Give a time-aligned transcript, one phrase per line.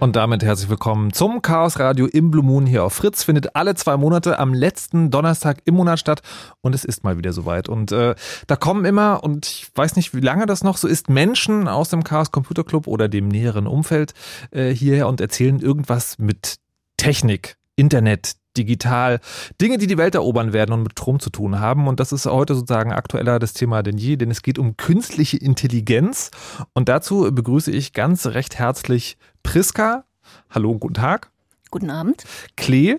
[0.00, 3.22] Und damit herzlich willkommen zum Chaos Radio im Blue Moon hier auf Fritz.
[3.22, 6.22] Findet alle zwei Monate am letzten Donnerstag im Monat statt
[6.62, 7.68] und es ist mal wieder soweit.
[7.68, 8.14] Und äh,
[8.46, 11.90] da kommen immer, und ich weiß nicht, wie lange das noch so ist, Menschen aus
[11.90, 14.14] dem Chaos Computer Club oder dem näheren Umfeld
[14.52, 16.56] äh, hierher und erzählen irgendwas mit
[16.96, 19.20] Technik, Internet, digital,
[19.60, 21.88] Dinge, die die Welt erobern werden und mit Strom zu tun haben.
[21.88, 25.36] Und das ist heute sozusagen aktueller das Thema denn je, denn es geht um künstliche
[25.36, 26.30] Intelligenz.
[26.72, 30.04] Und dazu begrüße ich ganz recht herzlich Priska.
[30.50, 31.30] Hallo und guten Tag.
[31.70, 32.24] Guten Abend.
[32.56, 32.96] Klee.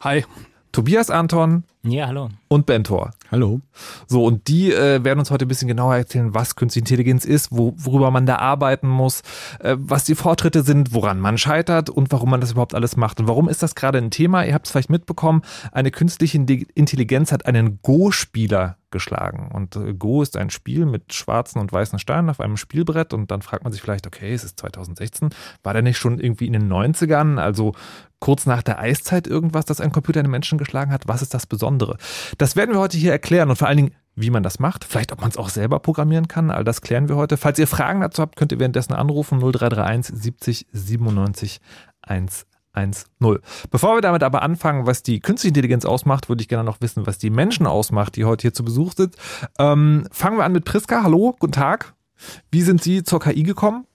[0.00, 0.24] Hi.
[0.72, 1.64] Tobias Anton.
[1.82, 2.28] Ja, hallo.
[2.48, 3.12] Und Bentor.
[3.30, 3.60] Hallo.
[4.06, 7.48] So, und die äh, werden uns heute ein bisschen genauer erzählen, was Künstliche Intelligenz ist,
[7.50, 9.22] wo, worüber man da arbeiten muss,
[9.60, 13.18] äh, was die Fortschritte sind, woran man scheitert und warum man das überhaupt alles macht.
[13.18, 14.44] Und warum ist das gerade ein Thema?
[14.44, 19.50] Ihr habt es vielleicht mitbekommen, eine künstliche Intelligenz hat einen Go-Spieler geschlagen.
[19.52, 23.14] Und äh, Go ist ein Spiel mit schwarzen und weißen Steinen auf einem Spielbrett.
[23.14, 25.30] Und dann fragt man sich vielleicht, okay, es ist 2016,
[25.62, 27.72] war der nicht schon irgendwie in den 90ern, also
[28.20, 31.08] kurz nach der Eiszeit irgendwas, das ein Computer einen Menschen geschlagen hat?
[31.08, 31.96] Was ist das Besondere?
[32.38, 35.12] Das werden wir heute hier erklären und vor allen Dingen, wie man das macht, vielleicht
[35.12, 37.36] ob man es auch selber programmieren kann, all das klären wir heute.
[37.36, 41.60] Falls ihr Fragen dazu habt, könnt ihr währenddessen anrufen 0331 70 97
[42.02, 42.54] 110.
[43.70, 47.06] Bevor wir damit aber anfangen, was die künstliche Intelligenz ausmacht, würde ich gerne noch wissen,
[47.06, 49.16] was die Menschen ausmacht, die heute hier zu Besuch sind.
[49.58, 51.02] Ähm, fangen wir an mit Priska.
[51.02, 51.94] Hallo, guten Tag.
[52.50, 53.86] Wie sind Sie zur KI gekommen?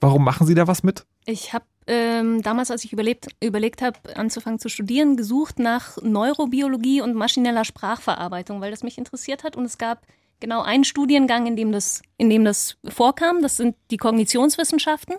[0.00, 1.06] Warum machen Sie da was mit?
[1.26, 7.00] Ich habe ähm, damals, als ich überlebt, überlegt habe, anzufangen zu studieren, gesucht nach Neurobiologie
[7.00, 9.56] und maschineller Sprachverarbeitung, weil das mich interessiert hat.
[9.56, 10.06] Und es gab
[10.40, 13.42] genau einen Studiengang, in dem das, in dem das vorkam.
[13.42, 15.16] Das sind die Kognitionswissenschaften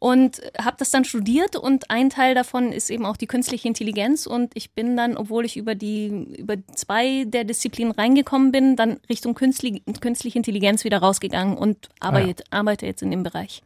[0.00, 4.26] und habe das dann studiert und ein Teil davon ist eben auch die künstliche Intelligenz
[4.26, 8.98] und ich bin dann, obwohl ich über die über zwei der Disziplinen reingekommen bin, dann
[9.08, 12.58] Richtung künstliche, künstliche Intelligenz wieder rausgegangen und arbeite, ah ja.
[12.60, 13.62] arbeite jetzt in dem Bereich.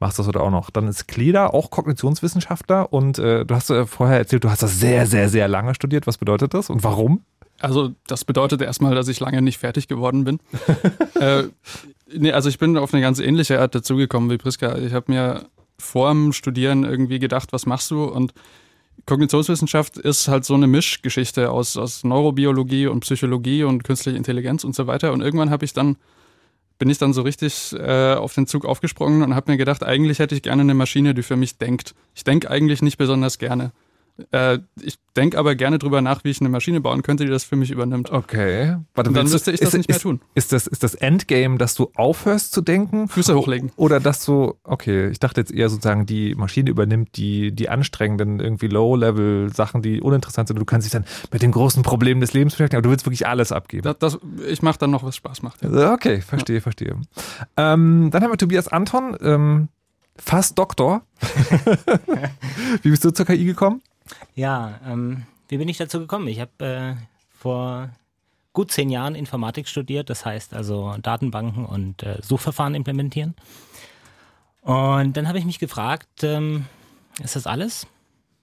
[0.00, 0.70] Machst das oder auch noch?
[0.70, 4.80] Dann ist Kleda auch Kognitionswissenschaftler und äh, du hast äh, vorher erzählt, du hast das
[4.80, 6.06] sehr sehr sehr lange studiert.
[6.06, 7.24] Was bedeutet das und warum?
[7.60, 10.40] Also das bedeutet erstmal, dass ich lange nicht fertig geworden bin.
[11.20, 11.44] äh,
[12.12, 14.76] nee, also ich bin auf eine ganz ähnliche Art dazugekommen wie Priska.
[14.78, 15.46] Ich habe mir
[15.78, 18.04] vorm Studieren irgendwie gedacht, was machst du?
[18.04, 18.32] Und
[19.06, 24.74] Kognitionswissenschaft ist halt so eine Mischgeschichte aus, aus Neurobiologie und Psychologie und künstlicher Intelligenz und
[24.74, 25.12] so weiter.
[25.12, 25.96] Und irgendwann habe ich dann,
[26.78, 30.20] bin ich dann so richtig äh, auf den Zug aufgesprungen und habe mir gedacht, eigentlich
[30.20, 31.94] hätte ich gerne eine Maschine, die für mich denkt.
[32.14, 33.72] Ich denke eigentlich nicht besonders gerne.
[34.30, 37.42] Äh, ich denke aber gerne drüber nach, wie ich eine Maschine bauen könnte, die das
[37.42, 38.10] für mich übernimmt.
[38.10, 38.76] Okay.
[38.94, 40.20] Warte, dann müsste ich das ist, nicht mehr tun.
[40.34, 43.08] Ist das, ist das Endgame, dass du aufhörst zu denken?
[43.08, 43.72] Füße hochlegen.
[43.76, 48.38] Oder dass du, okay, ich dachte jetzt eher sozusagen, die Maschine übernimmt die, die anstrengenden,
[48.38, 50.60] irgendwie Low-Level-Sachen, die uninteressant sind.
[50.60, 53.26] Du kannst dich dann mit den großen Problemen des Lebens beschäftigen, aber du willst wirklich
[53.26, 53.82] alles abgeben.
[53.82, 54.18] Das, das,
[54.48, 55.62] ich mache dann noch, was Spaß macht.
[55.62, 55.92] Ja.
[55.92, 56.62] Okay, verstehe, ja.
[56.62, 56.96] verstehe.
[57.56, 59.68] Ähm, dann haben wir Tobias Anton, ähm,
[60.16, 61.02] fast Doktor.
[62.82, 63.82] wie bist du zur KI gekommen?
[64.34, 66.28] Ja, ähm, wie bin ich dazu gekommen?
[66.28, 66.94] Ich habe äh,
[67.38, 67.90] vor
[68.52, 73.34] gut zehn Jahren Informatik studiert, das heißt also Datenbanken und äh, Suchverfahren implementieren.
[74.62, 76.64] Und dann habe ich mich gefragt, ähm,
[77.22, 77.86] ist das alles?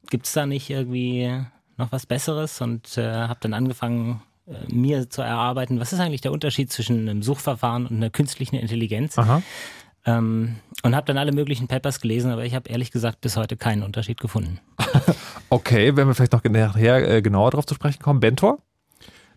[0.09, 1.43] Gibt es da nicht irgendwie
[1.77, 2.61] noch was Besseres?
[2.61, 7.09] Und äh, habe dann angefangen, äh, mir zu erarbeiten, was ist eigentlich der Unterschied zwischen
[7.09, 9.17] einem Suchverfahren und einer künstlichen Intelligenz?
[9.17, 9.41] Aha.
[10.05, 13.55] Ähm, und habe dann alle möglichen Papers gelesen, aber ich habe ehrlich gesagt bis heute
[13.55, 14.59] keinen Unterschied gefunden.
[15.51, 18.19] okay, wenn wir vielleicht noch nachher äh, genauer darauf zu sprechen kommen.
[18.19, 18.59] Bentor?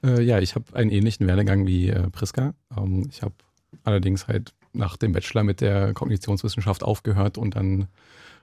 [0.02, 2.54] Äh, ja, ich habe einen ähnlichen Werdegang wie äh, Priska.
[2.76, 3.34] Ähm, ich habe
[3.82, 7.88] allerdings halt nach dem Bachelor mit der Kognitionswissenschaft aufgehört und dann,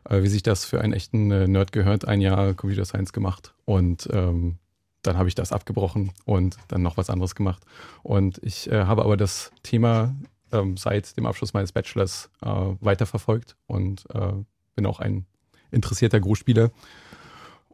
[0.09, 3.53] äh, wie sich das für einen echten äh, Nerd gehört, ein Jahr Computer Science gemacht.
[3.65, 4.57] Und ähm,
[5.01, 7.63] dann habe ich das abgebrochen und dann noch was anderes gemacht.
[8.03, 10.13] Und ich habe aber das Thema
[10.51, 14.03] ähm, seit dem Abschluss meines Bachelors weiterverfolgt und
[14.75, 15.25] bin auch ein
[15.71, 16.69] interessierter Großspieler.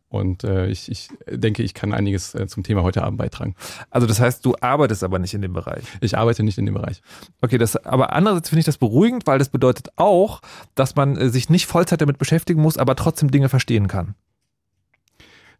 [0.09, 3.55] Und äh, ich, ich denke, ich kann einiges äh, zum Thema heute Abend beitragen.
[3.89, 5.83] Also das heißt, du arbeitest aber nicht in dem Bereich.
[5.99, 7.01] Ich arbeite nicht in dem Bereich.
[7.41, 10.41] Okay, das, aber andererseits finde ich das beruhigend, weil das bedeutet auch,
[10.75, 14.15] dass man äh, sich nicht Vollzeit damit beschäftigen muss, aber trotzdem Dinge verstehen kann.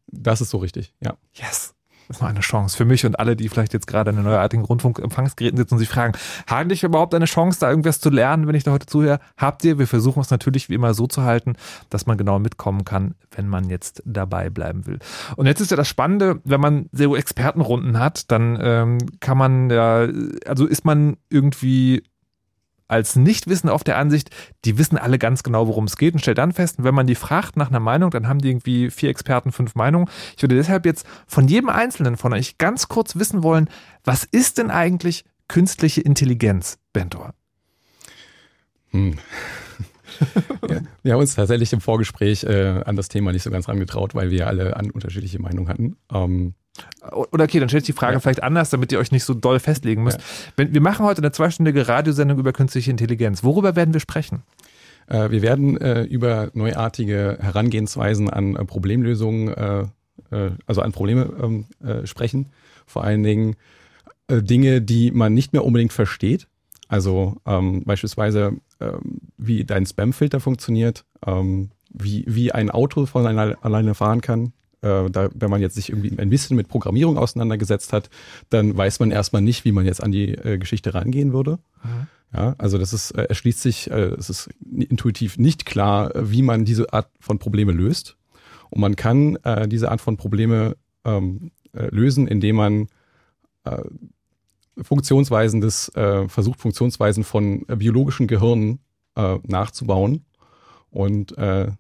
[0.07, 1.17] Das ist so richtig, ja.
[1.33, 1.76] Yes.
[2.07, 4.25] Das ist mal eine Chance für mich und alle, die vielleicht jetzt gerade an den
[4.25, 6.13] neuartigen Rundfunkempfangsgeräten sitzen und sich fragen,
[6.47, 9.19] habe ich überhaupt eine Chance, da irgendwas zu lernen, wenn ich da heute zuhöre?
[9.35, 9.77] Habt ihr?
[9.77, 11.55] Wir versuchen es natürlich wie immer so zu halten,
[11.89, 14.99] dass man genau mitkommen kann, wenn man jetzt dabei bleiben will.
[15.35, 19.69] Und jetzt ist ja das Spannende, wenn man so Expertenrunden hat, dann ähm, kann man
[19.69, 20.07] ja,
[20.45, 22.03] also ist man irgendwie
[22.87, 24.29] als Nichtwissen auf der Ansicht,
[24.65, 27.15] die wissen alle ganz genau, worum es geht und stellt dann fest, wenn man die
[27.15, 30.09] fragt nach einer Meinung, dann haben die irgendwie vier Experten, fünf Meinungen.
[30.35, 33.69] Ich würde deshalb jetzt von jedem Einzelnen von euch ganz kurz wissen wollen,
[34.03, 37.33] was ist denn eigentlich künstliche Intelligenz, Bentor?
[38.91, 39.17] Hm.
[40.69, 44.15] ja, wir haben uns tatsächlich im Vorgespräch äh, an das Thema nicht so ganz rangetraut,
[44.15, 45.97] weil wir alle an unterschiedliche Meinungen hatten.
[46.11, 46.53] Ähm,
[47.31, 48.19] oder okay, dann stellt die Frage ja.
[48.19, 50.19] vielleicht anders, damit ihr euch nicht so doll festlegen müsst.
[50.57, 50.65] Ja.
[50.71, 53.43] wir machen heute eine zweistündige Radiosendung über künstliche Intelligenz.
[53.43, 54.43] Worüber werden wir sprechen?
[55.07, 59.85] Äh, wir werden äh, über neuartige Herangehensweisen an äh, Problemlösungen, äh,
[60.65, 62.49] also an Probleme ähm, äh, sprechen.
[62.85, 63.55] Vor allen Dingen
[64.29, 66.47] Dinge, die man nicht mehr unbedingt versteht.
[66.89, 73.95] Also ähm, beispielsweise, ähm, wie dein Spamfilter funktioniert, ähm, wie, wie ein Auto von alleine
[73.95, 74.53] fahren kann.
[74.81, 78.09] Äh, da, wenn man jetzt sich irgendwie ein bisschen mit Programmierung auseinandergesetzt hat,
[78.49, 81.59] dann weiß man erstmal nicht, wie man jetzt an die äh, Geschichte rangehen würde.
[81.83, 82.07] Mhm.
[82.33, 86.65] Ja, also das ist, äh, erschließt sich, äh, es ist intuitiv nicht klar, wie man
[86.65, 88.17] diese Art von Probleme löst.
[88.69, 92.87] Und man kann äh, diese Art von Probleme ähm, äh, lösen, indem man
[93.63, 93.81] äh,
[94.81, 98.79] Funktionsweisen des, äh, versucht, Funktionsweisen von äh, biologischen Gehirnen
[99.15, 100.25] äh, nachzubauen.
[100.89, 101.71] Und äh,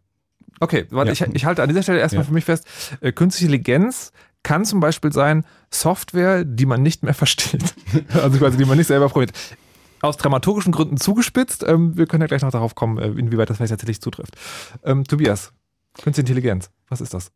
[0.59, 1.27] Okay, warte, ja.
[1.27, 2.27] ich, ich, halte an dieser Stelle erstmal ja.
[2.27, 2.65] für mich fest,
[3.01, 4.11] äh, künstliche Intelligenz
[4.43, 7.75] kann zum Beispiel sein Software, die man nicht mehr versteht.
[8.13, 9.33] also quasi, die man nicht selber probiert.
[10.01, 11.63] Aus dramaturgischen Gründen zugespitzt.
[11.67, 14.35] Ähm, wir können ja gleich noch darauf kommen, äh, inwieweit das vielleicht tatsächlich zutrifft.
[14.83, 15.53] Ähm, Tobias,
[15.97, 17.31] Künstliche Intelligenz, was ist das?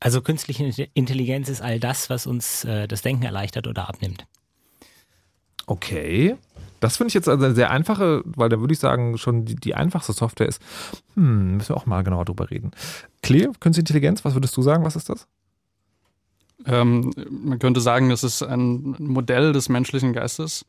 [0.00, 4.26] Also künstliche Intelligenz ist all das, was uns äh, das Denken erleichtert oder abnimmt.
[5.66, 6.36] Okay.
[6.84, 9.56] Das finde ich jetzt also eine sehr einfache, weil da würde ich sagen, schon die,
[9.56, 10.60] die, einfachste Software ist.
[11.14, 12.72] Hm, müssen wir auch mal genauer drüber reden.
[13.22, 15.26] Klee, Künstliche Intelligenz, was würdest du sagen, was ist das?
[16.66, 20.66] Ähm, man könnte sagen, das ist ein Modell des menschlichen Geistes.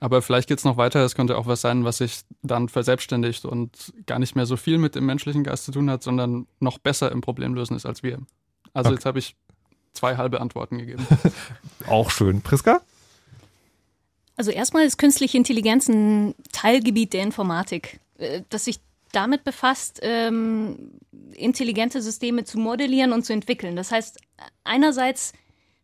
[0.00, 1.04] Aber vielleicht geht es noch weiter.
[1.04, 4.78] Es könnte auch was sein, was sich dann verselbstständigt und gar nicht mehr so viel
[4.78, 8.18] mit dem menschlichen Geist zu tun hat, sondern noch besser im Problemlösen ist als wir.
[8.74, 8.96] Also okay.
[8.96, 9.36] jetzt habe ich
[9.92, 11.06] zwei halbe Antworten gegeben.
[11.86, 12.40] auch schön.
[12.40, 12.80] Priska?
[14.42, 18.80] Also erstmal ist künstliche Intelligenz ein Teilgebiet der Informatik, äh, das sich
[19.12, 20.98] damit befasst, ähm,
[21.34, 23.76] intelligente Systeme zu modellieren und zu entwickeln.
[23.76, 24.18] Das heißt,
[24.64, 25.32] einerseits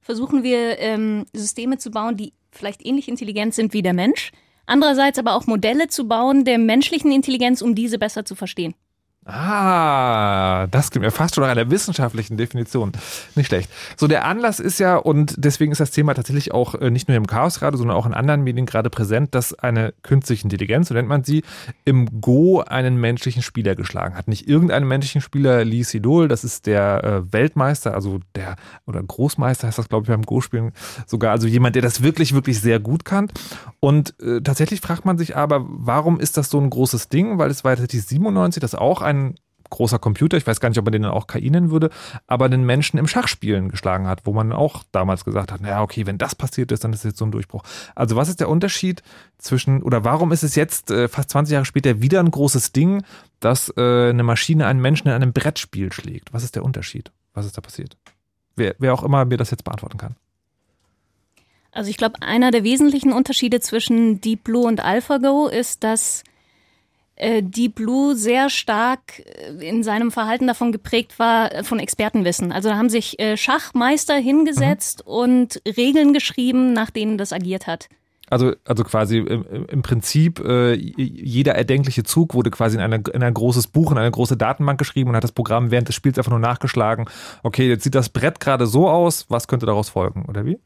[0.00, 4.32] versuchen wir ähm, Systeme zu bauen, die vielleicht ähnlich intelligent sind wie der Mensch.
[4.66, 8.74] Andererseits aber auch Modelle zu bauen der menschlichen Intelligenz, um diese besser zu verstehen.
[9.30, 12.92] Ah, das klingt mir fast schon nach einer wissenschaftlichen Definition.
[13.34, 13.70] Nicht schlecht.
[13.98, 17.16] So, der Anlass ist ja, und deswegen ist das Thema tatsächlich auch äh, nicht nur
[17.18, 20.94] im Chaos gerade, sondern auch in anderen Medien gerade präsent, dass eine künstliche Intelligenz, so
[20.94, 21.42] nennt man sie,
[21.84, 24.28] im Go einen menschlichen Spieler geschlagen hat.
[24.28, 28.56] Nicht irgendeinen menschlichen Spieler, Lee Sedol, das ist der äh, Weltmeister, also der,
[28.86, 30.72] oder Großmeister heißt das, glaube ich, beim Go-Spielen
[31.06, 33.28] sogar, also jemand, der das wirklich, wirklich sehr gut kann.
[33.78, 37.36] Und äh, tatsächlich fragt man sich aber, warum ist das so ein großes Ding?
[37.36, 39.34] Weil es war tatsächlich 97, das auch ein ein
[39.70, 41.90] großer Computer, ich weiß gar nicht, ob man den dann auch KI nennen würde,
[42.26, 46.06] aber den Menschen im Schachspielen geschlagen hat, wo man auch damals gesagt hat, naja, okay,
[46.06, 47.62] wenn das passiert ist, dann ist jetzt so ein Durchbruch.
[47.94, 49.02] Also was ist der Unterschied
[49.38, 53.02] zwischen, oder warum ist es jetzt äh, fast 20 Jahre später wieder ein großes Ding,
[53.40, 56.32] dass äh, eine Maschine einen Menschen in einem Brettspiel schlägt?
[56.32, 57.12] Was ist der Unterschied?
[57.34, 57.96] Was ist da passiert?
[58.56, 60.16] Wer, wer auch immer mir das jetzt beantworten kann.
[61.70, 66.24] Also ich glaube, einer der wesentlichen Unterschiede zwischen Deep Blue und AlphaGo ist, dass
[67.18, 72.52] äh, Deep Blue sehr stark äh, in seinem Verhalten davon geprägt war, äh, von Expertenwissen.
[72.52, 75.12] Also da haben sich Schachmeister hingesetzt mhm.
[75.12, 77.88] und Regeln geschrieben, nach denen das agiert hat.
[78.30, 83.22] Also, also quasi im, im Prinzip äh, jeder erdenkliche Zug wurde quasi in, eine, in
[83.22, 86.18] ein großes Buch, in eine große Datenbank geschrieben und hat das Programm während des Spiels
[86.18, 87.06] einfach nur nachgeschlagen.
[87.42, 90.58] Okay, jetzt sieht das Brett gerade so aus, was könnte daraus folgen, oder wie?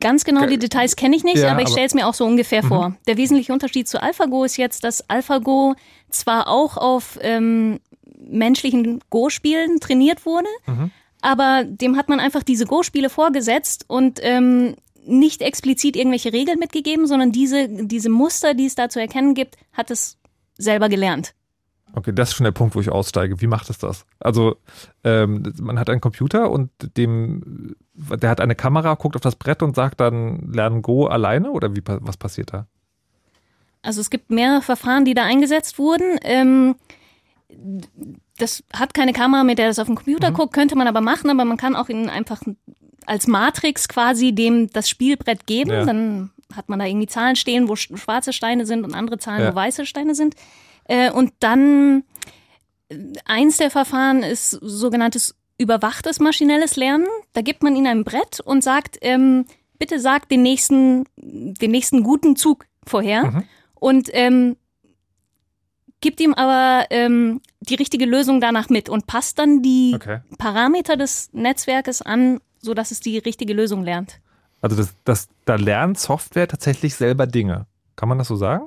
[0.00, 2.26] Ganz genau die Details kenne ich nicht, ja, aber ich stelle es mir auch so
[2.26, 2.68] ungefähr mhm.
[2.68, 2.96] vor.
[3.06, 5.74] Der wesentliche Unterschied zu AlphaGo ist jetzt, dass AlphaGo
[6.10, 7.80] zwar auch auf ähm,
[8.18, 10.90] menschlichen Go-Spielen trainiert wurde, mhm.
[11.22, 14.76] aber dem hat man einfach diese Go-Spiele vorgesetzt und ähm,
[15.06, 19.56] nicht explizit irgendwelche Regeln mitgegeben, sondern diese, diese Muster, die es da zu erkennen gibt,
[19.72, 20.18] hat es
[20.58, 21.34] selber gelernt.
[21.94, 23.40] Okay, das ist schon der Punkt, wo ich aussteige.
[23.40, 24.04] Wie macht es das?
[24.18, 24.56] Also,
[25.04, 29.62] ähm, man hat einen Computer und dem, der hat eine Kamera, guckt auf das Brett
[29.62, 32.66] und sagt dann, lernen Go alleine oder wie, was passiert da?
[33.82, 36.18] Also es gibt mehrere Verfahren, die da eingesetzt wurden.
[36.22, 36.74] Ähm,
[38.38, 40.34] das hat keine Kamera, mit der das auf dem Computer mhm.
[40.34, 42.42] guckt, könnte man aber machen, aber man kann auch ihn einfach
[43.06, 45.70] als Matrix quasi dem das Spielbrett geben.
[45.70, 45.84] Ja.
[45.84, 49.52] Dann hat man da irgendwie Zahlen stehen, wo schwarze Steine sind und andere Zahlen, ja.
[49.52, 50.34] wo weiße Steine sind.
[50.84, 52.04] Äh, und dann
[52.88, 57.06] äh, eins der Verfahren ist sogenanntes überwachtes maschinelles Lernen.
[57.32, 59.46] Da gibt man ihnen ein Brett und sagt, ähm,
[59.78, 63.30] bitte sag den nächsten, den nächsten guten Zug vorher.
[63.30, 63.44] Mhm.
[63.74, 64.56] Und ähm,
[66.00, 70.20] gibt ihm aber ähm, die richtige Lösung danach mit und passt dann die okay.
[70.38, 74.20] Parameter des Netzwerkes an, sodass es die richtige Lösung lernt.
[74.60, 77.66] Also das, das, da lernt Software tatsächlich selber Dinge.
[77.96, 78.66] Kann man das so sagen?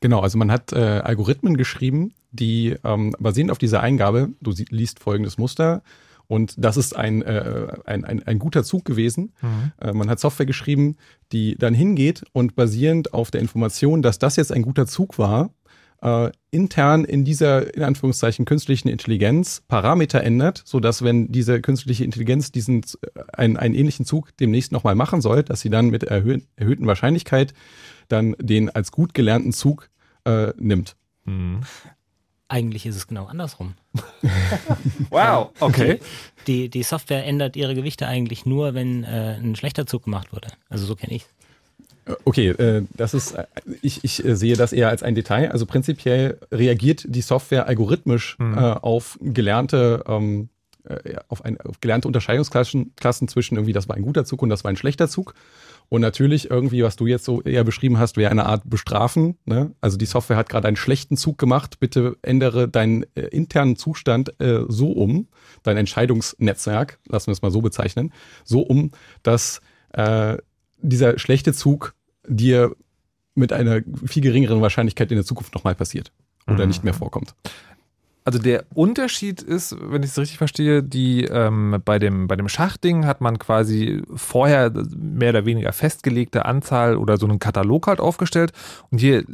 [0.00, 5.00] Genau, also man hat äh, Algorithmen geschrieben, die ähm, basierend auf dieser Eingabe, du liest
[5.00, 5.82] folgendes Muster
[6.28, 9.32] und das ist ein, äh, ein, ein, ein guter Zug gewesen.
[9.40, 9.72] Mhm.
[9.80, 10.96] Äh, man hat Software geschrieben,
[11.32, 15.50] die dann hingeht und basierend auf der Information, dass das jetzt ein guter Zug war,
[16.02, 22.52] äh, intern in dieser, in Anführungszeichen, künstlichen Intelligenz Parameter ändert, sodass wenn diese künstliche Intelligenz
[22.52, 26.38] diesen, äh, einen, einen ähnlichen Zug demnächst nochmal machen soll, dass sie dann mit erhöh
[26.56, 27.54] erhöhten Wahrscheinlichkeit
[28.08, 29.88] dann den als gut gelernten Zug
[30.24, 30.94] äh, nimmt.
[32.48, 33.74] Eigentlich ist es genau andersrum.
[35.10, 36.00] wow, okay.
[36.46, 40.48] Die, die Software ändert ihre Gewichte eigentlich nur, wenn äh, ein schlechter Zug gemacht wurde.
[40.70, 41.26] Also so kenne ich
[42.06, 43.44] äh, Okay, äh, das ist, äh,
[43.82, 45.52] ich, ich sehe das eher als ein Detail.
[45.52, 48.56] Also prinzipiell reagiert die Software algorithmisch mhm.
[48.56, 50.48] äh, auf gelernte ähm,
[50.88, 54.48] äh, auf, ein, auf gelernte Unterscheidungsklassen Klassen zwischen irgendwie, das war ein guter Zug und
[54.48, 55.34] das war ein schlechter Zug.
[55.90, 59.38] Und natürlich irgendwie, was du jetzt so eher beschrieben hast, wäre eine Art Bestrafen.
[59.46, 59.74] Ne?
[59.80, 61.80] Also die Software hat gerade einen schlechten Zug gemacht.
[61.80, 65.28] Bitte ändere deinen äh, internen Zustand äh, so um,
[65.62, 68.12] dein Entscheidungsnetzwerk, lassen wir es mal so bezeichnen,
[68.44, 68.90] so um,
[69.22, 70.36] dass äh,
[70.80, 71.94] dieser schlechte Zug
[72.26, 72.76] dir
[73.34, 76.12] mit einer viel geringeren Wahrscheinlichkeit in der Zukunft nochmal passiert
[76.46, 76.68] oder Mhm.
[76.68, 77.34] nicht mehr vorkommt.
[78.28, 82.46] Also der Unterschied ist, wenn ich es richtig verstehe, die ähm, bei dem bei dem
[82.46, 88.00] Schachding hat man quasi vorher mehr oder weniger festgelegte Anzahl oder so einen Katalog halt
[88.00, 88.52] aufgestellt
[88.90, 89.24] und hier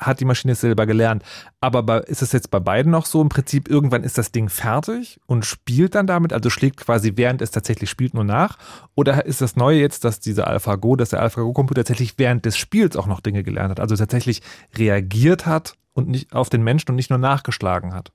[0.00, 1.22] hat die Maschine es selber gelernt.
[1.62, 4.50] Aber bei, ist es jetzt bei beiden noch so im Prinzip irgendwann ist das Ding
[4.50, 8.58] fertig und spielt dann damit, also schlägt quasi während es tatsächlich spielt nur nach
[8.94, 12.58] oder ist das Neue jetzt, dass diese AlphaGo, dass der AlphaGo Computer tatsächlich während des
[12.58, 14.42] Spiels auch noch Dinge gelernt hat, also tatsächlich
[14.76, 18.12] reagiert hat und nicht auf den Menschen und nicht nur nachgeschlagen hat.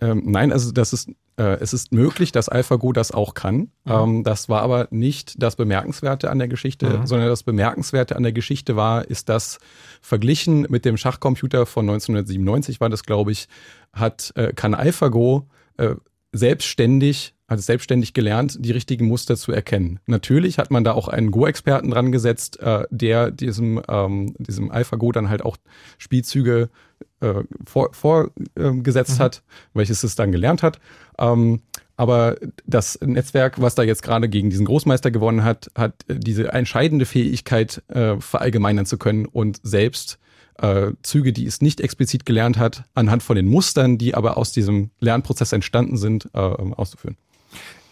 [0.00, 3.70] Ähm, nein, also das ist, äh, es ist möglich, dass AlphaGo das auch kann.
[3.86, 7.06] Ähm, das war aber nicht das Bemerkenswerte an der Geschichte, Mhm.
[7.06, 9.58] sondern das Bemerkenswerte an der Geschichte war, ist, dass
[10.00, 13.48] verglichen mit dem Schachcomputer von 1997 war das, glaube ich,
[13.92, 15.94] hat, äh, kann AlphaGo äh,
[16.32, 19.98] selbstständig, hat es selbstständig gelernt, die richtigen Muster zu erkennen.
[20.06, 25.10] Natürlich hat man da auch einen Go-Experten dran gesetzt, äh, der diesem, ähm, diesem AlphaGo
[25.10, 25.56] dann halt auch
[25.98, 26.70] Spielzüge
[27.18, 29.42] äh, vor, vorgesetzt hat,
[29.74, 30.78] welches es dann gelernt hat.
[31.18, 31.60] Ähm,
[31.96, 36.52] aber das Netzwerk, was da jetzt gerade gegen diesen Großmeister gewonnen hat, hat äh, diese
[36.52, 40.20] entscheidende Fähigkeit, äh, verallgemeinern zu können und selbst
[40.58, 44.52] äh, Züge, die es nicht explizit gelernt hat, anhand von den Mustern, die aber aus
[44.52, 47.16] diesem Lernprozess entstanden sind, äh, auszuführen.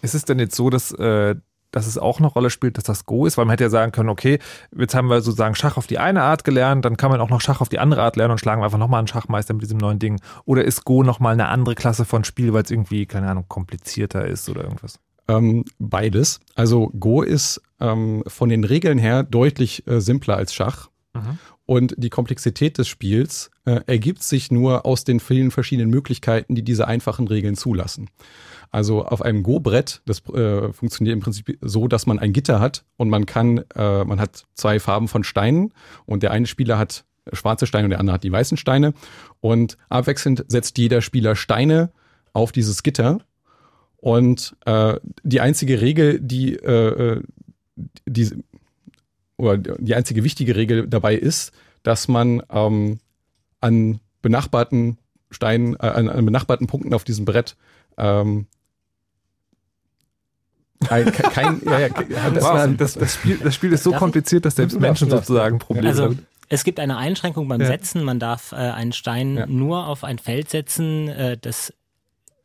[0.01, 1.35] Ist es denn jetzt so, dass, äh,
[1.71, 3.37] dass es auch eine Rolle spielt, dass das Go ist?
[3.37, 4.39] Weil man hätte ja sagen können, okay,
[4.75, 7.41] jetzt haben wir sozusagen Schach auf die eine Art gelernt, dann kann man auch noch
[7.41, 9.77] Schach auf die andere Art lernen und schlagen wir einfach nochmal einen Schachmeister mit diesem
[9.77, 10.19] neuen Ding.
[10.45, 14.25] Oder ist Go nochmal eine andere Klasse von Spiel, weil es irgendwie, keine Ahnung, komplizierter
[14.25, 14.99] ist oder irgendwas?
[15.27, 16.39] Ähm, beides.
[16.55, 20.89] Also Go ist ähm, von den Regeln her deutlich äh, simpler als Schach.
[21.13, 21.37] Mhm.
[21.65, 26.63] Und die Komplexität des Spiels äh, ergibt sich nur aus den vielen verschiedenen Möglichkeiten, die
[26.63, 28.09] diese einfachen Regeln zulassen.
[28.71, 32.85] Also auf einem Go-Brett, das äh, funktioniert im Prinzip so, dass man ein Gitter hat
[32.97, 35.73] und man kann, äh, man hat zwei Farben von Steinen
[36.05, 38.93] und der eine Spieler hat schwarze Steine und der andere hat die weißen Steine.
[39.41, 41.91] Und abwechselnd setzt jeder Spieler Steine
[42.33, 43.19] auf dieses Gitter.
[43.97, 47.23] Und äh, die einzige Regel, die, äh, äh,
[48.05, 48.29] die
[49.37, 51.53] oder die einzige wichtige Regel dabei ist,
[51.83, 52.99] dass man ähm,
[53.61, 54.97] an benachbarten
[55.31, 57.55] Steinen, äh, an, an benachbarten Punkten auf diesem Brett
[57.97, 58.47] ähm,
[60.87, 61.89] ein, ke- kein, ja, ja,
[62.33, 65.59] das wow, das, das, Spiel, das Spiel ist so Darf kompliziert, dass selbst Menschen sozusagen
[65.59, 66.19] Probleme Also damit
[66.51, 67.67] es gibt eine Einschränkung beim Ja.
[67.67, 68.03] Setzen.
[68.03, 69.45] Man darf äh, einen Stein Ja.
[69.45, 71.73] nur auf ein Feld setzen, äh, das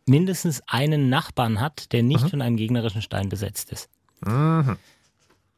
[0.07, 2.29] mindestens einen Nachbarn hat, der nicht Mhm.
[2.29, 3.89] von einem gegnerischen Stein besetzt ist.
[4.27, 4.77] Mhm.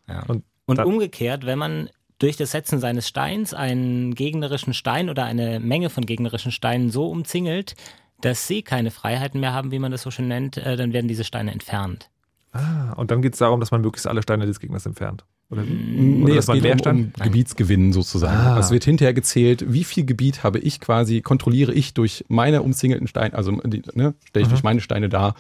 [0.09, 0.23] Ja.
[0.29, 5.59] Und Und, umgekehrt, wenn man durch das Setzen seines Steins einen gegnerischen Stein oder eine
[5.59, 7.75] Menge von gegnerischen Steinen so umzingelt,
[8.21, 11.09] dass sie keine Freiheiten mehr haben, wie man das so schön nennt, äh, dann werden
[11.09, 12.09] diese Steine entfernt.
[12.57, 15.25] Ah, und dann geht es darum, dass man möglichst alle Steine des Gegners entfernt.
[15.49, 15.73] Oder wie?
[15.75, 18.37] Nee, Oder es geht um, um Gebietsgewinn sozusagen.
[18.37, 18.59] Ah.
[18.59, 23.07] Es wird hinterher gezählt, wie viel Gebiet habe ich quasi, kontrolliere ich durch meine umzingelten
[23.07, 24.51] Steine, also ne, stelle ich Mhm.
[24.51, 25.35] durch meine Steine dar.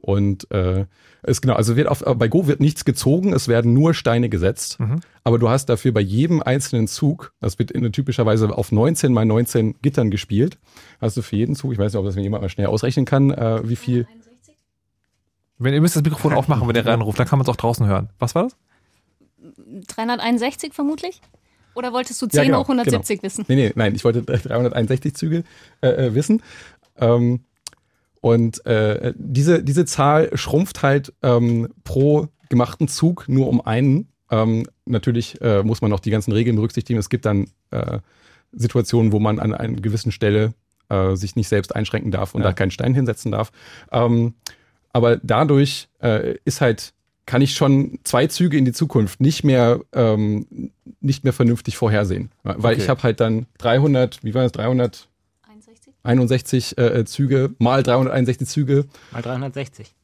[0.00, 0.86] Und äh,
[1.24, 4.78] es genau, also wird auf, bei Go wird nichts gezogen, es werden nur Steine gesetzt.
[4.78, 5.00] Mhm.
[5.24, 9.24] Aber du hast dafür bei jedem einzelnen Zug, das wird in, typischerweise auf 19 mal
[9.24, 10.58] 19 Gittern gespielt,
[11.00, 13.06] hast du für jeden Zug, ich weiß nicht, ob das mir jemand mal schnell ausrechnen
[13.06, 14.06] kann, äh, wie viel.
[15.58, 17.86] Wenn ihr müsst das Mikrofon aufmachen, wenn ihr reinruft, dann kann man es auch draußen
[17.86, 18.10] hören.
[18.18, 18.56] Was war das?
[19.88, 21.20] 361 vermutlich?
[21.74, 23.44] Oder wolltest du Ja, 10 genau, hoch 170 wissen?
[23.48, 25.44] Nee, nee, nein, ich wollte 361 Züge
[25.80, 26.42] äh, äh, wissen.
[26.96, 27.40] Ähm,
[28.20, 34.08] und äh, diese, diese Zahl schrumpft halt ähm, pro gemachten Zug nur um einen.
[34.30, 36.98] Ähm, natürlich äh, muss man auch die ganzen Regeln berücksichtigen.
[36.98, 38.00] Es gibt dann äh,
[38.52, 40.54] Situationen, wo man an einer gewissen Stelle
[40.88, 42.48] äh, sich nicht selbst einschränken darf und Ja.
[42.48, 43.52] da keinen Stein hinsetzen darf.
[44.92, 46.92] Aber dadurch äh, ist halt,
[47.26, 50.70] kann ich schon zwei Züge in die Zukunft nicht mehr, ähm,
[51.00, 52.30] nicht mehr vernünftig vorhersehen.
[52.42, 52.82] Weil Okay.
[52.82, 55.08] ich habe halt dann 300, wie war das, 361
[56.02, 56.78] 61?
[56.78, 58.86] äh, Züge mal 361 Züge.
[59.12, 59.94] Mal 360.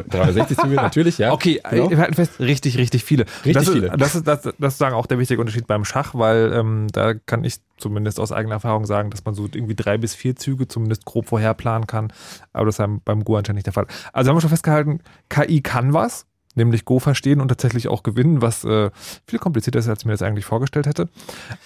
[0.00, 1.32] 360 Züge, natürlich, ja.
[1.32, 1.90] Okay, genau.
[1.90, 3.24] wir halten fest, richtig, richtig viele.
[3.24, 3.90] Richtig das ist, viele.
[3.90, 7.14] Das ist, das, das ist sozusagen auch der wichtige Unterschied beim Schach, weil ähm, da
[7.14, 10.68] kann ich zumindest aus eigener Erfahrung sagen, dass man so irgendwie drei bis vier Züge
[10.68, 12.12] zumindest grob vorherplanen kann.
[12.52, 13.86] Aber das ist beim, beim Go anscheinend nicht der Fall.
[14.12, 18.42] Also haben wir schon festgehalten, KI kann was, nämlich Go verstehen und tatsächlich auch gewinnen,
[18.42, 18.90] was äh,
[19.26, 21.08] viel komplizierter ist, als ich mir das eigentlich vorgestellt hätte.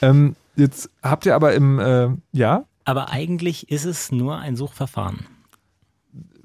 [0.03, 5.27] Ähm, jetzt habt ihr aber im, äh, ja, Aber eigentlich ist es nur ein Suchverfahren.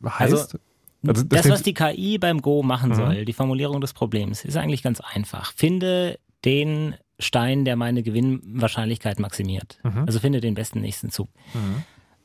[0.04, 0.58] heißt, Also
[1.02, 2.96] das, klingt- was die KI beim Go machen Mhm.
[2.96, 5.54] soll, die Formulierung des Problems, ist eigentlich ganz einfach.
[5.54, 9.78] Finde den Stein, der meine Gewinnwahrscheinlichkeit maximiert.
[9.84, 10.06] Mhm.
[10.06, 11.30] Also finde den besten nächsten Zug.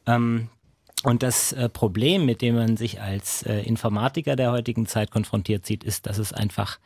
[0.07, 0.49] Ähm,
[1.05, 5.67] und das äh, Problem, mit dem man sich als äh, Informatiker der heutigen Zeit konfrontiert
[5.67, 6.79] sieht, ist, dass es einfach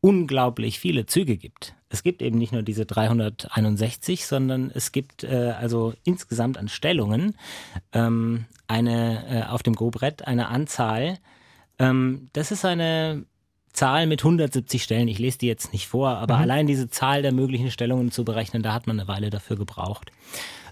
[0.00, 1.74] unglaublich viele Züge gibt.
[1.88, 7.36] Es gibt eben nicht nur diese 361, sondern es gibt äh, also insgesamt an Stellungen
[7.92, 11.18] ähm, eine äh, auf dem Go-Brett eine Anzahl.
[11.78, 13.24] Ähm, das ist eine
[13.72, 15.08] Zahl mit 170 Stellen.
[15.08, 18.62] Ich lese die jetzt nicht vor, aber allein diese Zahl der möglichen Stellungen zu berechnen,
[18.62, 20.10] da hat man eine Weile dafür gebraucht.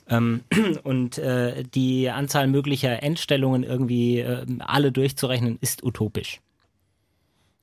[0.09, 0.43] Ähm,
[0.83, 6.41] und äh, die Anzahl möglicher Endstellungen irgendwie äh, alle durchzurechnen, ist utopisch.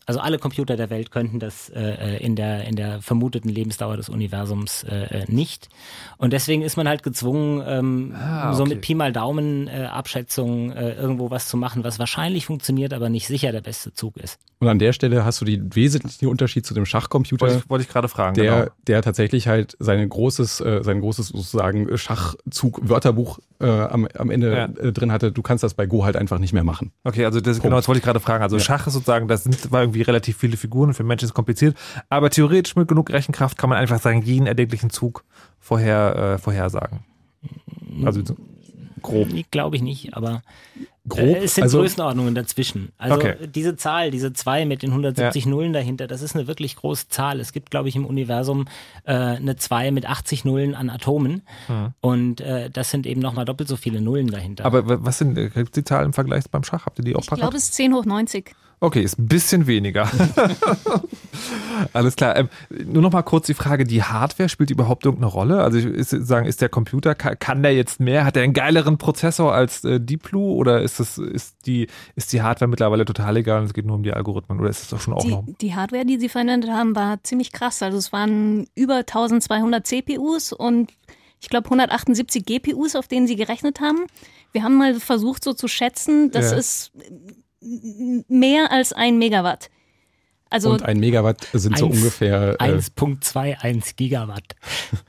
[0.06, 4.10] Also alle Computer der Welt könnten das äh, in, der, in der vermuteten Lebensdauer des
[4.10, 5.70] Universums äh, äh, nicht.
[6.18, 8.74] Und deswegen ist man halt gezwungen, ähm, Ah, so okay.
[8.76, 13.10] mit Pi mal Daumen äh, Abschätzung äh, irgendwo was zu machen, was wahrscheinlich funktioniert, aber
[13.10, 14.40] nicht sicher der beste Zug ist.
[14.60, 17.42] Und an der Stelle hast du den wesentlichen Unterschied zu dem Schachcomputer.
[17.48, 18.36] Wollte ich, wollte ich gerade fragen.
[18.36, 18.72] der, genau.
[18.88, 24.66] der tatsächlich halt sein großes, äh, sein großes sozusagen Schachzug-Wörterbuch äh, am, am Ende Ja.
[24.66, 25.32] äh, drin hatte.
[25.32, 26.92] Du kannst das bei Go halt einfach nicht mehr machen.
[27.04, 28.44] Okay, also das, genau, das wollte ich gerade fragen.
[28.44, 31.36] Also Schach ist sozusagen, das sind zwar irgendwie relativ viele Figuren, für Menschen ist es
[31.36, 31.78] kompliziert,
[32.10, 35.24] aber theoretisch mit genug Rechenkraft kann man einfach sagen, jeden erdenklichen Zug
[35.60, 37.00] vorher, äh, vorhersagen.
[38.04, 38.36] Also so
[39.02, 39.28] grob.
[39.52, 40.42] Glaube ich nicht, aber
[41.06, 41.20] Grob.
[41.20, 42.94] Äh, es sind also, Größenordnungen dazwischen.
[42.98, 43.36] Also Okay.
[43.54, 47.42] diese Zahl, diese 2 mit den 170 Nullen dahinter, das ist eine wirklich große Zahl.
[47.42, 48.66] Es gibt, glaube ich, im Universum
[49.04, 51.42] äh, eine 2 mit 80 Nullen an Atomen.
[52.00, 54.64] Und äh, das sind eben nochmal doppelt so viele Nullen dahinter.
[54.64, 56.86] Aber wa- was sind äh, die Zahlen im Vergleich beim Schach?
[56.86, 58.56] Habt ihr die auch Ich glaube, es ist 10 hoch 90.
[58.84, 60.12] Okay, ist ein bisschen weniger.
[61.94, 62.36] Alles klar.
[62.36, 62.50] Ähm,
[62.86, 65.64] nur noch mal kurz die Frage, die Hardware spielt die überhaupt irgendeine Rolle?
[65.64, 68.26] Also ich ist, sagen, ist der Computer, kann, kann der jetzt mehr?
[68.26, 72.34] Hat er einen geileren Prozessor als äh, Deep Blue oder ist das, ist die, ist
[72.34, 74.90] die Hardware mittlerweile total egal und es geht nur um die Algorithmen oder ist es
[74.90, 75.46] doch schon auch noch?
[75.46, 77.82] Die, die Hardware, die sie verwendet haben, war ziemlich krass.
[77.82, 80.92] Also es waren über 1200 CPUs und
[81.40, 84.00] ich glaube 178 GPUs, auf denen sie gerechnet haben.
[84.52, 86.58] Wir haben mal versucht so zu schätzen, das Ja.
[86.58, 86.92] ist
[88.28, 89.70] mehr als ein Megawatt.
[90.50, 92.58] Also und ein Megawatt sind so Eins- ungefähr.
[92.60, 94.44] Äh, 1.21 Gigawatt.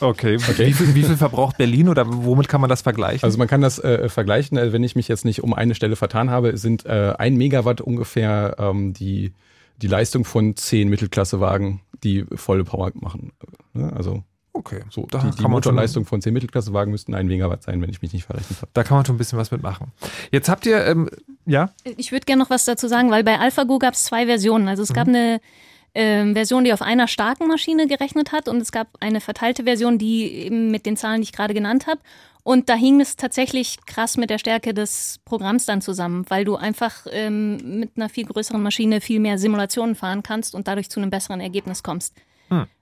[0.00, 0.36] Okay.
[0.38, 3.22] Wie, viel, wie viel verbraucht Berlin oder womit kann man das vergleichen?
[3.24, 5.94] also man kann das äh, vergleichen, äh, wenn ich mich jetzt nicht um eine Stelle
[5.94, 9.32] vertan habe, sind äh, ein Megawatt ungefähr ähm, die,
[9.76, 13.32] die Leistung von zehn Mittelklassewagen, die volle Power machen.
[13.72, 13.92] Ne?
[13.94, 14.24] Also
[14.60, 17.62] okay, so da die, die kann man schon- Motorleistung von zehn Mittelklassewagen müssten ein Megawatt
[17.64, 18.70] sein, wenn ich mich nicht verrechnet habe.
[18.72, 19.88] Da kann man schon ein bisschen was mitmachen.
[20.30, 21.10] Jetzt habt ihr, ähm,
[21.46, 21.70] ja?
[21.96, 24.68] Ich würde gerne noch was dazu sagen, weil bei AlphaGo gab es zwei Versionen.
[24.68, 25.40] Also es gab eine
[25.94, 29.98] ähm, Version, die auf einer starken Maschine gerechnet hat und es gab eine verteilte Version,
[29.98, 32.00] die eben mit den Zahlen, die ich gerade genannt habe.
[32.42, 36.56] Und da hing es tatsächlich krass mit der Stärke des Programms dann zusammen, weil du
[36.56, 41.00] einfach ähm, mit einer viel größeren Maschine viel mehr Simulationen fahren kannst und dadurch zu
[41.00, 42.14] einem besseren Ergebnis kommst.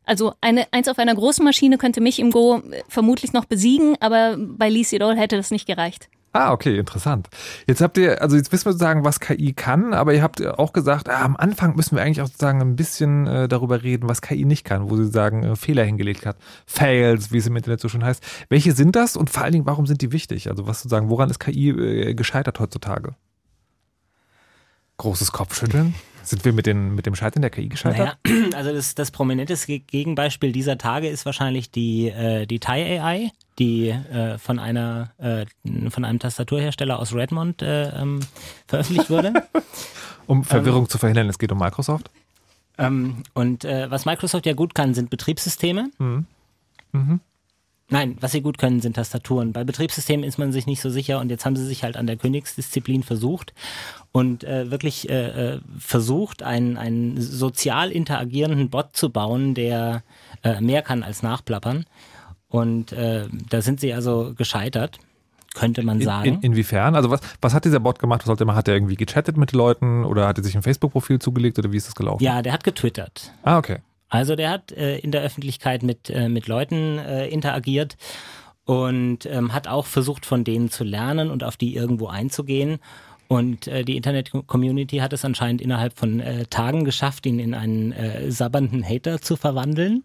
[0.05, 3.97] Also eine, eins auf einer großen Maschine könnte mich im Go äh, vermutlich noch besiegen,
[4.01, 6.09] aber bei Lee Sedol hätte das nicht gereicht.
[6.33, 7.29] Ah, okay, interessant.
[7.67, 10.73] Jetzt habt ihr, also jetzt wissen wir sozusagen, was KI kann, aber ihr habt auch
[10.73, 14.23] gesagt, ah, am Anfang müssen wir eigentlich auch sozusagen ein bisschen äh, darüber reden, was
[14.23, 16.37] KI nicht kann, wo sie sagen, äh, Fehler hingelegt hat.
[16.67, 18.23] Fails, wie es im Internet so schön heißt.
[18.51, 20.49] Welche sind das und vor allen Dingen, warum sind die wichtig?
[20.51, 23.15] Also was sozusagen, woran ist KI äh, gescheitert heutzutage?
[24.99, 25.95] Großes Kopfschütteln.
[26.29, 28.19] Sind wir mit, den, mit dem Scheitern der KI gescheitert?
[28.27, 33.01] Naja, also das, das prominenteste Ge- Gegenbeispiel dieser Tage ist wahrscheinlich die, äh, die Thai
[33.03, 35.47] AI, die äh, von einer äh,
[35.91, 38.21] von einem Tastaturhersteller aus Redmond äh, ähm,
[38.67, 39.33] veröffentlicht wurde.
[40.27, 42.11] Um Verwirrung zu verhindern, es geht um Microsoft.
[42.77, 45.89] ähm, und äh, was Microsoft ja gut kann, sind Betriebssysteme.
[47.91, 49.53] Nein, was sie gut können, sind Tastaturen.
[49.55, 52.07] Bei Betriebssystemen ist man sich nicht so sicher und jetzt haben sie sich halt an
[52.07, 53.55] der Königsdisziplin versucht
[54.13, 60.03] und äh, wirklich äh, äh, versucht, einen, einen sozial interagierenden Bot zu bauen, der
[60.43, 61.87] äh, mehr kann als nachplappern.
[62.49, 64.99] Und äh, da sind sie also gescheitert,
[65.55, 66.35] könnte man In, sagen.
[66.35, 66.95] in, inwiefern?
[66.95, 68.21] Also was, was hat dieser Bot gemacht?
[68.21, 68.59] Was sollte er machen?
[68.59, 71.79] Hat er irgendwie gechattet mit Leuten oder hat er sich ein Facebook-Profil zugelegt oder wie
[71.79, 72.23] ist das gelaufen?
[72.23, 73.33] ja, der hat getwittert.
[73.43, 73.79] Ah, okay.
[74.09, 77.97] Also der hat äh, in der Öffentlichkeit mit, äh, mit Leuten äh, interagiert
[78.65, 82.79] und ähm, hat auch versucht, von denen zu lernen und auf die irgendwo einzugehen.
[83.29, 87.93] Und äh, die Internet-Community hat es anscheinend innerhalb von äh, Tagen geschafft, ihn in einen
[87.93, 90.03] äh, sabbernden Hater zu verwandeln.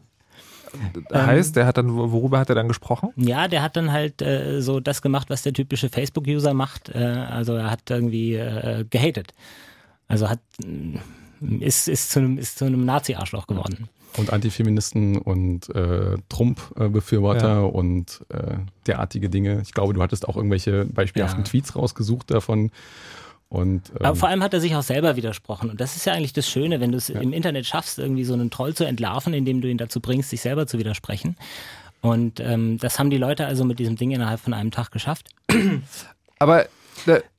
[1.12, 1.26] Ähm.
[1.26, 3.12] heißt, der hat dann, worüber hat er dann gesprochen?
[3.16, 6.90] Ja, der hat dann halt äh, so das gemacht, was der typische Facebook-User macht.
[6.90, 9.34] Äh, also er hat irgendwie äh, gehatet.
[10.08, 10.98] Also hat äh,
[11.60, 13.90] ist, ist zu einem, ist zu einem Nazi-Arschloch geworden.
[14.18, 17.60] Und Antifeministen und äh, Trump-Befürworter Ja.
[17.62, 19.62] und äh, derartige Dinge.
[19.64, 21.50] Ich glaube, du hattest auch irgendwelche beispielhaften Ja.
[21.50, 22.72] Tweets rausgesucht davon.
[23.50, 25.70] Und, ähm, Aber vor allem hat er sich auch selber widersprochen.
[25.70, 28.34] Und das ist ja eigentlich das Schöne, wenn du es im Internet schaffst, irgendwie so
[28.34, 31.36] einen Troll zu entlarven, indem du ihn dazu bringst, sich selber zu widersprechen.
[32.02, 35.30] Und ähm, das haben die Leute also mit diesem Ding innerhalb von einem Tag geschafft.
[36.40, 36.66] Aber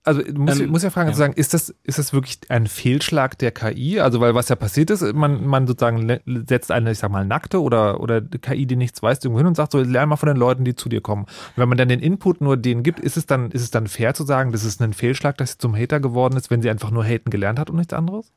[0.04, 1.14] also muss, Ähm, muss ja fragen, ja.
[1.14, 4.00] sozusagen, ist das, ist das wirklich ein Fehlschlag der KI?
[4.00, 7.62] Also weil was ja passiert ist, man, man sozusagen setzt eine, ich sag mal, nackte
[7.62, 10.36] oder, oder KI, die nichts weiß, irgendwo hin und sagt so, lern mal von den
[10.36, 11.24] Leuten, die zu dir kommen.
[11.24, 13.86] Und wenn man dann den Input nur denen gibt, ist es dann, ist es dann
[13.86, 16.70] fair zu sagen, das ist ein Fehlschlag, dass sie zum Hater geworden ist, wenn sie
[16.70, 18.32] einfach nur haten gelernt hat und nichts anderes?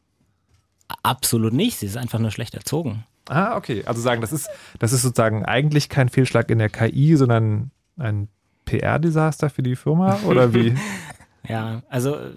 [1.04, 1.80] Absolut nicht.
[1.80, 3.04] Sie ist einfach nur schlecht erzogen.
[3.28, 3.84] Ah, okay.
[3.86, 8.30] Also sagen, das ist, das ist sozusagen eigentlich kein Fehlschlag in der KI, sondern ein
[8.66, 10.76] PR-Desaster für die Firma oder wie?
[11.48, 12.32] Ja, also äh,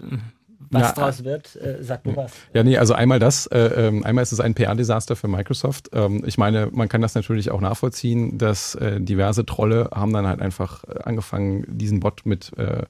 [0.69, 0.91] was Ja.
[0.93, 2.31] draus wird, äh, sag du was.
[2.53, 5.89] Ja, nee, also einmal das, äh, ähm, einmal ist es ein PR-Desaster für Microsoft.
[5.93, 10.25] Ähm, ich meine, man kann das natürlich auch nachvollziehen, dass äh, diverse Trolle haben dann
[10.27, 12.83] halt einfach äh, angefangen, diesen Bot mit äh,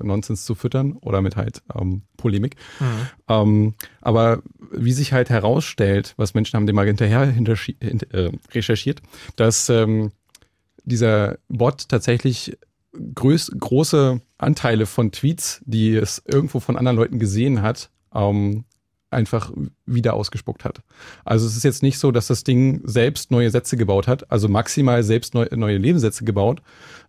[0.00, 2.54] Nonsens zu füttern oder mit halt ähm, Polemik.
[3.28, 8.30] Ähm, aber wie sich halt herausstellt, was Menschen haben dem mal hinterher hinterschi- hint- äh,
[8.52, 9.02] recherchiert,
[9.36, 10.12] dass ähm,
[10.84, 12.56] dieser Bot tatsächlich
[12.92, 18.64] größ große Anteile von Tweets, die es irgendwo von anderen Leuten gesehen hat, ähm,
[19.10, 19.52] einfach
[19.84, 20.80] wieder ausgespuckt hat.
[21.24, 24.48] Also es ist jetzt nicht so, dass das Ding selbst neue Sätze gebaut hat, also
[24.48, 26.62] maximal selbst neu, neue Lebenssätze gebaut,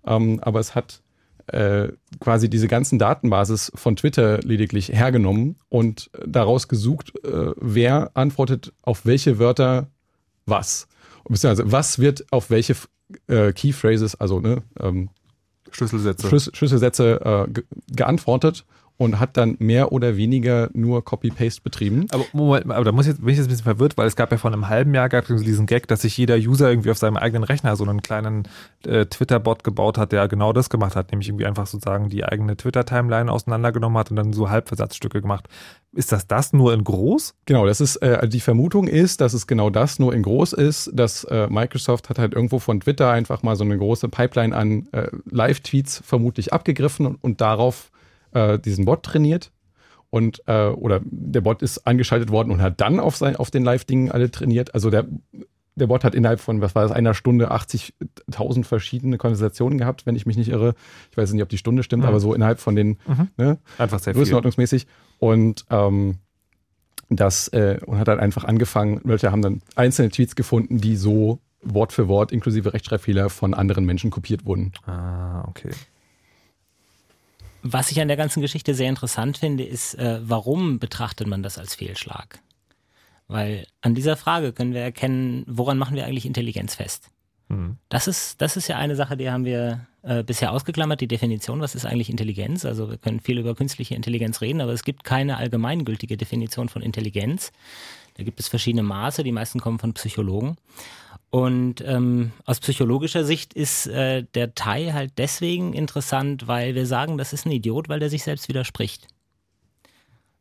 [0.05, 1.01] ähm, aber es hat
[1.47, 8.73] äh, quasi diese ganzen Datenbasis von Twitter lediglich hergenommen und daraus gesucht, äh, wer antwortet
[8.81, 9.87] auf welche Wörter
[10.45, 10.87] was.
[11.27, 12.75] Beziehungsweise was wird auf welche
[13.27, 15.09] äh, Keyphrases, also ne, ähm,
[15.75, 16.27] Schlüsselsätze.
[16.27, 18.65] Schlüs Schlüsselsätze äh, ge geantwortet
[18.97, 22.05] und hat dann mehr oder weniger nur Copy-Paste betrieben.
[22.11, 24.15] Aber Moment, aber da muss ich jetzt, bin ich jetzt ein bisschen verwirrt, weil es
[24.15, 26.91] gab ja vor einem halben Jahr gab es diesen Gag, dass sich jeder User irgendwie
[26.91, 28.43] auf seinem eigenen Rechner so einen kleinen
[28.85, 32.55] äh, Twitter-Bot gebaut hat, der genau das gemacht hat, nämlich irgendwie einfach sozusagen die eigene
[32.55, 35.47] Twitter-Timeline auseinandergenommen hat und dann so Halbversatzstücke gemacht.
[35.95, 37.35] Ist das das nur in groß?
[37.45, 40.91] Genau, das ist äh, die Vermutung ist, dass es genau das nur in groß ist,
[40.93, 44.87] dass äh, Microsoft hat halt irgendwo von Twitter einfach mal so eine große Pipeline an
[44.91, 47.91] äh, Live-Tweets vermutlich abgegriffen und, und darauf
[48.33, 49.51] äh, diesen Bot trainiert.
[50.09, 53.63] Und äh, oder der Bot ist angeschaltet worden und hat dann auf sein auf den
[53.63, 54.73] Live-Dingen alle trainiert.
[54.75, 55.05] Also der
[55.75, 60.15] der Bot hat innerhalb von, was war das, einer Stunde 80.000 verschiedene Konversationen gehabt, wenn
[60.15, 60.75] ich mich nicht irre.
[61.09, 62.09] Ich weiß nicht, ob die Stunde stimmt, Mhm.
[62.09, 63.29] aber so innerhalb von den, Mhm.
[63.37, 64.21] ne, Einfach sehr viel.
[64.21, 64.85] größenordnungsmäßig.
[65.17, 66.17] Und ähm,
[67.09, 71.39] das äh, und hat dann einfach angefangen, Leute haben dann einzelne Tweets gefunden, die so
[71.63, 74.73] Wort für Wort inklusive Rechtschreibfehler von anderen Menschen kopiert wurden.
[74.85, 75.71] Ah, okay.
[77.63, 81.57] Was ich an der ganzen Geschichte sehr interessant finde, ist, äh, warum betrachtet man das
[81.57, 82.39] als Fehlschlag?
[83.27, 87.09] Weil an dieser Frage können wir erkennen, woran machen wir eigentlich Intelligenz fest?
[87.49, 87.77] Hm.
[87.87, 91.61] Das ist, das ist ja eine Sache, die haben wir äh, bisher ausgeklammert, die Definition,
[91.61, 92.65] was ist eigentlich Intelligenz?
[92.65, 96.81] Also wir können viel über künstliche Intelligenz reden, aber es gibt keine allgemeingültige Definition von
[96.81, 97.53] Intelligenz.
[98.15, 100.57] Da gibt es verschiedene Maße, die meisten kommen von Psychologen.
[101.33, 107.17] Und ähm, aus psychologischer Sicht ist äh, der Tai halt deswegen interessant, weil wir sagen,
[107.17, 109.07] das ist ein Idiot, weil der sich selbst widerspricht.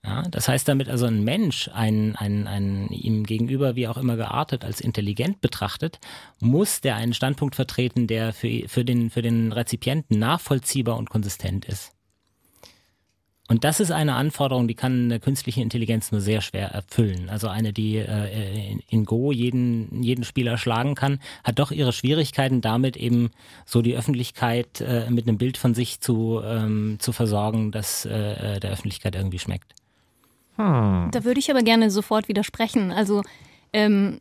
[0.04, 4.16] Ja, das heißt damit also ein Mensch, ein, ein, ein ihm gegenüber wie auch immer
[4.16, 5.98] geartet als intelligent betrachtet,
[6.40, 11.64] muss der einen Standpunkt vertreten, der für, für, den, für den Rezipienten nachvollziehbar und konsistent
[11.64, 11.92] ist.
[13.48, 17.28] Und das ist eine Anforderung, die kann eine künstliche Intelligenz nur sehr schwer erfüllen.
[17.28, 22.60] Also eine, die äh, in, Go jeden, jeden Spieler schlagen kann, hat doch ihre Schwierigkeiten
[22.60, 23.30] damit eben
[23.66, 28.60] so die Öffentlichkeit äh, mit einem Bild von sich zu, ähm, zu versorgen, das äh,
[28.60, 29.74] der Öffentlichkeit irgendwie schmeckt.
[30.56, 31.10] Hm.
[31.12, 32.92] Da würde ich aber gerne sofort widersprechen.
[32.92, 33.22] Also
[33.72, 34.20] ähm,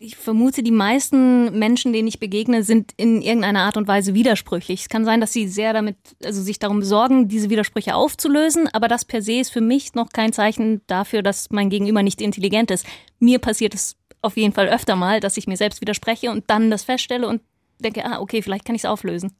[0.00, 4.82] ich vermute, die meisten Menschen, denen ich begegne, sind in irgendeiner Art und Weise widersprüchlich.
[4.82, 8.86] Es kann sein, dass sie sehr damit, also sich darum besorgen, diese Widersprüche aufzulösen, aber
[8.86, 12.70] das per se ist für mich noch kein Zeichen dafür, dass mein Gegenüber nicht intelligent
[12.70, 12.86] ist.
[13.18, 16.70] Mir passiert es auf jeden Fall öfter mal, dass ich mir selbst widerspreche und dann
[16.70, 17.42] das feststelle und
[17.80, 19.32] denke, ah, okay, vielleicht kann ich es auflösen.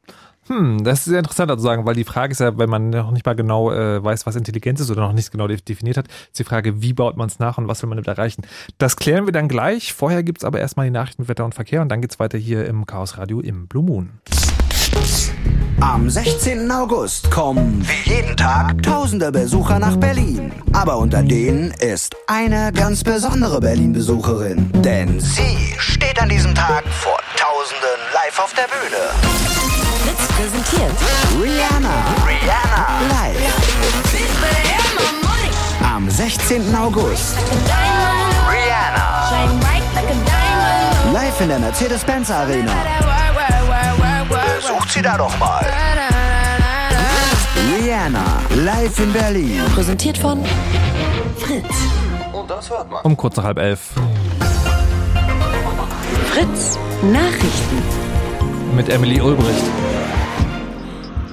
[0.49, 3.11] Hm, das ist sehr interessant zu sagen, weil die Frage ist ja, wenn man noch
[3.11, 6.07] nicht mal genau äh, weiß, was Intelligenz ist oder noch nicht genau de- definiert hat,
[6.09, 8.43] ist die Frage, wie baut man es nach und was will man damit erreichen.
[8.79, 9.93] Das klären wir dann gleich.
[9.93, 12.67] Vorher gibt's aber erstmal die Nachrichten mit Wetter und Verkehr und dann geht's weiter hier
[12.67, 14.11] im Chaos Radio im Blue Moon.
[15.81, 16.71] Am 16.
[16.73, 20.51] August kommen wie jeden Tag tausende Besucher nach Berlin.
[20.73, 24.71] Aber unter denen ist eine ganz besondere Berlin-Besucherin.
[24.83, 29.88] Denn sie steht an diesem Tag vor Tausenden live auf der Bühne.
[30.09, 30.93] Fritz präsentiert
[31.39, 31.91] Rihanna.
[32.27, 32.87] Rihanna.
[33.11, 33.37] Live.
[35.85, 36.75] Am 16.
[36.75, 37.37] August.
[38.49, 39.31] Rihanna.
[41.13, 42.73] Live in der Mercedes-Benz Arena.
[44.57, 45.67] Besucht sie da doch mal.
[47.77, 49.61] Rihanna, live in Berlin.
[49.75, 50.43] Präsentiert von
[51.37, 51.67] Fritz.
[52.33, 53.03] Und das hört man.
[53.03, 53.91] Um kurz nach halb elf.
[56.33, 57.83] Fritz Nachrichten.
[58.75, 59.65] Mit Emily Ulbricht.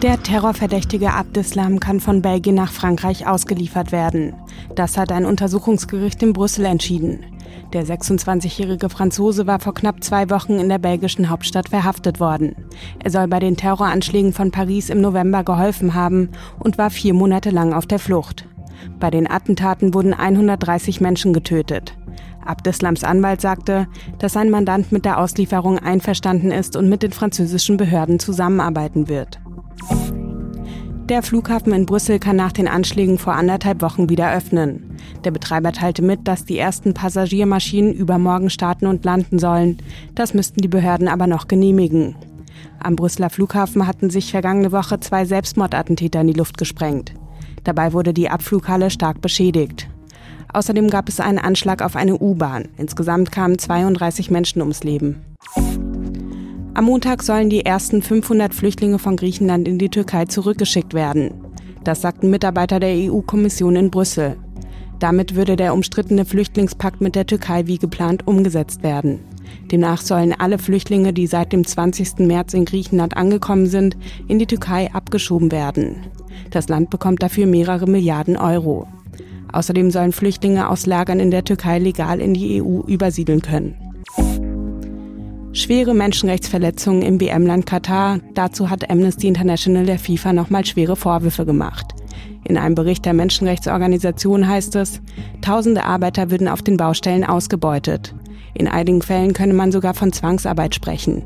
[0.02, 4.34] Der Terrorverdächtige Abdeslam kann von Belgien nach Frankreich ausgeliefert werden.
[4.76, 7.26] Das hat ein Untersuchungsgericht in Brüssel entschieden.
[7.72, 12.56] Der 26-jährige Franzose war vor knapp zwei Wochen in der belgischen Hauptstadt verhaftet worden.
[13.04, 16.30] Er soll bei den Terroranschlägen von Paris im November geholfen haben
[16.60, 18.48] und war vier Monate lang auf der Flucht.
[19.00, 21.98] Bei den Attentaten wurden 130 Menschen getötet.
[22.46, 23.88] Abdeslams Anwalt sagte,
[24.20, 29.40] dass sein Mandant mit der Auslieferung einverstanden ist und mit den französischen Behörden zusammenarbeiten wird.
[31.10, 34.98] Der Flughafen in Brüssel kann nach den Anschlägen vor anderthalb Wochen wieder öffnen.
[35.24, 39.78] Der Betreiber teilte mit, dass die ersten Passagiermaschinen übermorgen starten und landen sollen.
[40.16, 42.16] Das müssten die Behörden aber noch genehmigen.
[42.80, 47.14] Am Brüsseler Flughafen hatten sich vergangene Woche zwei Selbstmordattentäter in die Luft gesprengt.
[47.64, 49.88] Dabei wurde die Abflughalle stark beschädigt.
[50.54, 52.70] Außerdem gab es einen Anschlag auf eine U-Bahn.
[52.78, 55.22] Insgesamt kamen 32 Menschen ums Leben.
[56.76, 61.34] Am Montag sollen die ersten 500 Flüchtlinge von Griechenland in die Türkei zurückgeschickt werden.
[61.86, 64.36] Das sagten Mitarbeiter der EU-Kommission in Brüssel.
[65.00, 69.22] Damit würde der umstrittene Flüchtlingspakt mit der Türkei wie geplant umgesetzt werden.
[69.72, 72.20] Demnach sollen alle Flüchtlinge, die seit dem 20.
[72.20, 73.96] März in Griechenland angekommen sind,
[74.28, 76.08] in die Türkei abgeschoben werden.
[76.52, 78.86] Das Land bekommt dafür mehrere Milliarden Euro.
[79.54, 83.76] Außerdem sollen Flüchtlinge aus Lagern in der Türkei legal in die EU übersiedeln können.
[85.56, 88.20] Schwere Menschenrechtsverletzungen im WM-Land Katar.
[88.34, 91.96] Dazu hat Amnesty International der FIFA nochmal schwere Vorwürfe gemacht.
[92.44, 95.00] In einem Bericht der Menschenrechtsorganisation heißt es,
[95.40, 98.14] tausende Arbeiter würden auf den Baustellen ausgebeutet.
[98.54, 101.24] In einigen Fällen könne man sogar von Zwangsarbeit sprechen.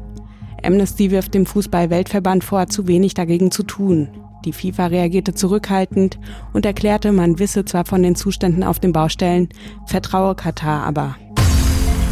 [0.64, 4.10] Amnesty wirft dem Fußball-Weltverband vor, zu wenig dagegen zu tun.
[4.46, 6.20] Die FIFA reagierte zurückhaltend
[6.54, 9.50] und erklärte, man wisse zwar von den Zuständen auf den Baustellen,
[9.88, 11.16] vertraue Katar aber.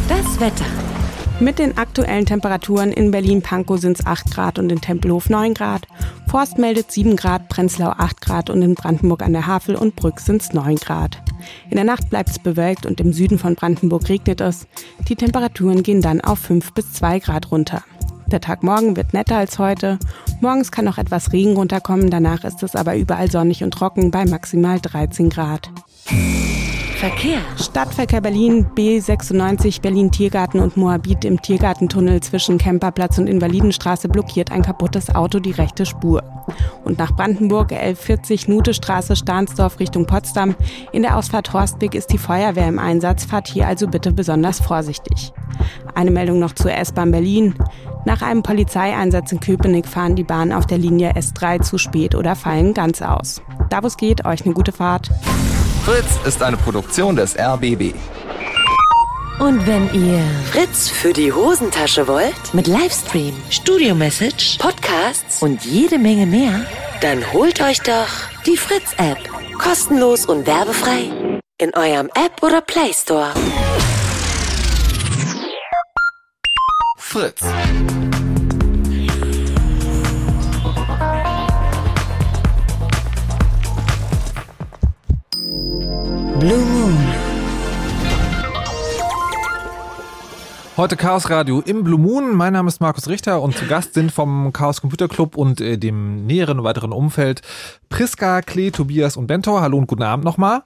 [0.08, 0.66] Das Wetter.
[1.40, 5.86] Mit den aktuellen Temperaturen in Berlin-Pankow sind es 8 Grad und in Tempelhof 9 Grad.
[6.26, 10.18] Forst meldet 7 Grad, Prenzlau 8 Grad und in Brandenburg an der Havel und Brück
[10.18, 11.22] sind es 9 Grad.
[11.70, 14.66] In der Nacht bleibt es bewölkt und im Süden von Brandenburg regnet es.
[15.08, 17.84] Die Temperaturen gehen dann auf 5 bis 2 Grad runter.
[18.26, 20.00] Der Tag morgen wird netter als heute.
[20.40, 24.26] Morgens kann noch etwas Regen runterkommen, danach ist es aber überall sonnig und trocken bei
[24.26, 25.70] maximal 13 Grad.
[26.98, 27.38] Verkehr.
[27.56, 34.62] Stadtverkehr Berlin, B96 Berlin Tiergarten und Moabit im Tiergartentunnel zwischen Kemperplatz und Invalidenstraße blockiert ein
[34.62, 36.24] kaputtes Auto die rechte Spur.
[36.84, 40.56] Und nach Brandenburg 1140 Nutestraße Stahnsdorf Richtung Potsdam.
[40.90, 45.32] In der Ausfahrt Horstweg ist die Feuerwehr im Einsatz, fahrt hier also bitte besonders vorsichtig.
[45.94, 47.54] Eine Meldung noch zur S-Bahn Berlin.
[48.06, 52.34] Nach einem Polizeieinsatz in Köpenick fahren die Bahnen auf der Linie S3 zu spät oder
[52.34, 53.40] fallen ganz aus.
[53.70, 55.12] Da wo es geht, euch eine gute Fahrt.
[55.88, 57.94] Fritz ist eine Produktion des RBB.
[59.38, 60.22] Und wenn ihr
[60.52, 66.66] Fritz für die Hosentasche wollt, mit Livestream, Studio-Message, Podcasts und jede Menge mehr,
[67.00, 68.06] dann holt euch doch
[68.44, 69.16] die Fritz-App.
[69.56, 71.10] Kostenlos und werbefrei
[71.56, 73.32] in eurem App oder Play Store.
[76.98, 77.40] Fritz.
[86.38, 86.96] Blue Moon.
[90.76, 92.36] Heute Chaos Radio im Blue Moon.
[92.36, 95.78] Mein Name ist Markus Richter und zu Gast sind vom Chaos Computer Club und äh,
[95.78, 97.42] dem näheren und weiteren Umfeld
[97.88, 99.60] Priska, Klee, Tobias und Bento.
[99.60, 100.62] Hallo und guten Abend nochmal.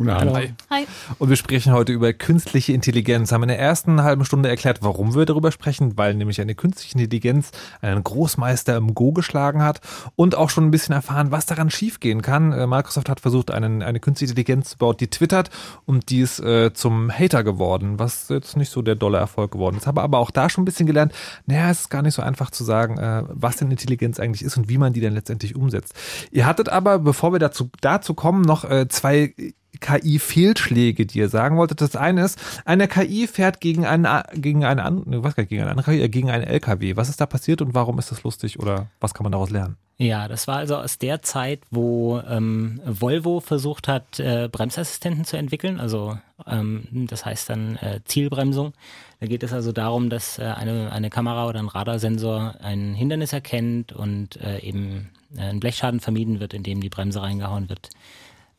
[0.00, 0.54] Guten Abend.
[0.70, 0.86] Hi.
[1.18, 3.32] Und wir sprechen heute über künstliche Intelligenz.
[3.32, 6.94] Haben in der ersten halben Stunde erklärt, warum wir darüber sprechen, weil nämlich eine künstliche
[6.94, 7.50] Intelligenz
[7.82, 9.82] einen Großmeister im Go geschlagen hat
[10.16, 12.50] und auch schon ein bisschen erfahren, was daran schiefgehen kann.
[12.54, 15.50] Äh, Microsoft hat versucht, einen, eine künstliche Intelligenz zu bauen, die twittert
[15.84, 19.76] und die ist äh, zum Hater geworden, was jetzt nicht so der dolle Erfolg geworden
[19.76, 19.86] ist.
[19.86, 21.12] Habe aber auch da schon ein bisschen gelernt,
[21.44, 24.56] naja, es ist gar nicht so einfach zu sagen, äh, was denn Intelligenz eigentlich ist
[24.56, 25.92] und wie man die denn letztendlich umsetzt.
[26.30, 29.34] Ihr hattet aber, bevor wir dazu, dazu kommen, noch äh, zwei
[29.78, 31.80] KI-Fehlschläge, die ihr sagen wolltet.
[31.80, 35.70] Das eine ist, eine KI fährt gegen einen, gegen eine, an- ne, was, gegen eine
[35.70, 36.96] andere, KI, äh, gegen einen LKW.
[36.96, 39.76] Was ist da passiert und warum ist das lustig oder was kann man daraus lernen?
[39.98, 45.36] Ja, das war also aus der Zeit, wo ähm, Volvo versucht hat, äh, Bremsassistenten zu
[45.36, 46.16] entwickeln, also
[46.46, 48.72] ähm, das heißt dann äh, Zielbremsung.
[49.20, 53.34] Da geht es also darum, dass äh, eine, eine Kamera oder ein Radarsensor ein Hindernis
[53.34, 57.90] erkennt und äh, eben äh, ein Blechschaden vermieden wird, indem die Bremse reingehauen wird,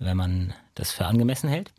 [0.01, 1.71] wenn man das für angemessen hält.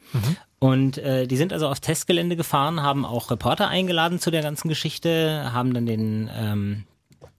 [0.58, 4.68] Und äh, die sind also aufs Testgelände gefahren, haben auch Reporter eingeladen zu der ganzen
[4.68, 6.84] Geschichte, haben dann den ähm,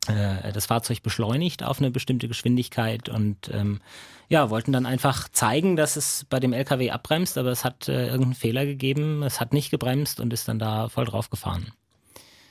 [0.07, 3.79] äh, das Fahrzeug beschleunigt auf eine bestimmte Geschwindigkeit und ähm,
[4.29, 8.07] ja, wollten dann einfach zeigen, dass es bei dem LKW abbremst, aber es hat äh,
[8.07, 11.71] irgendeinen Fehler gegeben, es hat nicht gebremst und ist dann da voll drauf gefahren.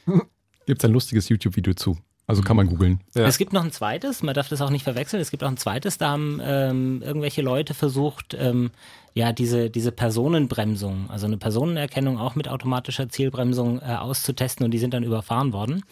[0.66, 1.98] Gibt es ein lustiges YouTube-Video zu?
[2.26, 3.00] Also kann man googeln.
[3.14, 3.26] Ja.
[3.26, 5.56] Es gibt noch ein zweites, man darf das auch nicht verwechseln, es gibt auch ein
[5.56, 8.70] zweites, da haben ähm, irgendwelche Leute versucht, ähm,
[9.14, 14.78] ja, diese, diese Personenbremsung, also eine Personenerkennung auch mit automatischer Zielbremsung äh, auszutesten und die
[14.78, 15.82] sind dann überfahren worden.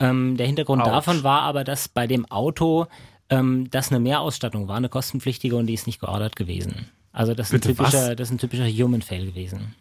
[0.00, 0.86] Ähm, der Hintergrund Ouch.
[0.86, 2.86] davon war aber, dass bei dem Auto
[3.30, 6.88] ähm, das eine Mehrausstattung war, eine kostenpflichtige und die ist nicht geordert gewesen.
[7.12, 9.74] Also das ist, ein typischer, das ist ein typischer Human Fail gewesen.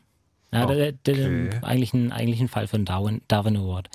[0.54, 0.94] Ja, okay.
[1.04, 3.90] der, der, eigentlich, ein, eigentlich ein Fall für einen Darwin, Darwin Award.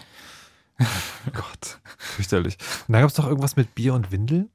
[1.32, 2.56] Gott, fürchterlich.
[2.88, 4.50] Und da gab es doch irgendwas mit Bier und Windeln?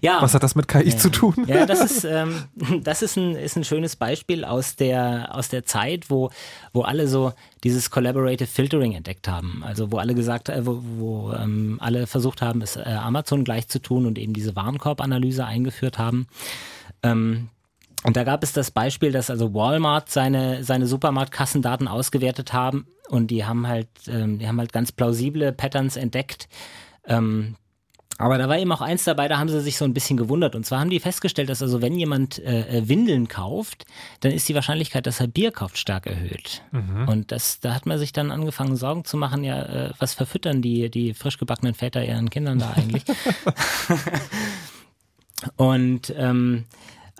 [0.00, 0.20] Ja.
[0.20, 0.96] Was hat das mit KI ja.
[0.96, 1.34] zu tun?
[1.46, 2.44] Ja, das ist, ähm,
[2.82, 6.30] das ist ein, ist ein schönes Beispiel aus der, aus der Zeit, wo,
[6.72, 7.32] wo alle so
[7.64, 9.62] dieses Collaborative Filtering entdeckt haben.
[9.64, 13.68] Also wo alle gesagt, äh, wo, wo ähm, alle versucht haben, es äh, Amazon gleich
[13.68, 16.26] zu tun und eben diese Warenkorbanalyse eingeführt haben.
[17.02, 17.48] Ähm,
[18.02, 23.30] und da gab es das Beispiel, dass also Walmart seine, seine Supermarktkassendaten ausgewertet haben und
[23.30, 26.48] die haben halt, ähm, die haben halt ganz plausible Patterns entdeckt.
[27.04, 27.56] Ähm,
[28.16, 30.54] aber da war eben auch eins dabei, da haben sie sich so ein bisschen gewundert.
[30.54, 33.86] Und zwar haben die festgestellt, dass also wenn jemand äh, äh Windeln kauft,
[34.20, 36.62] dann ist die Wahrscheinlichkeit, dass er Bier kauft, stark erhöht.
[36.70, 37.08] Mhm.
[37.08, 40.60] Und das, da hat man sich dann angefangen, Sorgen zu machen, ja, äh, was verfüttern
[40.60, 43.04] die, die frisch gebackenen Väter ihren Kindern da eigentlich?
[45.56, 46.66] Und ähm,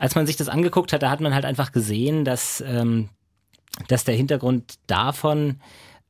[0.00, 3.10] als man sich das angeguckt hat, da hat man halt einfach gesehen, dass, ähm,
[3.86, 5.60] dass der Hintergrund davon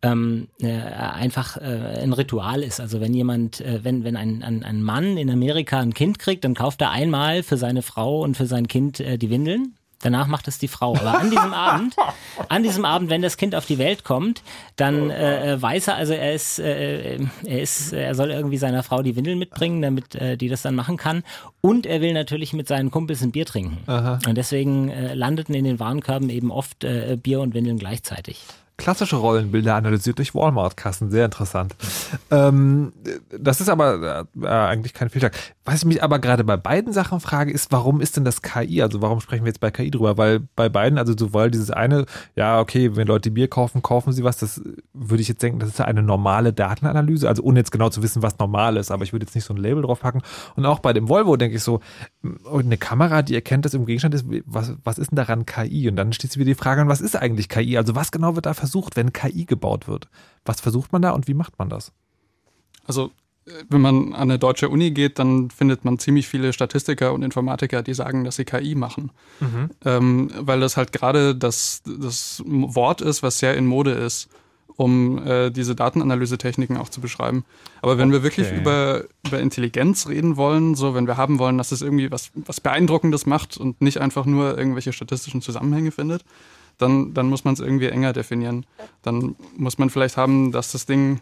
[0.00, 2.80] ähm, äh, einfach äh, ein Ritual ist.
[2.80, 6.44] Also wenn jemand, äh, wenn, wenn ein, ein, ein Mann in Amerika ein Kind kriegt,
[6.44, 9.74] dann kauft er einmal für seine Frau und für sein Kind äh, die Windeln.
[10.02, 10.96] Danach macht es die Frau.
[10.96, 11.96] Aber an diesem Abend,
[12.48, 14.42] an diesem Abend, wenn das Kind auf die Welt kommt,
[14.76, 18.82] dann äh, äh weiß er, also er ist, äh, er ist, er soll irgendwie seiner
[18.82, 21.22] Frau die Windeln mitbringen, damit äh, die das dann machen kann.
[21.60, 23.78] Und er will natürlich mit seinen Kumpels ein Bier trinken.
[23.86, 24.18] Aha.
[24.26, 28.40] Und deswegen äh, landeten in den Warenkörben eben oft äh, Bier und Windeln gleichzeitig
[28.80, 31.10] klassische Rollenbilder analysiert durch Walmart-Kassen.
[31.10, 31.76] Sehr interessant.
[32.30, 32.92] Ähm,
[33.38, 35.30] das ist aber äh, eigentlich kein Filter.
[35.64, 38.82] Was ich mich aber gerade bei beiden Sachen frage, ist, warum ist denn das KI?
[38.82, 40.16] Also warum sprechen wir jetzt bei KI drüber?
[40.16, 44.24] Weil bei beiden, also sowohl dieses eine, ja, okay, wenn Leute Bier kaufen, kaufen sie
[44.24, 44.62] was, das
[44.94, 48.22] würde ich jetzt denken, das ist eine normale Datenanalyse, also ohne jetzt genau zu wissen,
[48.22, 50.22] was normal ist, aber ich würde jetzt nicht so ein Label drauf packen.
[50.56, 51.80] Und auch bei dem Volvo denke ich so,
[52.44, 55.88] oh, eine Kamera, die erkennt, dass im Gegenstand ist, was, was ist denn daran KI?
[55.88, 57.76] Und dann steht wieder die Frage an, was ist eigentlich KI?
[57.76, 58.69] Also was genau wird da versucht?
[58.70, 60.08] Versucht, wenn KI gebaut wird?
[60.44, 61.92] Was versucht man da und wie macht man das?
[62.86, 63.10] Also
[63.68, 67.82] wenn man an eine deutsche Uni geht, dann findet man ziemlich viele Statistiker und Informatiker,
[67.82, 69.10] die sagen, dass sie KI machen.
[69.40, 69.70] Mhm.
[69.84, 74.28] Ähm, weil das halt gerade das, das Wort ist, was sehr in Mode ist,
[74.76, 77.44] um äh, diese Datenanalysetechniken auch zu beschreiben.
[77.82, 78.18] Aber wenn okay.
[78.18, 82.12] wir wirklich über, über Intelligenz reden wollen, so wenn wir haben wollen, dass es irgendwie
[82.12, 86.24] was, was Beeindruckendes macht und nicht einfach nur irgendwelche statistischen Zusammenhänge findet,
[86.80, 88.66] dann, dann muss man es irgendwie enger definieren.
[89.02, 91.20] Dann muss man vielleicht haben, dass das Ding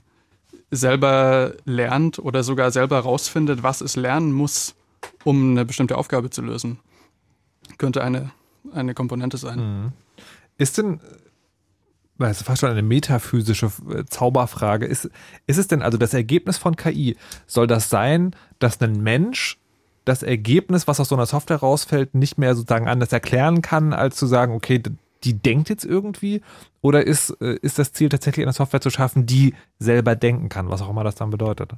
[0.70, 4.74] selber lernt oder sogar selber rausfindet, was es lernen muss,
[5.24, 6.78] um eine bestimmte Aufgabe zu lösen.
[7.78, 8.30] Könnte eine,
[8.72, 9.58] eine Komponente sein.
[9.58, 9.92] Mhm.
[10.58, 11.00] Ist denn,
[12.18, 15.10] das ist fast schon eine metaphysische äh, Zauberfrage, ist,
[15.46, 19.58] ist es denn also das Ergebnis von KI, soll das sein, dass ein Mensch
[20.04, 24.16] das Ergebnis, was aus so einer Software rausfällt, nicht mehr sozusagen anders erklären kann, als
[24.16, 24.82] zu sagen, okay,
[25.24, 26.42] die denkt jetzt irgendwie?
[26.80, 30.70] Oder ist, äh, ist das Ziel tatsächlich eine Software zu schaffen, die selber denken kann,
[30.70, 31.72] was auch immer das dann bedeutet?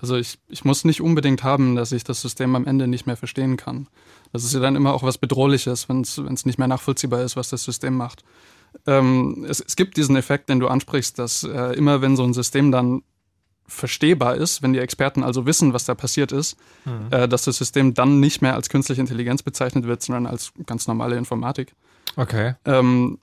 [0.00, 3.16] Also ich, ich muss nicht unbedingt haben, dass ich das System am Ende nicht mehr
[3.16, 3.88] verstehen kann.
[4.32, 7.48] Das ist ja dann immer auch was Bedrohliches, wenn es nicht mehr nachvollziehbar ist, was
[7.48, 8.22] das System macht.
[8.86, 12.32] Ähm, es, es gibt diesen Effekt, den du ansprichst, dass äh, immer wenn so ein
[12.32, 13.02] System dann
[13.66, 17.08] verstehbar ist, wenn die Experten also wissen, was da passiert ist, mhm.
[17.10, 20.86] äh, dass das System dann nicht mehr als künstliche Intelligenz bezeichnet wird, sondern als ganz
[20.86, 21.74] normale Informatik.
[22.18, 22.54] Okay.
[22.64, 23.18] Ähm,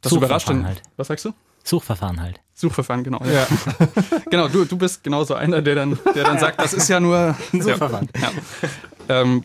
[0.00, 0.66] das überrascht den.
[0.66, 0.82] Halt.
[0.96, 1.32] Was sagst du?
[1.62, 2.40] Suchverfahren halt.
[2.54, 3.20] Suchverfahren, genau.
[3.24, 3.46] Ja.
[4.30, 7.36] genau, du, du bist genauso einer, der dann, der dann sagt, das ist ja nur
[7.52, 8.08] Suchverfahren.
[8.20, 8.30] Ja.
[9.08, 9.44] Ähm,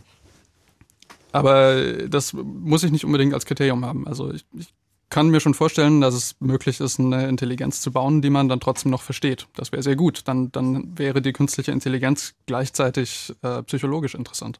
[1.31, 4.07] aber das muss ich nicht unbedingt als Kriterium haben.
[4.07, 4.73] Also ich, ich
[5.09, 8.59] kann mir schon vorstellen, dass es möglich ist, eine Intelligenz zu bauen, die man dann
[8.59, 9.47] trotzdem noch versteht.
[9.55, 10.21] Das wäre sehr gut.
[10.25, 14.59] Dann, dann wäre die künstliche Intelligenz gleichzeitig äh, psychologisch interessant.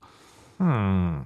[0.59, 1.24] Hm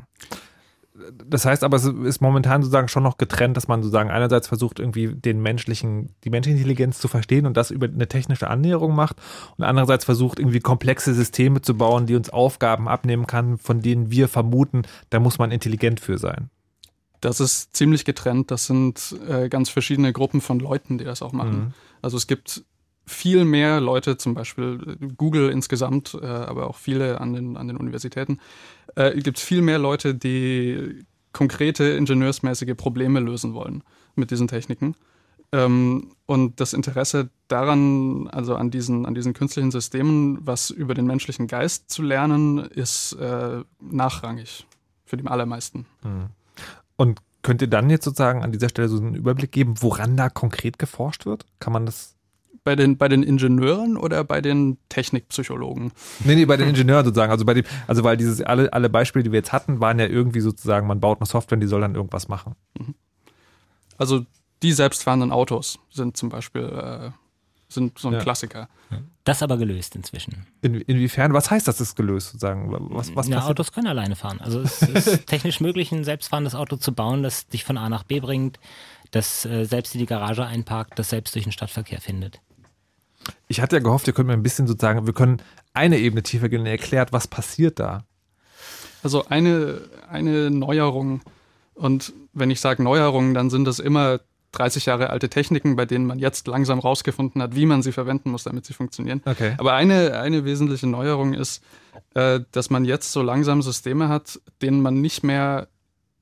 [1.25, 4.79] das heißt aber, es ist momentan sozusagen schon noch getrennt, dass man sozusagen einerseits versucht,
[4.79, 9.17] irgendwie den menschlichen, die menschliche Intelligenz zu verstehen und das über eine technische Annäherung macht
[9.57, 14.09] und andererseits versucht, irgendwie komplexe Systeme zu bauen, die uns Aufgaben abnehmen kann, von denen
[14.09, 16.49] wir vermuten, da muss man intelligent für sein.
[17.21, 18.51] Das ist ziemlich getrennt.
[18.51, 21.57] Das sind äh, ganz verschiedene Gruppen von Leuten, die das auch machen.
[21.57, 21.73] Mhm.
[22.01, 22.63] Also es gibt
[23.05, 27.77] viel mehr Leute, zum Beispiel Google insgesamt, äh, aber auch viele an den, an den
[27.77, 28.39] Universitäten,
[28.95, 33.83] äh, gibt es viel mehr Leute, die konkrete ingenieursmäßige Probleme lösen wollen
[34.15, 34.95] mit diesen Techniken.
[35.51, 41.05] Ähm, und das Interesse daran, also an diesen, an diesen künstlichen Systemen, was über den
[41.05, 44.65] menschlichen Geist zu lernen, ist äh, nachrangig
[45.05, 45.85] für die allermeisten.
[46.03, 46.27] Mhm.
[46.95, 50.29] Und könnt ihr dann jetzt sozusagen an dieser Stelle so einen Überblick geben, woran da
[50.29, 51.45] konkret geforscht wird?
[51.59, 52.14] Kann man das
[52.65, 55.93] bei den, bei den Ingenieuren oder bei den Technikpsychologen?
[56.25, 57.31] Nee, nee, bei den Ingenieuren sozusagen.
[57.31, 60.07] Also bei dem, also weil dieses, alle, alle Beispiele, die wir jetzt hatten, waren ja
[60.07, 62.55] irgendwie sozusagen, man baut eine Software und die soll dann irgendwas machen.
[62.77, 62.95] Mhm.
[63.97, 64.25] Also
[64.63, 67.11] die selbstfahrenden Autos sind zum Beispiel äh,
[67.69, 68.19] sind so ein ja.
[68.19, 68.67] Klassiker.
[69.23, 70.45] Das aber gelöst inzwischen.
[70.61, 71.33] In, inwiefern?
[71.33, 72.71] Was heißt das, ist gelöst sozusagen?
[72.91, 74.39] Was, was ja, Autos können alleine fahren.
[74.39, 78.03] Also es ist technisch möglich, ein selbstfahrendes Auto zu bauen, das dich von A nach
[78.03, 78.59] B bringt,
[79.11, 82.39] das äh, selbst in die Garage einparkt, das selbst durch den Stadtverkehr findet.
[83.47, 85.41] Ich hatte ja gehofft, ihr könnt mir ein bisschen sozusagen, wir können
[85.73, 88.05] eine Ebene tiefer gehen, erklärt, was passiert da.
[89.03, 91.21] Also eine, eine Neuerung,
[91.75, 94.19] und wenn ich sage Neuerung, dann sind das immer
[94.53, 98.31] 30 Jahre alte Techniken, bei denen man jetzt langsam rausgefunden hat, wie man sie verwenden
[98.31, 99.21] muss, damit sie funktionieren.
[99.25, 99.53] Okay.
[99.57, 101.63] Aber eine, eine wesentliche Neuerung ist,
[102.13, 105.67] äh, dass man jetzt so langsam Systeme hat, denen man nicht mehr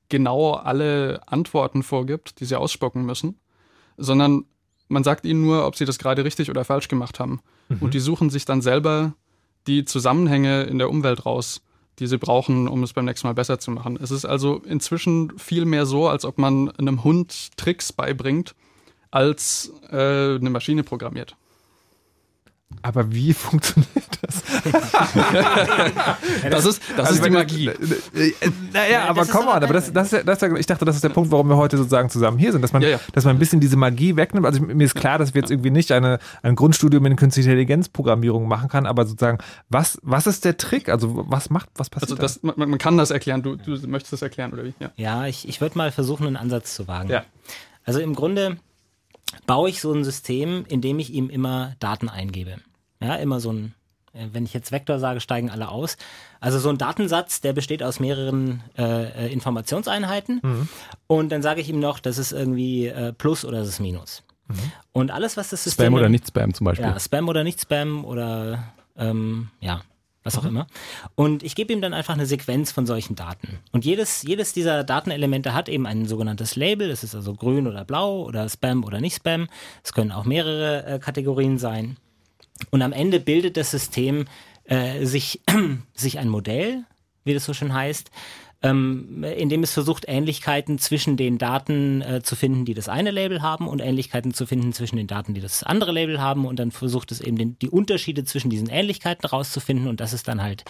[0.08, 3.40] genau alle Antworten vorgibt, die sie ausspucken müssen,
[3.96, 4.44] sondern
[4.88, 7.40] man sagt ihnen nur, ob sie das gerade richtig oder falsch gemacht haben.
[7.68, 7.78] Mhm.
[7.80, 9.14] Und die suchen sich dann selber
[9.66, 11.62] die Zusammenhänge in der Umwelt raus,
[11.98, 13.98] die sie brauchen, um es beim nächsten Mal besser zu machen.
[14.00, 18.54] Es ist also inzwischen viel mehr so, als ob man einem Hund Tricks beibringt,
[19.10, 21.36] als äh, eine Maschine programmiert.
[22.82, 23.88] Aber wie funktioniert
[24.22, 24.42] das?
[26.50, 27.70] das ist, das also ist die Magie.
[28.72, 31.48] Naja, aber komm mal, aber das, das, das, ich dachte, das ist der Punkt, warum
[31.48, 33.00] wir heute sozusagen zusammen hier sind, dass man, ja, ja.
[33.12, 34.46] dass man ein bisschen diese Magie wegnimmt.
[34.46, 38.46] Also mir ist klar, dass wir jetzt irgendwie nicht eine, ein Grundstudium in künstliche Intelligenzprogrammierung
[38.48, 40.88] machen kann, aber sozusagen, was, was ist der Trick?
[40.88, 42.12] Also was macht, was passiert?
[42.12, 43.42] Also das, man, man, kann das erklären.
[43.42, 44.74] Du, du möchtest das erklären, oder wie?
[44.78, 47.10] Ja, ja ich, ich würde mal versuchen, einen Ansatz zu wagen.
[47.10, 47.24] Ja.
[47.84, 48.56] Also im Grunde
[49.46, 52.58] baue ich so ein System, in dem ich ihm immer Daten eingebe.
[53.00, 53.74] Ja, immer so ein,
[54.12, 55.96] äh, wenn ich jetzt Vektor sage, steigen alle aus.
[56.40, 60.40] Also so ein Datensatz, der besteht aus mehreren äh, äh, Informationseinheiten.
[60.42, 60.68] Mhm.
[61.06, 64.22] Und dann sage ich ihm noch, das ist irgendwie äh, Plus oder das ist Minus.
[64.48, 64.72] Mhm.
[64.92, 65.86] Und alles, was das System...
[65.86, 66.86] Spam oder nicht Spam zum Beispiel.
[66.86, 69.82] Ja, Spam oder nicht Spam oder ähm, ja,
[70.24, 70.48] was auch mhm.
[70.48, 70.66] immer.
[71.14, 73.60] Und ich gebe ihm dann einfach eine Sequenz von solchen Daten.
[73.70, 76.88] Und jedes, jedes dieser Datenelemente hat eben ein sogenanntes Label.
[76.88, 79.48] Das ist also grün oder blau oder Spam oder nicht Spam.
[79.84, 81.96] Es können auch mehrere äh, Kategorien sein.
[82.70, 84.24] Und am Ende bildet das System
[84.64, 85.42] äh, sich,
[85.94, 86.84] sich ein Modell,
[87.24, 88.10] wie das so schön heißt,
[88.64, 93.10] ähm, in dem es versucht, Ähnlichkeiten zwischen den Daten äh, zu finden, die das eine
[93.10, 96.46] Label haben und Ähnlichkeiten zu finden zwischen den Daten, die das andere Label haben.
[96.46, 99.86] Und dann versucht es eben den, die Unterschiede zwischen diesen Ähnlichkeiten rauszufinden.
[99.86, 100.64] Und das ist dann halt,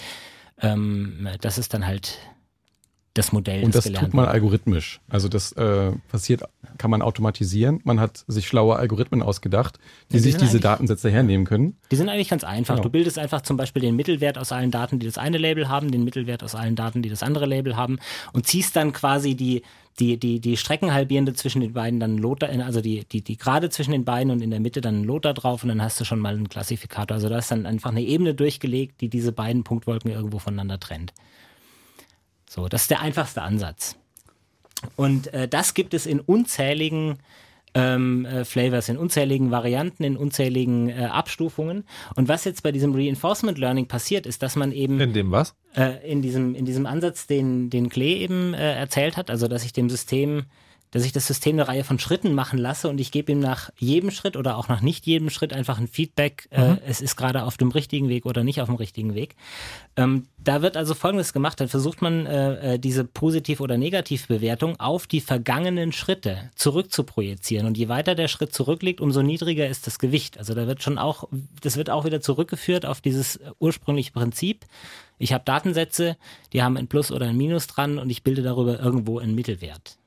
[0.60, 2.18] ähm, das ist dann halt
[3.14, 3.64] das Modell.
[3.64, 5.00] Und das, das tut man algorithmisch.
[5.08, 6.42] Also das äh, passiert,
[6.78, 7.80] kann man automatisieren.
[7.84, 9.78] Man hat sich schlaue Algorithmen ausgedacht,
[10.10, 11.76] die, ja, die sich diese Datensätze hernehmen können.
[11.92, 12.74] Die sind eigentlich ganz einfach.
[12.74, 12.82] Genau.
[12.82, 15.92] Du bildest einfach zum Beispiel den Mittelwert aus allen Daten, die das eine Label haben,
[15.92, 17.98] den Mittelwert aus allen Daten, die das andere Label haben
[18.32, 19.62] und ziehst dann quasi die
[20.00, 23.92] die, die, die Streckenhalbierende zwischen den beiden dann Lothar, also die, die, die Gerade zwischen
[23.92, 26.18] den beiden und in der Mitte dann ein Lothar drauf und dann hast du schon
[26.18, 27.14] mal einen Klassifikator.
[27.14, 31.12] Also da ist dann einfach eine Ebene durchgelegt, die diese beiden Punktwolken irgendwo voneinander trennt.
[32.54, 33.96] So, das ist der einfachste Ansatz.
[34.94, 37.18] Und äh, das gibt es in unzähligen
[37.74, 41.82] ähm, äh, Flavors, in unzähligen Varianten, in unzähligen äh, Abstufungen.
[42.14, 45.56] Und was jetzt bei diesem Reinforcement Learning passiert, ist, dass man eben in dem was
[45.74, 49.64] äh, in diesem in diesem Ansatz, den den Klee eben äh, erzählt hat, also dass
[49.64, 50.44] ich dem System
[50.94, 53.70] dass ich das System eine Reihe von Schritten machen lasse und ich gebe ihm nach
[53.76, 56.76] jedem Schritt oder auch nach nicht jedem Schritt einfach ein Feedback, äh, mhm.
[56.76, 59.34] äh, es ist gerade auf dem richtigen Weg oder nicht auf dem richtigen Weg.
[59.96, 64.78] Ähm, da wird also Folgendes gemacht, dann versucht man äh, äh diese Positiv- oder Negativbewertung
[64.78, 69.66] auf die vergangenen Schritte zurück zu projizieren und je weiter der Schritt zurückliegt, umso niedriger
[69.66, 70.38] ist das Gewicht.
[70.38, 71.28] Also da wird schon auch,
[71.60, 74.64] das wird auch wieder zurückgeführt auf dieses ursprüngliche Prinzip.
[75.18, 76.16] Ich habe Datensätze,
[76.52, 79.98] die haben ein Plus oder ein Minus dran und ich bilde darüber irgendwo einen Mittelwert.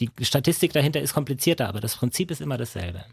[0.00, 3.04] Die Statistik dahinter ist komplizierter, aber das Prinzip ist immer dasselbe.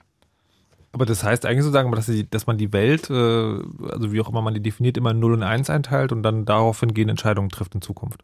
[0.91, 4.29] Aber das heißt eigentlich sozusagen, dass, die, dass man die Welt, äh, also wie auch
[4.29, 7.49] immer man die definiert, immer in 0 und 1 einteilt und dann daraufhin gehen Entscheidungen
[7.49, 8.23] trifft in Zukunft.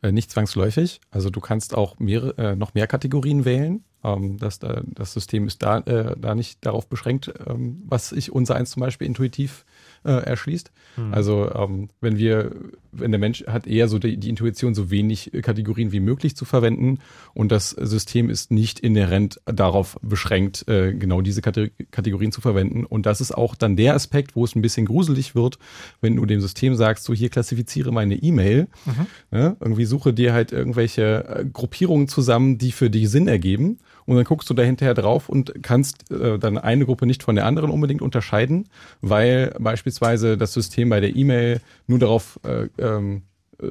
[0.00, 1.00] Äh, nicht zwangsläufig.
[1.10, 3.84] Also du kannst auch mehr, äh, noch mehr Kategorien wählen.
[4.04, 8.54] Ähm, dass da, das System ist da, da nicht darauf beschränkt, ähm, was sich unser
[8.54, 9.64] eins zum Beispiel intuitiv
[10.04, 10.70] äh, erschließt.
[10.96, 11.12] Hm.
[11.12, 12.52] Also ähm, wenn wir,
[12.92, 16.36] wenn der Mensch hat eher so die, die Intuition, so wenig äh, Kategorien wie möglich
[16.36, 16.98] zu verwenden
[17.32, 22.84] und das System ist nicht inhärent darauf beschränkt, äh, genau diese Kate Kategorien zu verwenden.
[22.84, 25.58] Und das ist auch dann der Aspekt, wo es ein bisschen gruselig wird,
[26.00, 29.06] wenn du dem System sagst, so hier klassifiziere meine E-Mail, Mhm.
[29.30, 29.56] ne?
[29.60, 33.78] irgendwie suche dir halt irgendwelche äh, Gruppierungen zusammen, die für dich Sinn ergeben.
[34.06, 37.34] Und dann guckst du da hinterher drauf und kannst äh, dann eine Gruppe nicht von
[37.34, 38.68] der anderen unbedingt unterscheiden,
[39.00, 43.22] weil beispielsweise das System bei der E-Mail nur darauf äh, ähm,
[43.60, 43.70] äh,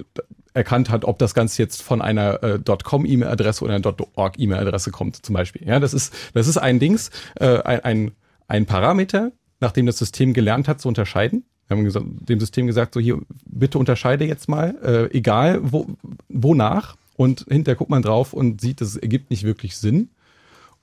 [0.54, 5.34] erkannt hat, ob das Ganze jetzt von einer äh, .com-E-Mail-Adresse oder einer .org-E-Mail-Adresse kommt, zum
[5.34, 5.68] Beispiel.
[5.68, 7.10] Ja, das ist, das ist ein Dings,
[7.40, 8.12] äh, ein,
[8.48, 11.44] ein, Parameter, nachdem das System gelernt hat zu unterscheiden.
[11.68, 15.88] Wir haben gesagt, dem System gesagt, so hier, bitte unterscheide jetzt mal, äh, egal wo,
[16.30, 16.98] wonach.
[17.16, 20.10] Und hinterher guckt man drauf und sieht, das ergibt nicht wirklich Sinn.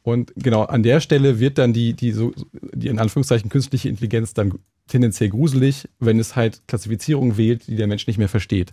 [0.03, 2.33] Und genau an der Stelle wird dann die, die, so,
[2.73, 4.55] die in Anführungszeichen künstliche Intelligenz dann
[4.89, 8.73] tendenziell gruselig, wenn es halt Klassifizierungen wählt, die der Mensch nicht mehr versteht.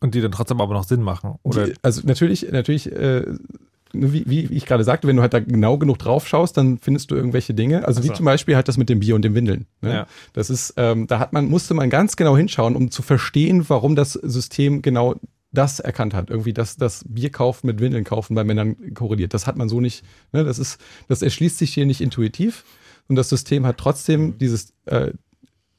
[0.00, 1.38] Und die dann trotzdem aber noch Sinn machen.
[1.42, 3.26] Oder Die, also natürlich, natürlich, äh,
[3.92, 7.10] wie, wie ich gerade sagte, wenn du halt da genau genug drauf schaust, dann findest
[7.10, 7.86] du irgendwelche Dinge.
[7.86, 8.18] Also wie Ach so.
[8.18, 9.66] zum Beispiel halt das mit dem Bier und dem Windeln.
[9.82, 9.92] Ne?
[9.92, 10.06] Ja.
[10.32, 13.96] Das ist, ähm, da hat man, musste man ganz genau hinschauen, um zu verstehen, warum
[13.96, 15.16] das System genau
[15.52, 16.30] das erkannt hat.
[16.30, 19.34] Irgendwie, dass das Bier kaufen mit Windeln kaufen bei Männern korreliert.
[19.34, 20.44] Das hat man so nicht, ne?
[20.44, 22.64] Das ist, das erschließt sich hier nicht intuitiv.
[23.08, 25.12] Und das System hat trotzdem dieses, äh,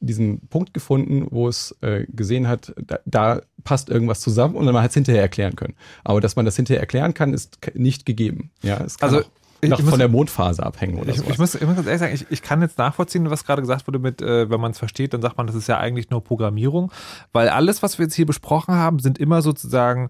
[0.01, 4.75] diesen Punkt gefunden, wo es äh, gesehen hat, da, da passt irgendwas zusammen und dann
[4.75, 5.75] hat es hinterher erklären können.
[6.03, 8.51] Aber dass man das hinterher erklären kann, ist nicht gegeben.
[8.63, 11.17] Ja, es kann Also, auch ich- noch ich muss- von der Mondphase abhängen oder ich,
[11.17, 11.31] sowas.
[11.31, 13.87] ich, muss, ich muss ganz ehrlich sagen, ich, ich kann jetzt nachvollziehen, was gerade gesagt
[13.87, 16.23] wurde mit, äh, wenn man es versteht, dann sagt man, das ist ja eigentlich nur
[16.23, 16.91] Programmierung,
[17.31, 20.09] weil alles, was wir jetzt hier besprochen haben, sind immer sozusagen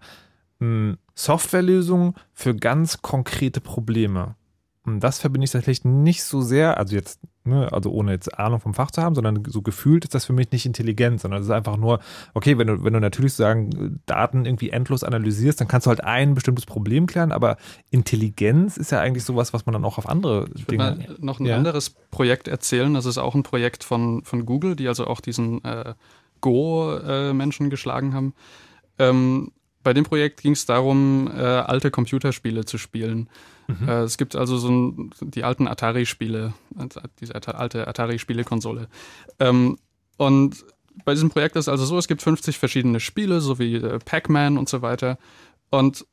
[0.60, 4.36] mh, Softwarelösungen für ganz konkrete Probleme.
[4.84, 8.60] Und das verbinde ich tatsächlich nicht so sehr, also jetzt, ne, also ohne jetzt Ahnung
[8.60, 11.46] vom Fach zu haben, sondern so gefühlt ist das für mich nicht intelligent, sondern es
[11.46, 12.00] ist einfach nur,
[12.34, 16.04] okay, wenn du, wenn du natürlich sagen, Daten irgendwie endlos analysierst, dann kannst du halt
[16.04, 17.58] ein bestimmtes Problem klären, aber
[17.92, 21.16] Intelligenz ist ja eigentlich sowas, was man dann auch auf andere Ich würde mal Dinge.
[21.20, 21.58] noch ein Ja.
[21.58, 22.92] anderes Projekt erzählen.
[22.96, 25.94] Das ist auch ein Projekt von, von Google, die also auch diesen äh,
[26.42, 28.34] Go-Menschen geschlagen haben.
[29.00, 29.52] Ähm,
[29.84, 33.30] bei dem Projekt ging es darum, äh, alte Computerspiele zu spielen.
[33.88, 38.88] Äh, es gibt also so ein, die alten Atari-Spiele, also diese alte Atari-Spielekonsole.
[39.40, 39.78] Ähm,
[40.18, 40.66] und
[41.06, 44.58] bei diesem Projekt ist also so, es gibt 50 verschiedene Spiele, so wie äh, Pac-Man
[44.58, 45.18] und so weiter.
[45.70, 46.06] Und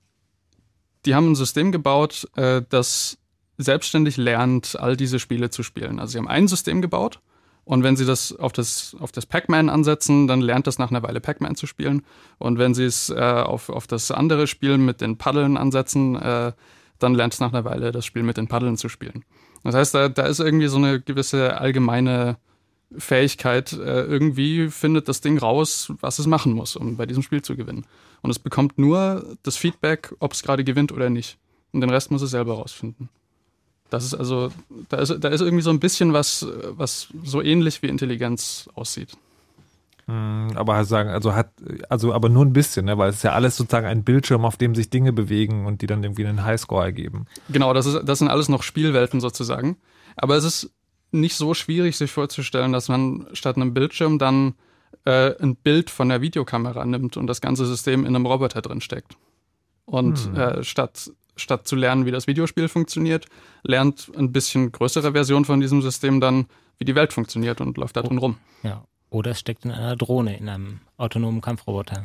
[1.04, 3.18] die haben ein System gebaut, äh, das
[3.56, 5.98] selbstständig lernt, all diese Spiele zu spielen.
[5.98, 7.20] Also sie haben ein System gebaut
[7.68, 11.02] und wenn sie das auf das, auf das Pac-Man ansetzen, dann lernt das nach einer
[11.02, 12.00] Weile Pac-Man zu spielen.
[12.38, 16.52] Und wenn sie es äh, auf, auf das andere Spiel mit den Paddeln ansetzen, äh,
[16.98, 19.24] dann lernt es nach einer Weile das Spiel mit den Paddeln zu spielen.
[19.64, 22.38] Das heißt, da, da ist irgendwie so eine gewisse allgemeine
[22.96, 23.72] Fähigkeit.
[23.72, 27.56] Äh, irgendwie findet das Ding raus, was es machen muss, um bei diesem Spiel zu
[27.56, 27.86] gewinnen.
[28.22, 31.38] Und es bekommt nur das Feedback, ob es gerade gewinnt oder nicht.
[31.72, 33.08] Und den Rest muss es selber rausfinden.
[33.90, 34.50] Das ist also,
[34.88, 39.16] da ist, da ist irgendwie so ein bisschen was, was so ähnlich wie Intelligenz aussieht.
[40.08, 41.50] Hm, Aber halt sagen, also hat,
[41.90, 42.96] also aber nur ein bisschen, ne?
[42.96, 45.86] weil es ist ja alles sozusagen ein Bildschirm, auf dem sich Dinge bewegen und die
[45.86, 47.26] dann irgendwie einen Highscore ergeben.
[47.50, 49.76] Genau, das, ist, das sind alles noch Spielwelten sozusagen.
[50.16, 50.70] Aber es ist
[51.12, 54.54] nicht so schwierig, sich vorzustellen, dass man statt einem Bildschirm dann
[55.04, 58.80] äh, ein Bild von der Videokamera nimmt und das ganze System in einem Roboter drin
[58.80, 59.16] steckt.
[59.84, 60.36] Und Hm.
[60.36, 63.26] äh, statt, statt zu lernen, wie das Videospiel funktioniert,
[63.62, 66.46] lernt ein bisschen größere Version von diesem System dann,
[66.78, 68.36] wie die Welt funktioniert und läuft da drin rum.
[68.62, 68.84] Ja.
[69.10, 72.04] Oder es steckt in einer Drohne, in einem autonomen Kampfroboter.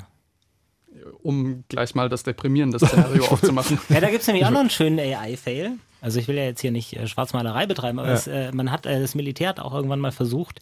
[1.22, 3.80] Um gleich mal das deprimierende Szenario aufzumachen.
[3.90, 5.74] Ja, da gibt's nämlich auch noch einen schönen AI-Fail.
[6.02, 8.14] Also ich will ja jetzt hier nicht äh, Schwarzmalerei betreiben, aber Ja.
[8.14, 10.60] es, äh, man hat, äh, das Militär hat auch irgendwann mal versucht,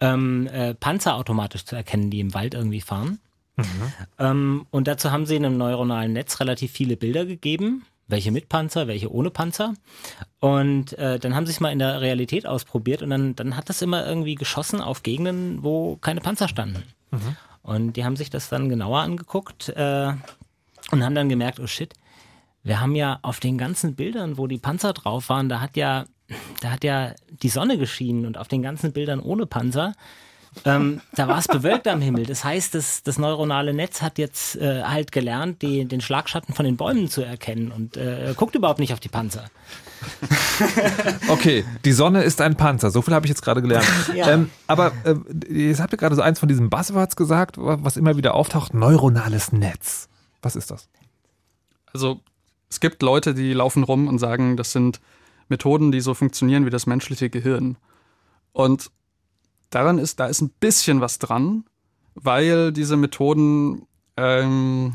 [0.00, 3.18] ähm, äh, Panzer automatisch zu erkennen, die im Wald irgendwie fahren.
[4.18, 8.48] Ähm, und dazu haben sie in einem neuronalen Netz relativ viele Bilder gegeben, welche mit
[8.48, 9.74] Panzer, welche ohne Panzer.
[10.40, 13.68] Und äh, dann haben sie es mal in der Realität ausprobiert und dann, dann hat
[13.68, 16.82] das immer irgendwie geschossen auf Gegenden, wo keine Panzer standen.
[17.62, 20.12] Und die haben sich das dann genauer angeguckt äh,
[20.92, 21.94] und haben dann gemerkt, oh shit,
[22.62, 26.04] wir haben ja auf den ganzen Bildern, wo die Panzer drauf waren, da hat ja,
[26.60, 29.94] da hat ja die Sonne geschienen und auf den ganzen Bildern ohne Panzer,
[30.64, 32.26] ähm, da war es bewölkt am Himmel.
[32.26, 36.64] Das heißt, das, das neuronale Netz hat jetzt äh, halt gelernt, die, den Schlagschatten von
[36.64, 39.50] den Bäumen zu erkennen und äh, guckt überhaupt nicht auf die Panzer.
[41.28, 42.90] Okay, die Sonne ist ein Panzer.
[42.90, 43.86] So viel habe ich jetzt gerade gelernt.
[44.14, 44.30] Ja.
[44.30, 45.14] ähm, aber äh,
[45.52, 49.52] jetzt habt ihr gerade so eins von diesen Buzzwords gesagt, was immer wieder auftaucht: neuronales
[49.52, 50.08] Netz.
[50.42, 50.88] Was ist das?
[51.92, 52.20] Also
[52.70, 55.00] es gibt Leute, die laufen rum und sagen, das sind
[55.48, 57.76] Methoden, die so funktionieren wie das menschliche Gehirn.
[58.52, 58.90] Und
[59.70, 61.64] daran ist, da ist ein bisschen was dran,
[62.14, 63.86] weil diese Methoden
[64.16, 64.94] ähm,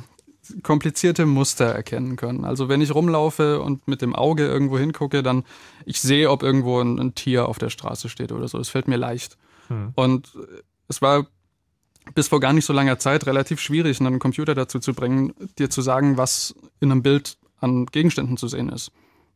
[0.64, 2.46] komplizierte Muster erkennen können.
[2.46, 5.44] Also wenn ich rumlaufe und mit dem Auge irgendwo hingucke, dann
[5.86, 8.58] ich sehe, ob irgendwo ein, ein Tier auf der Straße steht oder so.
[8.58, 9.38] Das fällt mir leicht.
[9.68, 9.92] Hm.
[9.96, 10.32] Und
[10.88, 11.28] es war
[12.16, 15.70] bis vor gar nicht so langer Zeit relativ schwierig, einen Computer dazu zu bringen, dir
[15.70, 18.92] zu sagen, was in einem Bild an Gegenständen zu sehen ist.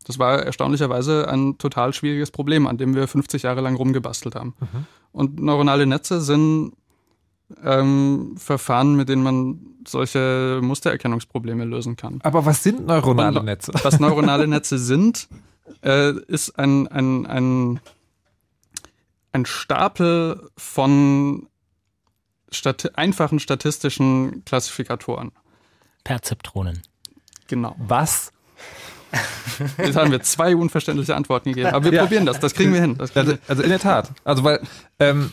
[0.05, 4.53] Das war erstaunlicherweise ein total schwieriges Problem, an dem wir 50 Jahre lang rumgebastelt haben.
[4.59, 4.85] Mhm.
[5.11, 6.73] Und neuronale Netze sind
[7.63, 12.19] ähm, Verfahren, mit denen man solche Mustererkennungsprobleme lösen kann.
[12.23, 13.71] Aber was sind neuronale Und, Netze?
[13.83, 15.27] Was neuronale Netze sind,
[15.83, 17.79] äh, ist ein, ein, ein,
[19.31, 21.47] ein Stapel von
[22.51, 25.31] Stat einfachen statistischen Klassifikatoren.
[26.03, 26.81] Perzeptronen.
[27.47, 27.75] Genau.
[27.79, 28.31] Was?
[29.77, 31.69] Jetzt haben wir zwei unverständliche Antworten gegeben.
[31.73, 32.01] Aber wir ja.
[32.03, 32.97] probieren das, das kriegen wir hin.
[32.99, 34.11] Also, also, in der Tat.
[34.23, 34.61] Also weil,
[34.99, 35.31] ähm,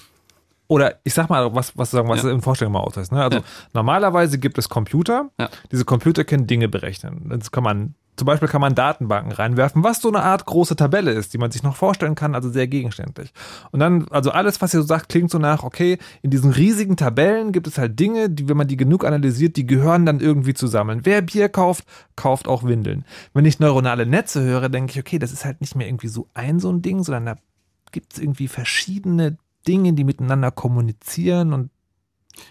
[0.68, 2.30] oder ich sag mal, was, was sagen, was ja.
[2.30, 3.12] in Vorstellung mal ausreißt.
[3.12, 3.22] Ne?
[3.22, 3.44] Also ja.
[3.74, 5.30] normalerweise gibt es Computer,
[5.70, 7.28] diese Computer können Dinge berechnen.
[7.28, 11.12] Das kann man zum Beispiel kann man Datenbanken reinwerfen, was so eine Art große Tabelle
[11.12, 13.32] ist, die man sich noch vorstellen kann, also sehr gegenständlich.
[13.70, 16.96] Und dann, also alles, was ihr so sagt, klingt so nach, okay, in diesen riesigen
[16.96, 20.52] Tabellen gibt es halt Dinge, die, wenn man die genug analysiert, die gehören dann irgendwie
[20.52, 21.00] zusammen.
[21.04, 21.84] Wer Bier kauft,
[22.14, 23.06] kauft auch Windeln.
[23.32, 26.28] Wenn ich neuronale Netze höre, denke ich, okay, das ist halt nicht mehr irgendwie so
[26.34, 27.36] ein so ein Ding, sondern da
[27.92, 31.70] gibt es irgendwie verschiedene Dinge, die miteinander kommunizieren und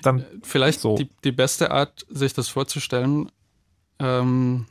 [0.02, 0.26] dann.
[0.44, 0.96] Vielleicht so.
[0.96, 3.32] die, die beste Art, sich das vorzustellen,
[4.00, 4.66] ähm,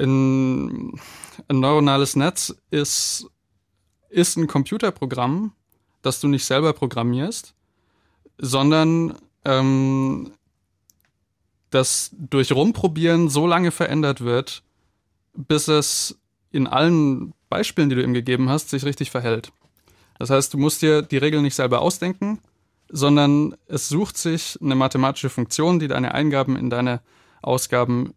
[0.00, 1.00] ein,
[1.48, 3.26] ein neuronales Netz ist,
[4.08, 5.52] ist ein Computerprogramm,
[6.02, 7.54] das du nicht selber programmierst,
[8.38, 10.32] sondern ähm,
[11.70, 14.62] das durch Rumprobieren so lange verändert wird,
[15.34, 16.18] bis es
[16.50, 19.52] in allen Beispielen, die du ihm gegeben hast, sich richtig verhält.
[20.18, 22.40] Das heißt, du musst dir die Regeln nicht selber ausdenken,
[22.88, 27.00] sondern es sucht sich eine mathematische Funktion, die deine Eingaben in deine
[27.40, 28.14] Ausgaben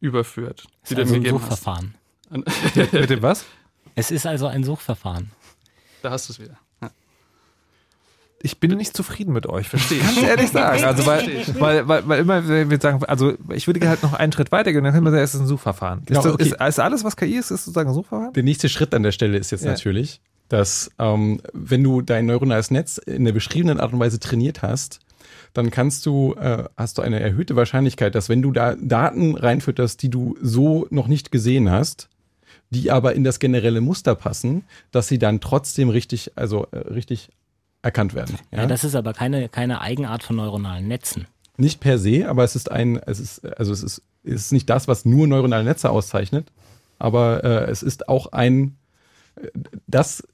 [0.00, 0.64] überführt.
[0.82, 1.94] Es ist also ein Suchverfahren.
[2.30, 3.44] Mit dem was?
[3.94, 5.30] Es ist also ein Suchverfahren.
[6.02, 6.58] Da hast du es wieder.
[6.82, 6.90] Ja.
[8.42, 10.04] Ich bin nicht zufrieden mit euch, verstehe ich.
[10.04, 10.82] Ganz ehrlich sagen.
[10.84, 14.52] Also, weil, weil, weil, weil immer wir sagen, also ich würde halt noch einen Schritt
[14.52, 16.02] weiter gehen, dann können wir sagen, es ist ein Suchverfahren.
[16.04, 16.42] Genau, ist, das, okay.
[16.44, 18.32] ist, ist, alles, was KI ist, ist sozusagen ein Suchverfahren?
[18.34, 19.70] Der nächste Schritt an der Stelle ist jetzt ja.
[19.70, 24.62] natürlich, dass ähm, wenn du dein neuronales Netz in der beschriebenen Art und Weise trainiert
[24.62, 25.00] hast,
[25.52, 30.02] dann kannst du, äh, hast du eine erhöhte Wahrscheinlichkeit, dass wenn du da Daten reinfütterst,
[30.02, 32.08] die du so noch nicht gesehen hast,
[32.70, 37.30] die aber in das generelle Muster passen, dass sie dann trotzdem richtig, also äh, richtig
[37.82, 38.38] erkannt werden.
[38.50, 38.62] Ja?
[38.62, 38.66] ja?
[38.66, 41.26] das ist aber keine, keine Eigenart von neuronalen Netzen.
[41.56, 44.68] Nicht per se, aber es ist ein, es ist, also es ist, es ist nicht
[44.68, 46.52] das, was nur neuronale Netze auszeichnet,
[46.98, 48.76] aber äh, es ist auch ein,
[49.36, 49.48] äh,
[49.86, 50.26] das,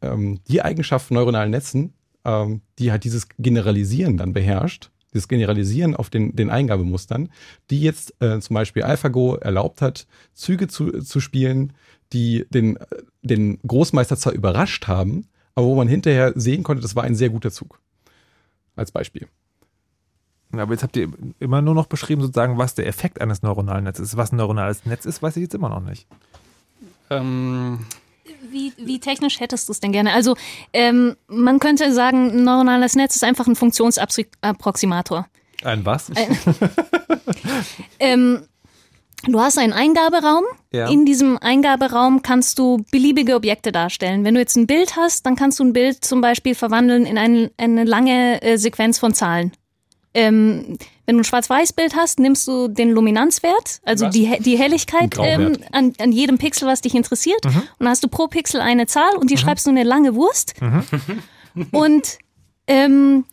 [0.00, 1.92] ähm, die Eigenschaft von neuronalen Netzen
[2.24, 7.30] ähm, die halt dieses Generalisieren dann beherrscht, dieses Generalisieren auf den, den Eingabemustern,
[7.70, 11.74] die jetzt äh, zum Beispiel AlphaGo erlaubt hat, Züge zu, zu spielen,
[12.12, 12.78] die den,
[13.22, 17.30] den Großmeister zwar überrascht haben, aber wo man hinterher sehen konnte, das war ein sehr
[17.30, 17.78] guter Zug.
[18.74, 19.28] Als Beispiel.
[20.52, 21.08] Aber jetzt habt ihr
[21.40, 24.16] immer nur noch beschrieben, sozusagen, was der Effekt eines neuronalen Netzes ist.
[24.16, 26.06] Was ein neuronales Netz ist, weiß ich jetzt immer noch nicht.
[27.10, 27.80] Ähm,
[28.50, 30.12] wie, wie technisch hättest du es denn gerne?
[30.12, 30.36] Also
[30.72, 35.26] ähm, man könnte sagen, ein neuronales Netz ist einfach ein Funktionsapproximator.
[35.64, 36.10] Ein was?
[38.00, 38.46] ähm,
[39.24, 40.44] du hast einen Eingaberaum.
[40.72, 40.88] Ja.
[40.88, 44.24] In diesem Eingaberaum kannst du beliebige Objekte darstellen.
[44.24, 47.18] Wenn du jetzt ein Bild hast, dann kannst du ein Bild zum Beispiel verwandeln in
[47.18, 49.52] ein, eine lange äh, Sequenz von Zahlen.
[50.14, 55.58] Ähm, wenn du ein Schwarz-Weiß-Bild hast, nimmst du den Luminanzwert, also die, die Helligkeit ähm,
[55.72, 57.44] an, an jedem Pixel, was dich interessiert.
[57.44, 57.56] Mhm.
[57.56, 59.38] Und dann hast du pro Pixel eine Zahl und die mhm.
[59.38, 60.54] schreibst du eine lange Wurst.
[60.60, 60.84] Mhm.
[61.70, 62.18] Und
[62.66, 63.24] ähm,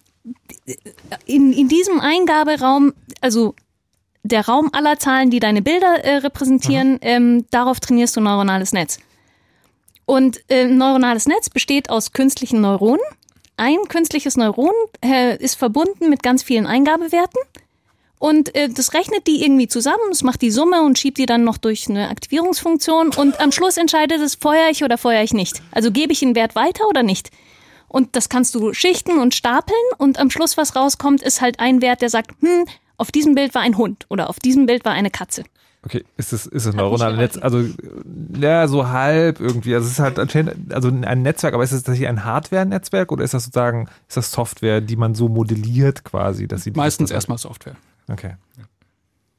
[1.26, 3.56] in, in diesem Eingaberaum, also
[4.24, 7.00] der Raum aller Zahlen, die deine Bilder äh, repräsentieren, mhm.
[7.02, 9.00] ähm, darauf trainierst du ein neuronales Netz.
[10.06, 13.02] Und äh, ein neuronales Netz besteht aus künstlichen Neuronen
[13.60, 17.42] ein künstliches Neuron äh, ist verbunden mit ganz vielen Eingabewerten
[18.20, 21.46] und äh, das rechnet die irgendwie zusammen, es macht die Summe und schiebt die dann
[21.46, 25.62] noch durch eine Aktivierungsfunktion und am Schluss entscheidet es, feuere ich oder feuere ich nicht.
[25.72, 27.32] Also gebe ich den Wert weiter oder nicht.
[27.88, 31.82] Und das kannst du schichten und stapeln und am Schluss, was rauskommt, ist halt ein
[31.82, 32.66] Wert, der sagt, hm,
[32.98, 35.46] auf diesem Bild war ein Hund oder auf diesem Bild war eine Katze.
[35.82, 37.38] Okay, ist es ist das neuronale Netz?
[37.38, 37.64] Also
[38.38, 39.74] ja, so halb irgendwie.
[39.76, 43.24] Also es ist halt anscheinend also ein Netzwerk, aber ist das hier ein Hardware-Netzwerk oder
[43.24, 47.38] ist das sozusagen ist das Software, die man so modelliert quasi, dass sie meistens erstmal
[47.38, 47.76] Software.
[48.10, 48.36] Okay.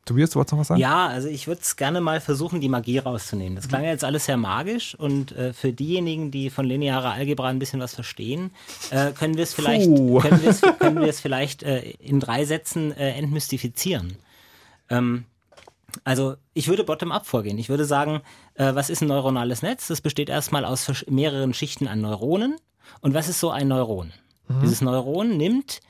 [0.07, 0.81] Tobias, du wolltest noch was sagen?
[0.81, 3.55] Ja, also ich würde es gerne mal versuchen, die Magie rauszunehmen.
[3.55, 7.49] Das klang ja jetzt alles sehr magisch und äh, für diejenigen, die von linearer Algebra
[7.49, 8.51] ein bisschen was verstehen,
[8.91, 12.45] äh, können wir es vielleicht, können wir es, können wir es vielleicht äh, in drei
[12.45, 14.17] Sätzen äh, entmystifizieren.
[14.89, 15.27] Ähm,
[16.05, 17.59] also ich würde bottom-up vorgehen.
[17.59, 18.21] Ich würde sagen,
[18.55, 19.89] äh, was ist ein neuronales Netz?
[19.89, 22.57] Das besteht erstmal aus mehreren Schichten an Neuronen.
[23.01, 24.13] Und was ist so ein Neuron?
[24.49, 24.61] Mhm.
[24.63, 25.81] Dieses Neuron nimmt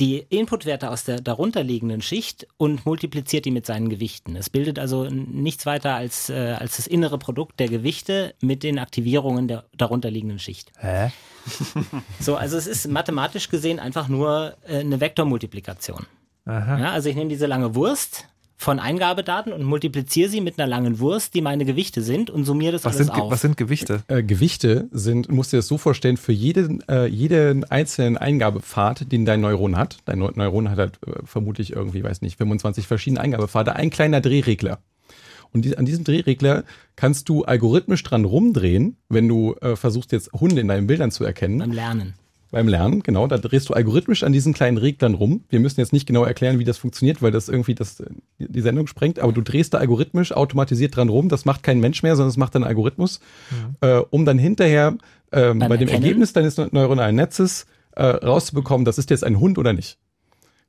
[0.00, 4.34] die Inputwerte aus der darunterliegenden Schicht und multipliziert die mit seinen Gewichten.
[4.34, 8.80] Es bildet also nichts weiter als, äh, als das innere Produkt der Gewichte mit den
[8.80, 10.72] Aktivierungen der darunterliegenden Schicht.
[10.78, 11.12] Hä?
[12.20, 16.06] so, also es ist mathematisch gesehen einfach nur äh, eine Vektormultiplikation.
[16.46, 18.26] Ja, also ich nehme diese lange Wurst,
[18.64, 22.72] von Eingabedaten und multipliziere sie mit einer langen Wurst, die meine Gewichte sind und summiere
[22.72, 23.30] das was alles sind, auf.
[23.30, 24.02] Was sind Gewichte?
[24.08, 29.12] Äh, Gewichte sind, musst du dir das so vorstellen, für jeden, äh, jeden einzelnen Eingabepfad,
[29.12, 33.20] den dein Neuron hat, dein Neuron hat halt äh, vermutlich irgendwie, weiß nicht, 25 verschiedene
[33.20, 34.78] Eingabepfade, ein kleiner Drehregler.
[35.52, 36.64] Und die, an diesem Drehregler
[36.96, 41.24] kannst du algorithmisch dran rumdrehen, wenn du äh, versuchst jetzt Hunde in deinen Bildern zu
[41.24, 41.58] erkennen.
[41.58, 42.14] Beim Lernen
[42.54, 43.26] beim Lernen, genau.
[43.26, 45.44] Da drehst du algorithmisch an diesen kleinen Reglern rum.
[45.50, 48.02] Wir müssen jetzt nicht genau erklären, wie das funktioniert, weil das irgendwie das,
[48.38, 51.28] die Sendung sprengt, aber du drehst da algorithmisch automatisiert dran rum.
[51.28, 53.76] Das macht kein Mensch mehr, sondern das macht ein Algorithmus, mhm.
[53.86, 54.96] äh, um dann hinterher
[55.30, 59.72] äh, bei dem Ergebnis deines neuronalen Netzes äh, rauszubekommen, das ist jetzt ein Hund oder
[59.72, 59.98] nicht.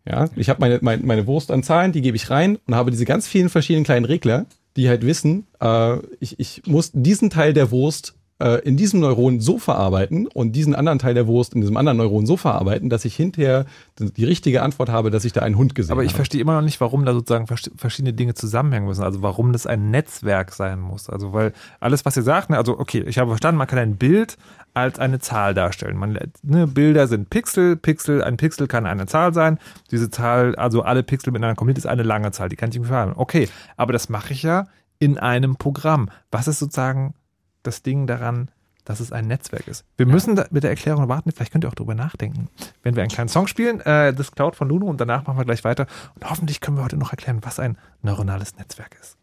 [0.07, 2.91] Ja, ich habe meine, meine, meine Wurst an Zahlen, die gebe ich rein und habe
[2.91, 7.53] diese ganz vielen verschiedenen kleinen Regler, die halt wissen, äh, ich, ich muss diesen Teil
[7.53, 11.61] der Wurst äh, in diesem Neuron so verarbeiten und diesen anderen Teil der Wurst in
[11.61, 13.65] diesem anderen Neuron so verarbeiten, dass ich hinterher
[13.97, 15.99] die richtige Antwort habe, dass ich da einen Hund gesehen habe.
[15.99, 16.17] Aber ich habe.
[16.17, 19.03] verstehe immer noch nicht, warum da sozusagen verschiedene Dinge zusammenhängen müssen.
[19.03, 21.09] Also warum das ein Netzwerk sein muss.
[21.09, 23.95] Also weil alles, was ihr sagt, ne, also okay, ich habe verstanden, man kann ein
[23.95, 24.37] Bild
[24.73, 25.95] als eine Zahl darstellen.
[25.95, 29.59] Man, ne, Bilder sind Pixel, Pixel, ein Pixel kann eine Zahl sein.
[29.91, 32.49] Diese Zahl, also alle Pixel miteinander kombiniert, ist eine lange Zahl.
[32.49, 33.17] Die kann ich irgendwie verhandeln.
[33.17, 34.67] Okay, aber das mache ich ja
[34.99, 36.09] in einem Programm.
[36.31, 37.13] Was ist sozusagen
[37.67, 38.49] das Ding daran,
[38.85, 39.83] dass es ein Netzwerk ist.
[39.97, 40.11] Wir ja.
[40.11, 42.49] müssen mit der Erklärung warten, vielleicht könnt ihr auch drüber nachdenken.
[42.83, 45.45] Wenn wir einen kleinen Song spielen, äh, das Cloud von Luno und danach machen wir
[45.45, 49.17] gleich weiter und hoffentlich können wir heute noch erklären, was ein neuronales Netzwerk ist.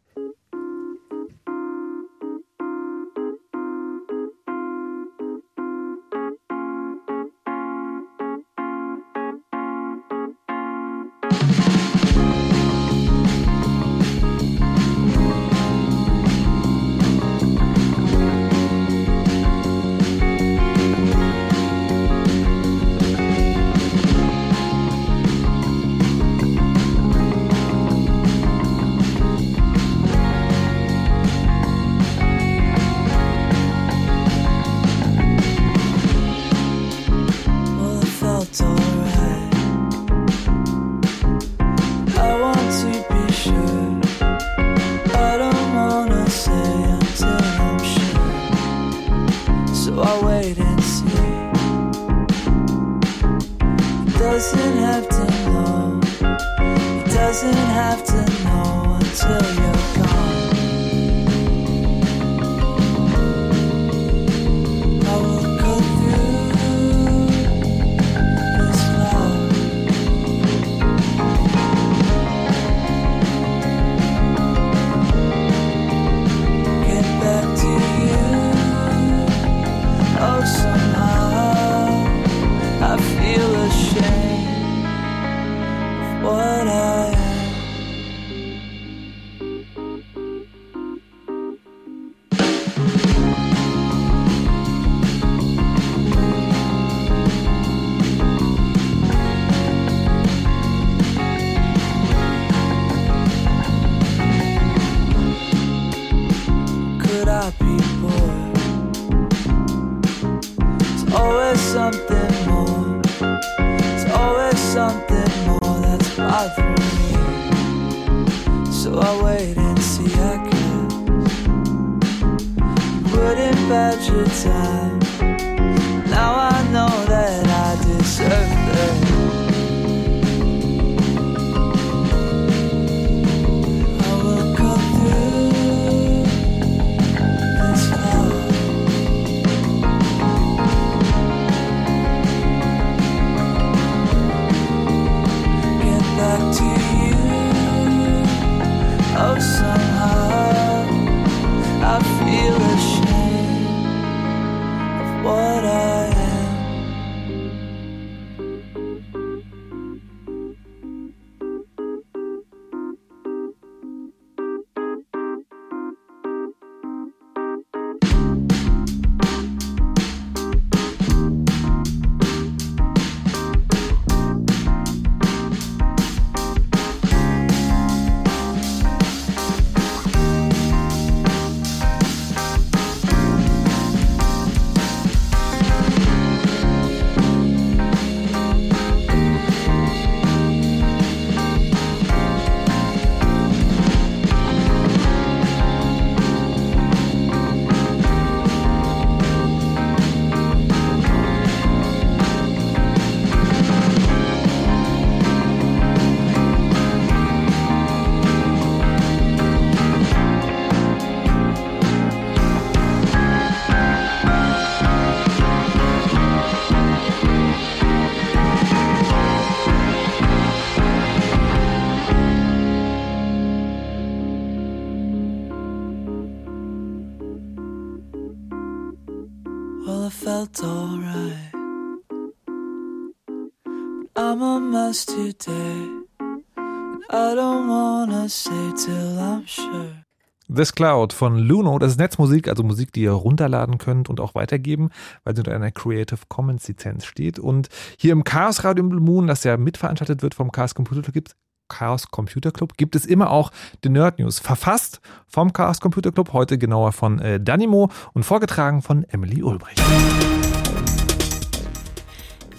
[240.55, 244.35] This Cloud von Luno, das ist Netzmusik, also Musik, die ihr runterladen könnt und auch
[244.35, 244.89] weitergeben,
[245.25, 247.39] weil sie unter einer Creative Commons Lizenz steht.
[247.39, 247.69] Und
[247.99, 251.29] hier im Chaos Radio Blue Moon, das ja mitveranstaltet wird vom Chaos Computer Club,
[251.69, 253.51] Chaos Computer Club, gibt es immer auch
[253.85, 254.39] die Nerd News.
[254.39, 259.83] Verfasst vom Chaos Computer Club, heute genauer von äh, Danimo und vorgetragen von Emily Ulbricht.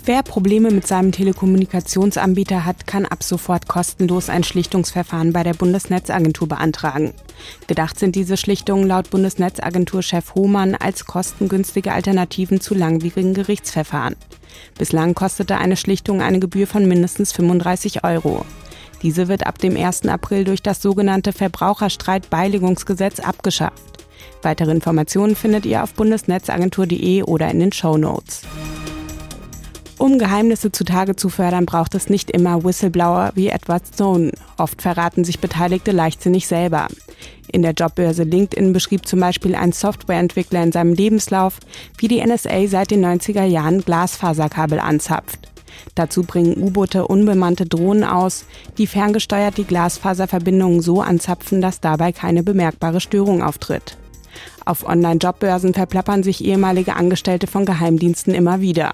[0.05, 6.49] Wer Probleme mit seinem Telekommunikationsanbieter hat, kann ab sofort kostenlos ein Schlichtungsverfahren bei der Bundesnetzagentur
[6.49, 7.13] beantragen.
[7.67, 14.17] Gedacht sind diese Schlichtungen laut Bundesnetzagentur-Chef Hohmann als kostengünstige Alternativen zu langwierigen Gerichtsverfahren.
[14.77, 18.45] Bislang kostete eine Schlichtung eine Gebühr von mindestens 35 Euro.
[19.03, 20.05] Diese wird ab dem 1.
[20.09, 24.03] April durch das sogenannte Verbraucherstreitbeilegungsgesetz abgeschafft.
[24.41, 28.41] Weitere Informationen findet ihr auf bundesnetzagentur.de oder in den Show Notes.
[30.03, 34.31] Um Geheimnisse zutage zu fördern, braucht es nicht immer Whistleblower wie Edward Snowden.
[34.57, 36.89] Oft verraten sich Beteiligte leichtsinnig selber.
[37.49, 41.57] In der Jobbörse LinkedIn beschrieb zum Beispiel ein Softwareentwickler in seinem Lebenslauf,
[41.97, 45.47] wie die NSA seit den 90er Jahren Glasfaserkabel anzapft.
[45.95, 48.43] Dazu bringen U-Boote unbemannte Drohnen aus,
[48.77, 53.95] die ferngesteuert die Glasfaserverbindungen so anzapfen, dass dabei keine bemerkbare Störung auftritt.
[54.65, 58.91] Auf Online-Jobbörsen verplappern sich ehemalige Angestellte von Geheimdiensten immer wieder.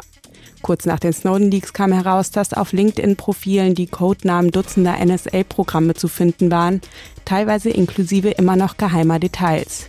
[0.61, 6.51] Kurz nach den Snowden-Leaks kam heraus, dass auf LinkedIn-Profilen die Codenamen dutzender NSA-Programme zu finden
[6.51, 6.81] waren,
[7.25, 9.87] teilweise inklusive immer noch geheimer Details.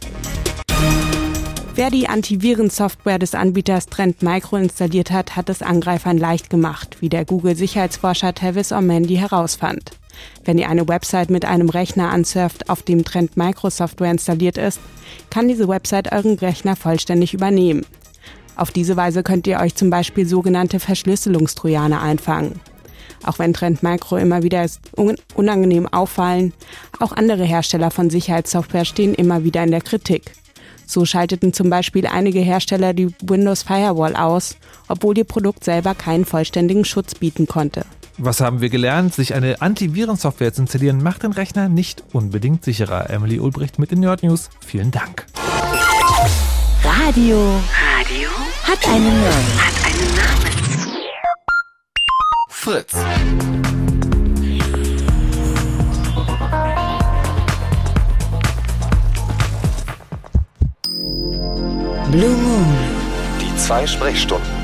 [1.75, 7.09] Wer die Antivirensoftware des Anbieters Trend Micro installiert hat, hat es Angreifern leicht gemacht, wie
[7.09, 9.93] der Google-Sicherheitsforscher Tavis Ormandy herausfand.
[10.45, 14.81] Wenn ihr eine Website mit einem Rechner ansurft, auf dem Trend Micro Software installiert ist,
[15.31, 17.87] kann diese Website euren Rechner vollständig übernehmen.
[18.61, 22.61] Auf diese Weise könnt ihr euch zum Beispiel sogenannte Verschlüsselungstrojaner einfangen.
[23.25, 24.67] Auch wenn Trend Micro immer wieder
[25.35, 26.53] unangenehm auffallen,
[26.99, 30.33] auch andere Hersteller von Sicherheitssoftware stehen immer wieder in der Kritik.
[30.87, 34.57] So schalteten zum Beispiel einige Hersteller die Windows Firewall aus,
[34.89, 37.87] obwohl ihr Produkt selber keinen vollständigen Schutz bieten konnte.
[38.19, 39.15] Was haben wir gelernt?
[39.15, 43.09] Sich eine Antivirensoftware zu installieren, macht den Rechner nicht unbedingt sicherer.
[43.09, 44.51] Emily Ulbricht mit den Nerd News.
[44.61, 45.25] Vielen Dank.
[46.85, 47.39] Radio.
[47.99, 48.39] Radio
[48.71, 49.59] hat einen Namen.
[49.59, 50.51] Hat einen Namen.
[52.49, 52.93] Fritz.
[62.12, 62.77] Blue Moon.
[63.41, 64.60] Die zwei Sprechstunden.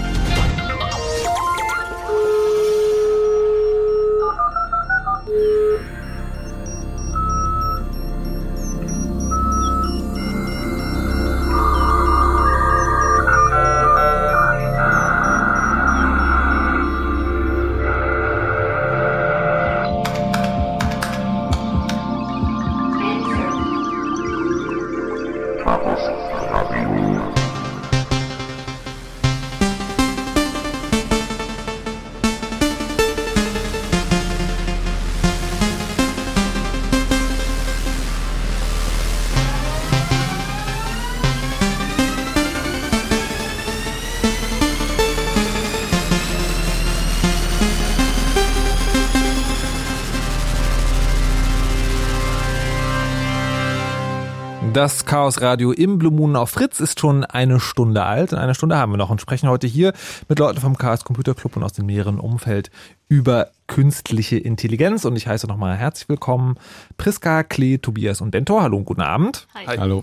[54.77, 58.33] Das Chaos Radio im Blue Moon auf Fritz ist schon eine Stunde alt.
[58.33, 59.95] In einer Stunde haben wir noch und sprechen heute hier
[60.29, 62.71] mit Leuten vom Chaos Computer Club und aus dem näheren Umfeld
[63.09, 65.05] über künstliche Intelligenz.
[65.05, 66.55] Und ich heiße nochmal herzlich willkommen
[66.97, 68.63] Priska, Klee, Tobias und Dentor.
[68.63, 69.47] Hallo und guten Abend.
[69.55, 69.77] Hi.
[69.77, 70.03] Hallo.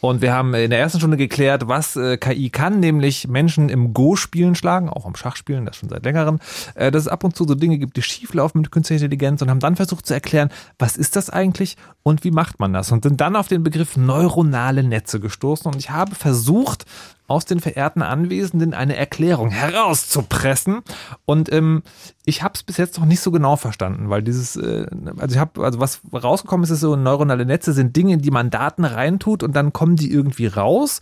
[0.00, 3.94] Und wir haben in der ersten Stunde geklärt, was äh, KI kann, nämlich Menschen im
[3.94, 6.40] Go-Spielen schlagen, auch im Schachspielen, das schon seit längerem.
[6.74, 9.50] Äh, dass es ab und zu so Dinge gibt, die schieflaufen mit künstlicher Intelligenz und
[9.50, 10.48] haben dann versucht zu erklären,
[10.80, 12.90] was ist das eigentlich und wie macht man das?
[12.90, 15.70] Und sind dann auf den Begriff neuronale Netze gestoßen.
[15.70, 16.86] Und ich habe versucht,
[17.32, 20.82] aus den verehrten Anwesenden eine Erklärung herauszupressen.
[21.24, 21.82] Und ähm,
[22.24, 24.86] ich habe es bis jetzt noch nicht so genau verstanden, weil dieses, äh,
[25.18, 28.30] also ich habe, also was rausgekommen ist, ist so neuronale Netze sind Dinge, in die
[28.30, 31.00] man Daten reintut und dann kommen die irgendwie raus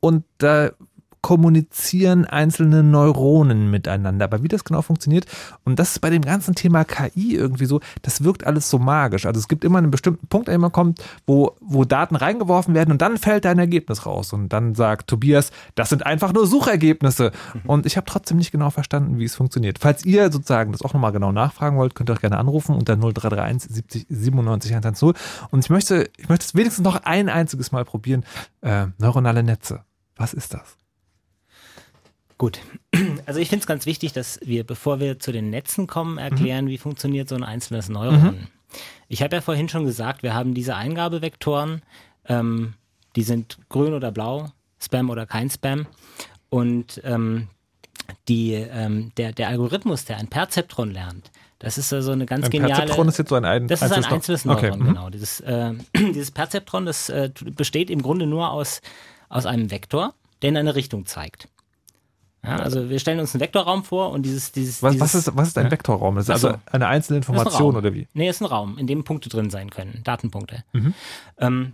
[0.00, 0.70] und da
[1.22, 4.24] kommunizieren einzelne Neuronen miteinander.
[4.24, 5.26] Aber wie das genau funktioniert,
[5.64, 9.24] und das ist bei dem ganzen Thema KI irgendwie so, das wirkt alles so magisch.
[9.24, 12.90] Also es gibt immer einen bestimmten Punkt, der immer kommt, wo, wo Daten reingeworfen werden
[12.90, 14.32] und dann fällt da ein Ergebnis raus.
[14.32, 17.30] Und dann sagt Tobias, das sind einfach nur Suchergebnisse.
[17.66, 19.78] Und ich habe trotzdem nicht genau verstanden, wie es funktioniert.
[19.78, 22.96] Falls ihr sozusagen das auch nochmal genau nachfragen wollt, könnt ihr euch gerne anrufen unter
[22.96, 25.12] 0331 70 97 110.
[25.50, 28.24] Und ich möchte, ich möchte es wenigstens noch ein einziges Mal probieren.
[28.60, 29.84] Äh, neuronale Netze.
[30.16, 30.81] Was ist das?
[32.38, 32.60] Gut.
[33.24, 36.66] Also ich finde es ganz wichtig, dass wir, bevor wir zu den Netzen kommen, erklären,
[36.66, 38.48] wie funktioniert so ein einzelnes Neuron.
[39.08, 41.82] Ich habe ja vorhin schon gesagt, wir haben diese Eingabevektoren,
[42.28, 42.74] ähm,
[43.16, 45.86] die sind grün oder blau, Spam oder kein Spam.
[46.50, 47.48] Und ähm,
[48.28, 52.50] die, ähm, der, der Algorithmus, der ein Perzeptron lernt, das ist also eine ganz Ein
[52.50, 52.74] geniale.
[52.74, 54.86] Perzeptron ist jetzt so ein, ein Das ist ein einzelnes einzelnes Neu- Neuron, Okay, mhm.
[54.86, 55.10] genau.
[55.10, 58.80] Dieses, äh, dieses Perzeptron, das äh, besteht im Grunde nur aus,
[59.28, 61.48] aus einem Vektor, der in eine Richtung zeigt.
[62.44, 65.36] Ja, also wir stellen uns einen Vektorraum vor und dieses, dieses, Was, dieses was, ist,
[65.36, 65.70] was ist ein.
[65.70, 66.16] Vektorraum?
[66.16, 66.48] Das ist so.
[66.48, 67.76] also eine einzelne ein Information Raum.
[67.76, 68.08] oder wie?
[68.14, 70.64] Nee, ist ein Raum, in dem Punkte drin sein können, Datenpunkte.
[70.72, 70.94] Mhm.
[71.38, 71.72] Ähm,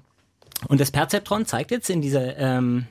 [0.67, 2.87] und das Perzeptron zeigt jetzt in dieser, ähm,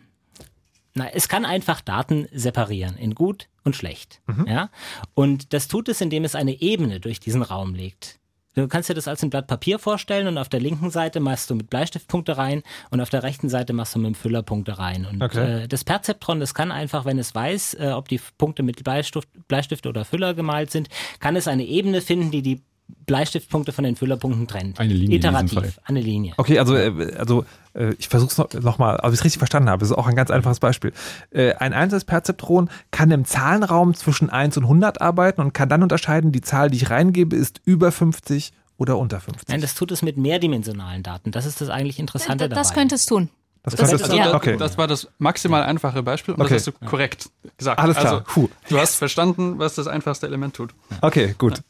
[0.95, 4.21] na, es kann einfach Daten separieren in gut und schlecht.
[4.25, 4.47] Mhm.
[4.47, 4.69] Ja?
[5.13, 8.16] Und das tut es, indem es eine Ebene durch diesen Raum legt.
[8.57, 11.49] Du kannst dir das als ein Blatt Papier vorstellen und auf der linken Seite machst
[11.49, 14.79] du mit Bleistiftpunkte rein und auf der rechten Seite machst du mit dem Füller Punkte
[14.79, 15.05] rein.
[15.05, 15.63] Und Okay.
[15.63, 19.29] äh, das Perzeptron, das kann einfach, wenn es weiß, äh, ob die Punkte mit Bleistift,
[19.47, 20.89] Bleistift oder Füller gemalt sind,
[21.19, 22.61] kann es eine Ebene finden, die die
[23.05, 24.79] Bleistiftpunkte von den Füllerpunkten trennt.
[24.79, 26.33] Eine Linie Iterativ, eine Linie.
[26.37, 29.39] Okay, also, äh, also äh, ich versuche es noch, noch mal, ob ich es richtig
[29.39, 29.79] verstanden habe.
[29.79, 30.91] Das ist auch ein ganz einfaches Beispiel.
[31.31, 35.83] Äh, ein einzelnes Perzeptron kann im Zahlenraum zwischen 1 und 100 arbeiten und kann dann
[35.83, 39.47] unterscheiden, die Zahl, die ich reingebe, ist über 50 oder unter 50.
[39.47, 41.31] Nein, das tut es mit mehrdimensionalen Daten.
[41.31, 42.61] Das ist das eigentlich Interessante dabei.
[42.61, 43.29] Das könnte es tun.
[43.63, 44.33] Das das es- ja.
[44.33, 44.55] okay.
[44.57, 46.53] Das war das maximal einfache Beispiel und Okay.
[46.53, 47.79] das hast du korrekt gesagt.
[47.79, 48.11] Alles klar.
[48.13, 48.49] Also, Puh.
[48.69, 50.73] du hast verstanden, was das einfachste Element tut.
[51.01, 51.61] Okay, gut.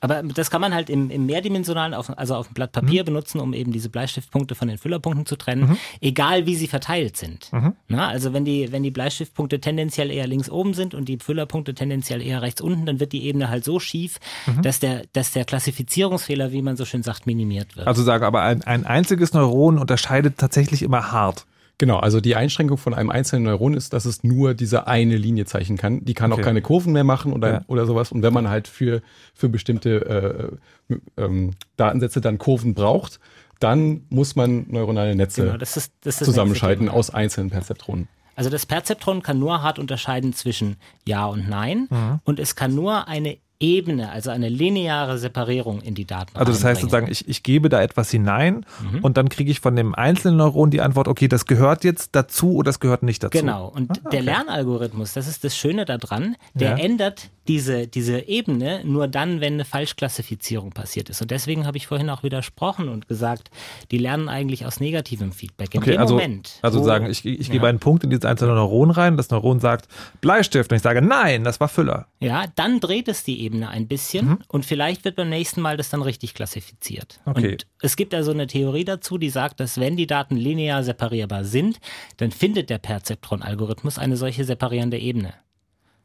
[0.00, 3.06] Aber das kann man halt im, im mehrdimensionalen, auf, also auf dem Blatt Papier Mhm.
[3.06, 7.50] benutzen, um eben diese Bleistiftpunkte von den Füllerpunkten zu trennen, egal wie sie verteilt sind.
[7.52, 7.72] Mhm.
[7.88, 11.74] Na, also wenn die, wenn die Bleistiftpunkte tendenziell eher links oben sind und die Füllerpunkte
[11.74, 14.62] tendenziell eher rechts unten, dann wird die Ebene halt so schief, Mhm.
[14.62, 17.86] dass, der, dass der Klassifizierungsfehler, wie man so schön sagt, minimiert wird.
[17.86, 21.46] Also sage aber, ein, ein einziges Neuron unterscheidet tatsächlich immer hart.
[21.78, 25.44] Genau, also die Einschränkung von einem einzelnen Neuron ist, dass es nur diese eine Linie
[25.44, 26.04] zeichnen kann.
[26.04, 26.40] Die kann Okay.
[26.40, 27.60] auch keine Kurven mehr machen oder, Ja.
[27.66, 28.12] oder sowas.
[28.12, 29.02] Und wenn man halt für,
[29.34, 30.58] für bestimmte
[30.88, 33.20] äh, ähm, Datensätze dann Kurven braucht,
[33.60, 38.08] dann muss man neuronale Netze Genau, das ist- das ist zusammenschalten aus einzelnen Perzeptronen.
[38.36, 42.20] Also das Perzeptron kann nur hart unterscheiden zwischen Ja und Nein Mhm.
[42.24, 46.62] und es kann nur eine Ebene, also eine lineare Separierung in die Daten Also das
[46.64, 48.66] heißt sozusagen, ich, ich gebe da etwas hinein
[49.02, 52.54] und dann kriege ich von dem einzelnen Neuron die Antwort, okay, das gehört jetzt dazu
[52.56, 53.38] oder das gehört nicht dazu.
[53.38, 54.20] Genau, und Ah, der okay.
[54.20, 56.76] Lernalgorithmus, das ist das Schöne daran, der Ja.
[56.76, 61.22] ändert diese, diese Ebene nur dann, wenn eine Falschklassifizierung passiert ist.
[61.22, 63.50] Und deswegen habe ich vorhin auch widersprochen und gesagt,
[63.92, 65.72] die lernen eigentlich aus negativem Feedback.
[65.74, 66.58] In Okay, dem also, Moment.
[66.62, 67.68] also wo- sagen, ich, ich gebe Ja.
[67.70, 69.86] einen Punkt in dieses einzelne Neuron rein, das Neuron sagt
[70.20, 72.06] Bleistift und ich sage, nein, das war Füller.
[72.18, 75.88] Ja, dann dreht es die Ebene ein bisschen und vielleicht wird beim nächsten Mal das
[75.90, 77.20] dann richtig klassifiziert.
[77.24, 77.30] Mhm.
[77.32, 77.52] Okay.
[77.52, 81.44] Und es gibt also eine Theorie dazu, die sagt, dass wenn die Daten linear separierbar
[81.44, 81.78] sind,
[82.16, 85.34] dann findet der Perzeptron-Algorithmus eine solche separierende Ebene.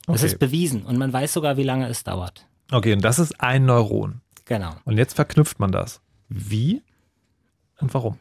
[0.07, 0.25] Das Okay.
[0.27, 2.45] ist bewiesen und man weiß sogar, wie lange es dauert.
[2.71, 4.21] Okay, und das ist ein Neuron.
[4.45, 6.01] Genau, Und jetzt verknüpft man das.
[6.29, 6.81] Wie
[7.79, 8.17] und warum?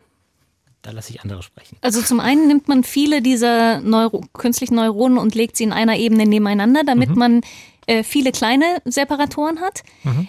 [0.83, 1.77] da lasse ich andere sprechen.
[1.83, 5.97] Also zum einen nimmt man viele dieser Neuro künstlichen Neuronen und legt sie in einer
[5.99, 7.43] Ebene nebeneinander, damit man
[7.91, 9.83] äh, viele kleine Separatoren hat.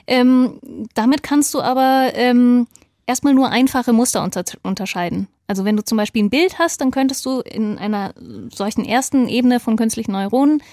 [0.08, 0.60] Ähm,
[0.96, 2.68] damit kannst du aber ähm,
[3.06, 5.28] erstmal nur einfache Muster unter unterscheiden.
[5.48, 8.14] Also wenn du zum Beispiel ein Bild hast, dann könntest du in einer
[8.54, 10.64] solchen ersten Ebene von künstlichen Neuronen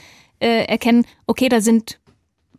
[0.40, 1.98] äh, erkennen, okay, da sind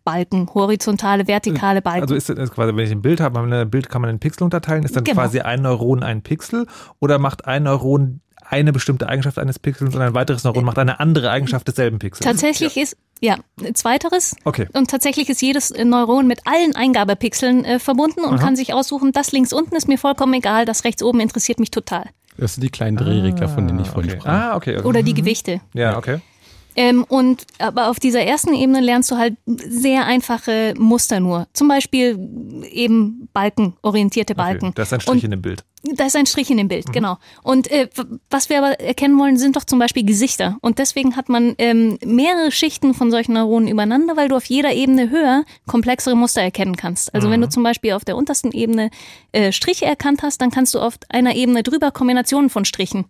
[0.03, 2.01] Balken, horizontale, vertikale Balken.
[2.01, 4.43] Also ist das quasi, wenn ich ein Bild habe, ein Bild kann man in Pixel
[4.43, 5.21] unterteilen, ist dann Genau.
[5.21, 6.67] quasi ein Neuron ein Pixel
[6.99, 10.99] oder macht ein Neuron eine bestimmte Eigenschaft eines Pixels und ein weiteres Neuron macht eine
[10.99, 12.25] andere Eigenschaft desselben Pixels?
[12.25, 13.37] Tatsächlich ist, ja,
[13.73, 14.35] zweiteres.
[14.43, 14.67] Okay.
[14.73, 18.43] Und tatsächlich ist jedes äh, Neuron mit allen Eingabepixeln äh, verbunden und Aha.
[18.43, 21.71] kann sich aussuchen, das links unten ist mir vollkommen egal, das rechts oben interessiert mich
[21.71, 22.05] total.
[22.37, 24.19] Das sind die kleinen Drehregler, von denen ich vorhin okay.
[24.21, 24.31] sprach.
[24.31, 24.77] Ah, okay.
[24.77, 24.87] okay.
[24.87, 25.59] Oder die Gewichte.
[25.73, 26.19] Ja, okay.
[26.79, 31.45] Ähm, und aber auf dieser ersten Ebene lernst du halt sehr einfache Muster nur.
[31.51, 32.17] Zum Beispiel
[32.71, 34.67] eben Balken, orientierte Balken.
[34.67, 34.75] okay.
[34.75, 35.65] Das ist ein Strich Und in dem Bild.
[35.83, 37.17] Da ist ein Strich in dem Bild, genau.
[37.43, 37.89] Und äh,
[38.29, 40.57] was wir aber erkennen wollen, sind doch zum Beispiel Gesichter.
[40.61, 44.73] Und deswegen hat man ähm, mehrere Schichten von solchen Neuronen übereinander, weil du auf jeder
[44.73, 47.13] Ebene höher komplexere Muster erkennen kannst.
[47.13, 48.89] Also wenn du zum Beispiel auf der untersten Ebene
[49.33, 53.03] äh, Striche erkannt hast, dann kannst du auf einer Ebene drüber Kombinationen von Strichen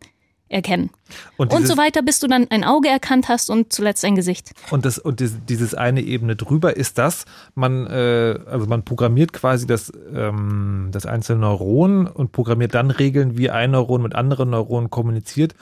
[0.49, 0.89] erkennen.
[1.38, 4.51] Und, Und so weiter, bis du dann ein Auge erkannt hast und zuletzt ein Gesicht.
[4.71, 9.31] Und, das, und dieses, dieses eine Ebene drüber ist das, man, äh, also man programmiert
[9.34, 14.49] quasi das, ähm, das einzelne Neuron und programmiert dann Regeln, wie ein Neuron mit anderen
[14.49, 15.55] Neuronen kommuniziert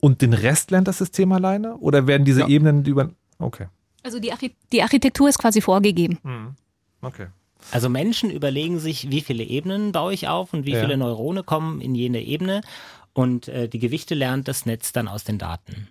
[0.00, 1.76] und den Rest lernt das System alleine?
[1.78, 2.48] Oder werden diese Ja.
[2.48, 3.10] Ebenen über.
[3.38, 3.66] Okay.
[4.02, 6.18] Also die, Archi die Architektur ist quasi vorgegeben.
[7.00, 7.28] Okay.
[7.72, 10.80] Also Menschen überlegen sich, wie viele Ebenen baue ich auf und wie Ja.
[10.80, 12.60] viele Neurone kommen in jene Ebene
[13.14, 15.88] und äh, die Gewichte lernt das Netz dann aus den Daten.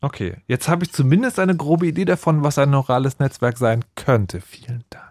[0.00, 4.40] Okay, jetzt habe ich zumindest eine grobe Idee davon, was ein neurales Netzwerk sein könnte.
[4.40, 5.04] Vielen Dank.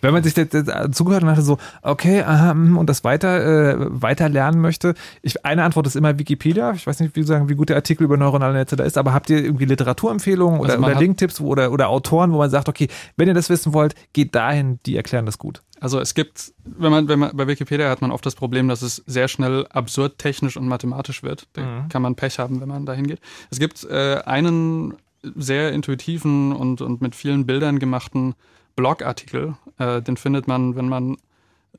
[0.00, 3.44] Wenn man sich jetzt, jetzt zugehört und hatte so, okay, aha, hm, und das weiter,
[3.44, 6.72] äh, weiter lernen möchte, ich, eine Antwort ist immer Wikipedia.
[6.72, 9.14] Ich weiß nicht, wie, sagen, wie gut der Artikel über neuronale Netze da ist, aber
[9.14, 12.88] habt ihr irgendwie Literaturempfehlungen oder, Also oder Linktipps oder, oder Autoren, wo man sagt, okay,
[13.16, 15.62] wenn ihr das wissen wollt, geht dahin, die erklären das gut.
[15.80, 18.82] Also es gibt, wenn man, wenn man bei Wikipedia hat man oft das Problem, dass
[18.82, 21.46] es sehr schnell absurd technisch und mathematisch wird.
[21.52, 21.88] Da Mhm.
[21.90, 23.20] kann man Pech haben, wenn man dahin geht.
[23.50, 28.34] Es gibt äh, einen sehr intuitiven und, und mit vielen Bildern gemachten
[28.74, 29.56] Blogartikel.
[29.78, 31.16] Äh, den findet man, wenn man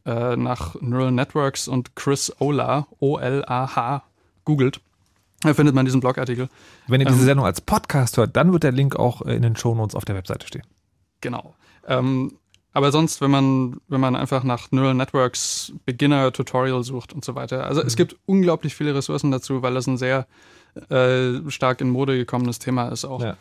[0.06, 4.04] äh, nach Neural Networks und Chris Olah, O-L-A-H,
[4.46, 4.80] googelt.
[5.42, 6.50] Da findet man diesen Blogartikel.
[6.88, 9.42] Wenn ihr diese Ähm, Sendung als Podcast hört, dann wird der Link auch äh, in
[9.44, 10.64] den Shownotes auf der Webseite stehen.
[11.22, 11.56] Genau.
[11.88, 12.34] Ähm,
[12.78, 17.34] aber sonst, wenn man, wenn man einfach nach Neural Networks Beginner Tutorial sucht und so
[17.34, 17.64] weiter.
[17.64, 20.28] Also es gibt unglaublich viele Ressourcen dazu, weil das ein sehr
[20.92, 23.24] äh, stark in Mode gekommenes Thema ist auch.
[23.24, 23.36] Ja.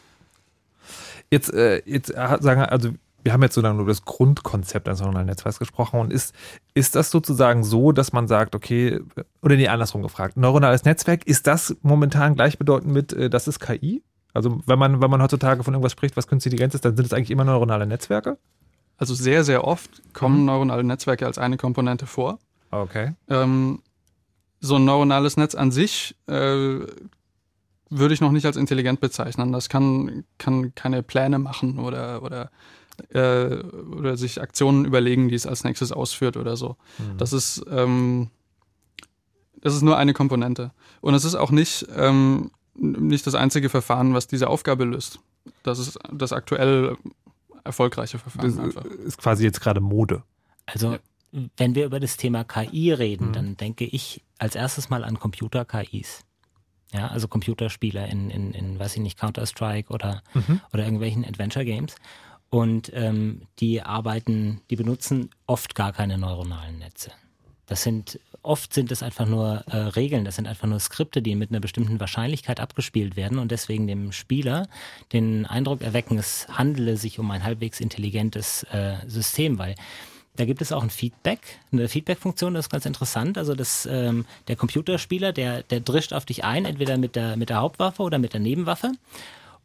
[1.31, 2.93] Jetzt, äh, jetzt äh, sagen, also
[3.25, 6.35] wir haben jetzt so lange über das Grundkonzept eines neuronalen Netzwerks gesprochen und ist,
[6.73, 9.01] ist das sozusagen so, dass man sagt, okay,
[9.43, 14.03] oder nee, andersrum gefragt, neuronales Netzwerk, ist das momentan gleichbedeutend mit, äh, das ist KI?
[14.33, 17.05] Also wenn man, wenn man heutzutage von irgendwas spricht, was künstliche Intelligenz ist, dann sind
[17.05, 18.39] es eigentlich immer neuronale Netzwerke?
[18.99, 22.39] Also sehr, sehr oft kommen neuronale Netzwerke als eine Komponente vor.
[22.71, 23.15] Okay.
[23.29, 23.83] Ähm,
[24.61, 26.79] so ein neuronales Netz an sich äh,
[27.91, 29.53] würde ich noch nicht als intelligent bezeichnen.
[29.53, 32.51] Das kann, kann keine Pläne machen oder, oder,
[33.11, 36.77] äh, oder sich Aktionen überlegen, die es als nächstes ausführt oder so.
[37.19, 38.31] Das ist, ähm,
[39.61, 40.73] das ist nur eine Komponente.
[41.01, 45.21] Und es ist auch nicht, ähm, nicht das einzige Verfahren, was diese Aufgabe löst.
[45.63, 46.97] Das ist das aktuell
[47.67, 48.49] erfolgreiche Verfahren.
[48.49, 48.85] Das einfach.
[48.85, 50.23] ist quasi jetzt gerade Mode.
[50.65, 50.97] Also,
[51.57, 53.33] wenn wir über das Thema KI reden, Mhm.
[53.33, 56.25] dann denke ich als erstes mal an Computer-KIs.
[56.93, 60.61] Ja, also Computerspieler in, in, in, weiß ich nicht, Counter-Strike oder, Mhm.
[60.73, 61.97] oder irgendwelchen Adventure-Games.
[62.49, 67.11] Und ähm, die arbeiten, die benutzen oft gar keine neuronalen Netze.
[67.67, 71.35] Das sind, oft sind es einfach nur äh, Regeln, das sind einfach nur Skripte, die
[71.35, 74.69] mit einer bestimmten Wahrscheinlichkeit abgespielt werden und deswegen dem Spieler
[75.13, 79.75] den Eindruck erwecken, es handele sich um ein halbwegs intelligentes äh, System, weil
[80.37, 81.41] da gibt es auch ein Feedback,
[81.73, 83.39] eine Feedback-Funktion, das ist ganz interessant.
[83.39, 87.49] Also das, ähm, der Computerspieler, der, der drischt auf dich ein, entweder mit der, mit
[87.49, 88.93] der Hauptwaffe oder mit der Nebenwaffe.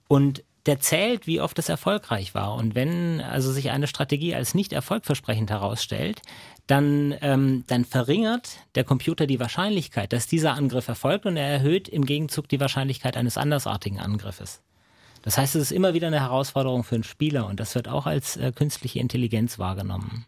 [0.07, 2.55] Und der zählt, wie oft es erfolgreich war.
[2.55, 6.21] Und wenn also sich eine Strategie als nicht erfolgversprechend herausstellt,
[6.67, 11.89] dann, ähm, dann verringert der Computer die Wahrscheinlichkeit, dass dieser Angriff erfolgt und er erhöht
[11.89, 14.61] im Gegenzug die Wahrscheinlichkeit eines andersartigen Angriffes.
[15.21, 18.05] Das heißt, es ist immer wieder eine Herausforderung für einen Spieler und das wird auch
[18.05, 20.25] als äh, künstliche Intelligenz wahrgenommen.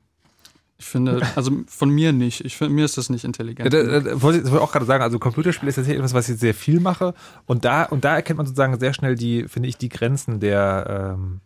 [0.78, 2.44] Ich finde, also von mir nicht.
[2.44, 3.74] Ich finde, mir ist das nicht Ja, intelligent.
[3.74, 6.14] da, da, wollte ich das wollte ich auch gerade sagen, also Computerspiel ist tatsächlich etwas,
[6.14, 7.14] was ich sehr viel mache
[7.46, 11.14] und da, und da erkennt man sozusagen sehr schnell die, finde ich, die Grenzen der,
[11.16, 11.40] ähm,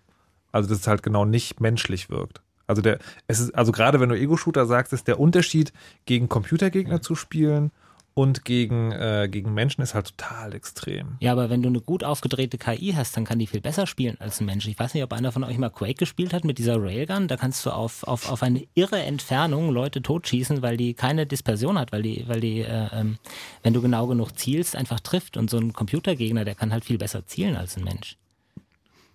[0.52, 2.42] also dass es halt genau nicht menschlich wirkt.
[2.68, 5.73] Also der, es ist, also gerade wenn du Ego-Shooter sagst, ist der Unterschied
[6.06, 7.72] gegen Computergegner zu spielen
[8.14, 11.18] und gegen, äh, gegen Menschen ist halt total extrem.
[11.19, 14.18] Ja, aber wenn du eine gut aufgedrehte KI hast, dann kann die viel besser spielen
[14.19, 14.68] als ein Mensch.
[14.68, 17.27] Ich weiß nicht, ob einer von euch mal Quake gespielt hat mit dieser Railgun.
[17.27, 21.77] Da kannst du auf, auf, auf eine irre Entfernung Leute totschießen, weil die keine Dispersion
[21.77, 23.18] hat, weil die, weil die, äh, ähm,
[23.61, 25.38] wenn du genau genug zielst, einfach trifft.
[25.38, 28.18] Und so ein Computergegner, der kann halt viel besser zielen als ein Mensch.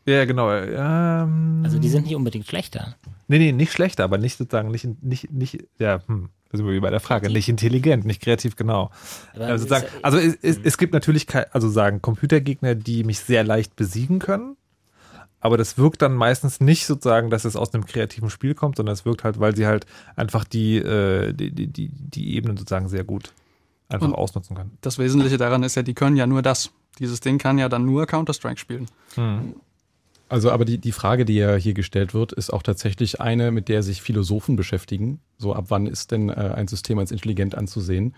[0.06, 0.52] Ja, genau.
[0.52, 2.96] Ähm, Also die sind nicht unbedingt schlechter.
[3.28, 6.74] Nee, nee, nicht schlechter, aber nicht sozusagen, nicht, nicht, nicht, ja, hm, da sind wir
[6.74, 8.90] wie bei der Frage, nicht intelligent, nicht kreativ, genau.
[9.34, 13.20] Aber Also, sozusagen, es- also es, es, es gibt natürlich, also sagen Computergegner, die mich
[13.20, 14.56] sehr leicht besiegen können,
[15.40, 18.92] aber das wirkt dann meistens nicht sozusagen, dass es aus einem kreativen Spiel kommt, sondern
[18.92, 22.88] es wirkt halt, weil sie halt einfach die, äh, die, die, die, die Ebenen sozusagen
[22.88, 23.32] sehr gut
[23.88, 24.76] einfach Und- ausnutzen können.
[24.82, 26.70] Das Wesentliche daran ist ja, die können ja nur das.
[26.98, 28.86] Dieses Ding kann ja dann nur Counter-Strike spielen.
[30.32, 33.68] Also, aber die, die Frage, die ja hier gestellt wird, ist auch tatsächlich eine, mit
[33.68, 35.20] der sich Philosophen beschäftigen.
[35.36, 38.14] So, ab wann ist denn äh, ein System als intelligent anzusehen?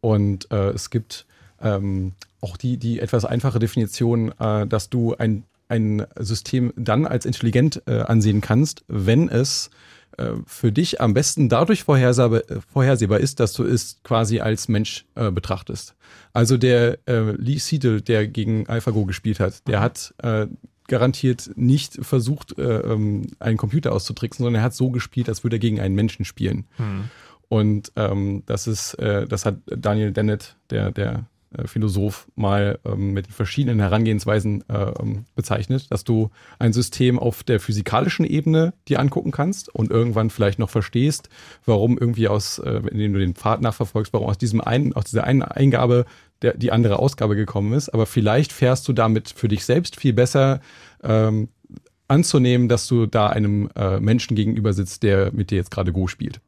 [0.00, 1.26] Und äh, es gibt
[1.60, 7.26] ähm, auch die, die etwas einfache Definition, äh, dass du ein, ein System dann als
[7.26, 9.68] intelligent äh, ansehen kannst, wenn es
[10.16, 15.30] äh, für dich am besten dadurch vorhersehbar, ist, dass du es quasi als Mensch äh,
[15.30, 15.94] betrachtest.
[16.32, 20.46] Also der äh, Lee Sedol, der gegen AlphaGo gespielt hat, der hat äh,
[20.90, 25.56] garantiert nicht versucht, äh, ähm, einen Computer auszutricksen, sondern er hat so gespielt, als würde
[25.56, 26.66] er gegen einen Menschen spielen.
[27.48, 31.26] Und ähm, das ist, äh, das hat Daniel Dennett, der, der
[31.64, 37.58] Philosoph mal ähm, mit verschiedenen Herangehensweisen äh, ähm, bezeichnet, dass du ein System auf der
[37.58, 41.28] physikalischen Ebene dir angucken kannst und irgendwann vielleicht noch verstehst,
[41.64, 45.24] warum irgendwie aus, äh, indem du den Pfad nachverfolgst, warum aus diesem einen, aus dieser
[45.24, 46.04] einen Eingabe
[46.42, 47.88] der, die andere Ausgabe gekommen ist.
[47.88, 50.60] Aber vielleicht fährst du damit für dich selbst viel besser
[51.02, 51.48] ähm,
[52.06, 56.06] anzunehmen, dass du da einem äh, Menschen gegenüber sitzt, der mit dir jetzt gerade Go
[56.06, 56.40] spielt.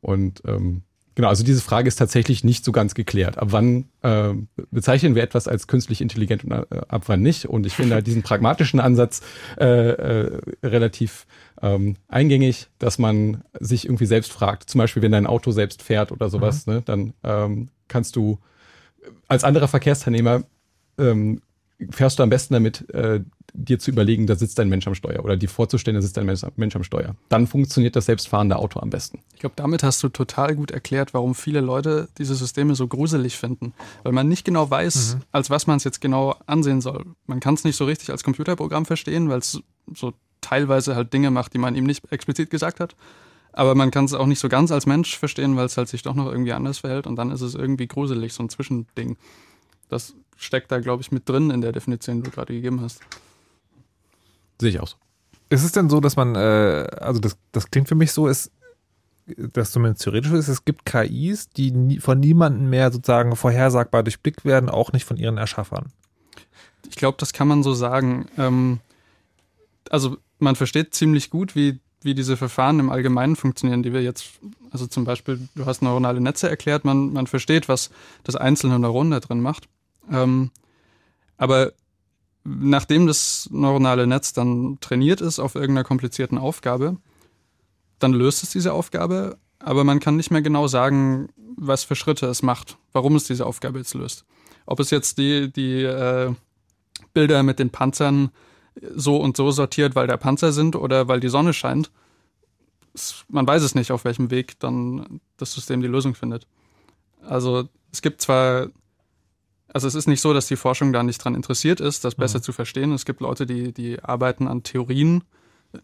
[0.00, 0.82] Und ähm,
[1.18, 3.38] genau, also diese Frage ist tatsächlich nicht so ganz geklärt.
[3.38, 4.34] Ab wann äh,
[4.70, 7.46] bezeichnen wir etwas als künstlich intelligent und äh, ab wann nicht?
[7.46, 9.20] Und ich finde halt diesen pragmatischen Ansatz
[9.58, 11.26] äh, äh, relativ
[11.60, 14.70] ähm, eingängig, dass man sich irgendwie selbst fragt.
[14.70, 16.72] Zum Beispiel, wenn dein Auto selbst fährt oder sowas, mhm.
[16.74, 18.38] ne, dann ähm, kannst du
[19.26, 20.44] als anderer Verkehrsteilnehmer
[20.98, 21.42] ähm,
[21.90, 23.20] fährst du am besten damit, äh,
[23.54, 26.26] dir zu überlegen, da sitzt ein Mensch am Steuer oder dir vorzustellen, da sitzt ein
[26.56, 27.16] Mensch am Steuer.
[27.28, 29.20] Dann funktioniert das selbstfahrende Auto am besten.
[29.34, 33.36] Ich glaube, damit hast du total gut erklärt, warum viele Leute diese Systeme so gruselig
[33.36, 33.72] finden,
[34.02, 35.22] weil man nicht genau weiß, mhm.
[35.32, 37.04] als was man es jetzt genau ansehen soll.
[37.26, 39.60] Man kann es nicht so richtig als Computerprogramm verstehen, weil es
[39.94, 42.94] so teilweise halt Dinge macht, die man ihm nicht explizit gesagt hat.
[43.52, 46.02] Aber man kann es auch nicht so ganz als Mensch verstehen, weil es halt sich
[46.02, 49.16] doch noch irgendwie anders verhält und dann ist es irgendwie gruselig, so ein Zwischending.
[49.88, 53.00] Das steckt da, glaube ich, mit drin in der Definition, die du gerade gegeben hast.
[54.60, 54.96] Sehe ich auch so.
[55.50, 58.50] Ist es denn so, dass man, äh, also das, das klingt für mich so, ist,
[59.36, 64.44] dass zumindest theoretisch ist, es gibt KIs, die nie, von niemandem mehr sozusagen vorhersagbar durchblickt
[64.44, 65.92] werden, auch nicht von ihren Erschaffern.
[66.88, 68.26] Ich glaube, das kann man so sagen.
[68.38, 68.80] Ähm,
[69.90, 74.40] also man versteht ziemlich gut, wie, wie diese Verfahren im Allgemeinen funktionieren, die wir jetzt,
[74.70, 77.90] also zum Beispiel, du hast neuronale Netze erklärt, man, man versteht, was
[78.24, 79.68] das einzelne Neuron da drin macht.
[80.10, 80.50] Ähm,
[81.36, 81.72] aber
[82.44, 86.96] nachdem das neuronale Netz dann trainiert ist auf irgendeiner komplizierten Aufgabe,
[87.98, 92.26] dann löst es diese Aufgabe, aber man kann nicht mehr genau sagen, was für Schritte
[92.26, 94.24] es macht, warum es diese Aufgabe jetzt löst.
[94.66, 96.32] Ob es jetzt die, die äh,
[97.12, 98.30] Bilder mit den Panzern
[98.94, 101.90] so und so sortiert, weil der Panzer sind oder weil die Sonne scheint,
[103.28, 106.46] man weiß es nicht, auf welchem Weg dann das System die Lösung findet.
[107.22, 108.68] Also es gibt zwar
[109.78, 112.38] also es ist nicht so, dass die Forschung da nicht dran interessiert ist, das besser
[112.38, 112.42] mhm.
[112.42, 112.90] zu verstehen.
[112.90, 115.22] Es gibt Leute, die, die arbeiten an Theorien,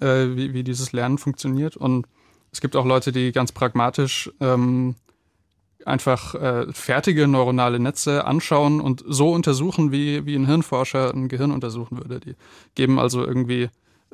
[0.01, 1.77] äh, wie, wie dieses Lernen funktioniert.
[1.77, 2.09] Und
[2.51, 4.97] es gibt auch Leute, die ganz pragmatisch ähm,
[5.87, 11.53] einfach äh, fertige neuronale Netze anschauen und so untersuchen, wie, wie ein Hirnforscher ein Gehirn
[11.53, 12.19] untersuchen würde.
[12.19, 12.35] Die
[12.75, 13.69] geben also irgendwie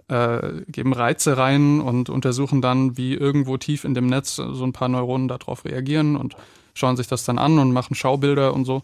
[0.08, 4.74] äh, geben Reize rein und untersuchen dann, wie irgendwo tief in dem Netz so ein
[4.74, 6.36] paar Neuronen darauf reagieren und
[6.74, 8.82] schauen sich das dann an und machen Schaubilder und so.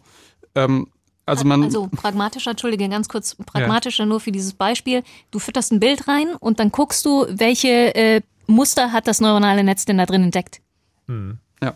[0.55, 0.87] Ähm,
[1.25, 4.07] also, man also pragmatischer, entschuldige, ganz kurz, pragmatischer ja.
[4.07, 5.03] nur für dieses Beispiel.
[5.29, 9.63] Du fütterst ein Bild rein und dann guckst du, welche äh, Muster hat das neuronale
[9.63, 10.61] Netz denn da drin entdeckt.
[11.07, 11.39] Hm.
[11.61, 11.75] Ja.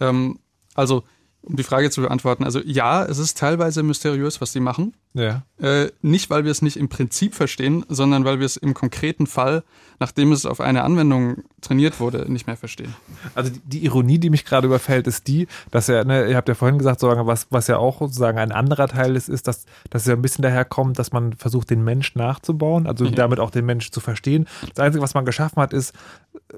[0.00, 0.40] Ähm,
[0.74, 1.04] also
[1.44, 4.94] um die Frage zu beantworten, also ja, es ist teilweise mysteriös, was sie machen.
[5.12, 5.42] Ja.
[5.58, 9.26] Äh, nicht, weil wir es nicht im Prinzip verstehen, sondern weil wir es im konkreten
[9.26, 9.62] Fall,
[10.00, 12.94] nachdem es auf eine Anwendung trainiert wurde, nicht mehr verstehen.
[13.34, 16.54] Also die, Ironie, die mich gerade überfällt, ist die, dass ja, ne, ihr habt ja
[16.54, 20.02] vorhin gesagt, sozusagen, was, was ja auch sozusagen ein anderer Teil ist, ist, dass, dass
[20.02, 23.10] es ja ein bisschen daher kommt, dass man versucht, den Mensch nachzubauen, also ja.
[23.12, 24.46] damit auch den Mensch zu verstehen.
[24.74, 25.94] Das Einzige, was man geschaffen hat, ist,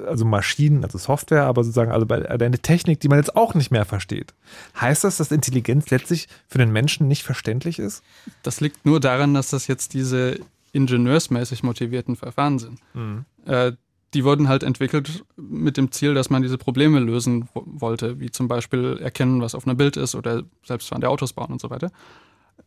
[0.07, 3.85] also Maschinen, also Software, aber sozusagen also eine Technik, die man jetzt auch nicht mehr
[3.85, 4.35] versteht.
[4.81, 8.03] Heißt das, dass Intelligenz letztlich für den Menschen nicht verständlich ist?
[8.43, 10.41] Das liegt nur daran, dass das jetzt diese
[10.77, 12.81] ingenieursmäßig motivierten Verfahren sind.
[12.94, 13.24] Mhm.
[13.47, 13.73] Äh,
[14.15, 18.47] die wurden halt entwickelt mit dem Ziel, dass man diese Probleme lösen wollte, wie zum
[18.47, 21.90] Beispiel erkennen, was auf einem Bild ist oder selbstfahrende Autos bauen und so weiter.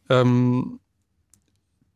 [0.10, 0.80] Ähm,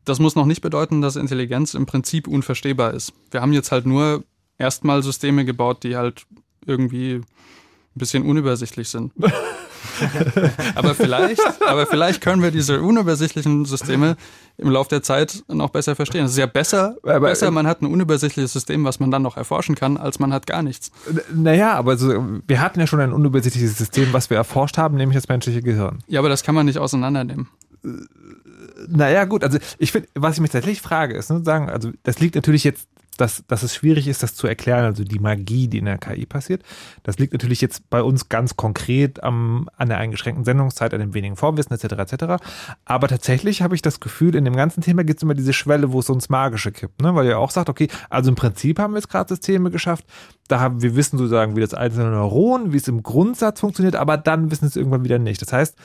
[0.04, 3.12] das muss noch nicht bedeuten, dass Intelligenz im Prinzip unverstehbar ist.
[3.30, 4.24] Wir haben jetzt halt nur
[4.58, 6.26] erstmal Systeme gebaut, die halt
[6.66, 7.24] irgendwie ein
[7.94, 9.12] bisschen unübersichtlich sind.
[10.74, 14.16] aber vielleicht, aber vielleicht können wir diese unübersichtlichen Systeme
[14.56, 16.24] im Laufe der Zeit noch besser verstehen.
[16.24, 19.36] Es ist ja besser, aber, besser, man hat ein unübersichtliches System, was man dann noch
[19.36, 20.90] erforschen kann, als man hat gar nichts.
[21.32, 25.16] Naja, aber so, wir hatten ja schon ein unübersichtliches System, was wir erforscht haben, nämlich
[25.16, 25.98] das menschliche Gehirn.
[26.06, 27.48] Ja, aber das kann man nicht auseinandernehmen.
[28.88, 32.18] Naja, gut, also ich finde, was ich mich tatsächlich frage, ist, ne, sagen, also das
[32.18, 35.78] liegt natürlich jetzt dass, dass es schwierig ist, das zu erklären, also die Magie, die
[35.78, 36.62] in der KI passiert.
[37.02, 41.14] Das liegt natürlich jetzt bei uns ganz konkret am, an der eingeschränkten Sendungszeit, an dem
[41.14, 42.12] wenigen Vorwissen etc.
[42.12, 42.24] etc.
[42.84, 45.92] Aber tatsächlich habe ich das Gefühl, in dem ganzen Thema gibt es immer diese Schwelle,
[45.92, 47.14] wo es uns Magische kippt, ne?
[47.14, 50.04] weil ihr auch sagt, okay, also im Prinzip haben wir jetzt gerade Systeme geschafft,
[50.48, 54.16] da haben wir wissen sozusagen, wie das einzelne Neuron, wie es im Grundsatz funktioniert, aber
[54.16, 55.40] dann wissen es irgendwann wieder nicht.
[55.40, 55.76] Das heißt,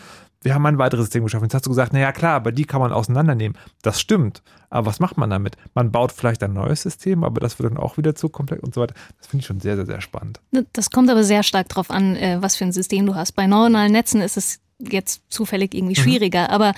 [0.41, 1.45] wir haben ein weiteres System geschaffen.
[1.45, 3.57] Jetzt hast du gesagt, naja klar, aber die kann man auseinandernehmen.
[3.81, 4.41] Das stimmt.
[4.69, 5.57] Aber was macht man damit?
[5.73, 8.73] Man baut vielleicht ein neues System, aber das wird dann auch wieder zu komplex und
[8.73, 8.93] so weiter.
[9.17, 10.39] Das finde ich schon sehr, sehr, sehr spannend.
[10.73, 13.33] Das kommt aber sehr stark darauf an, äh, was für ein System du hast.
[13.33, 16.49] Bei neuronalen Netzen ist es jetzt zufällig irgendwie schwieriger.
[16.51, 16.73] Aber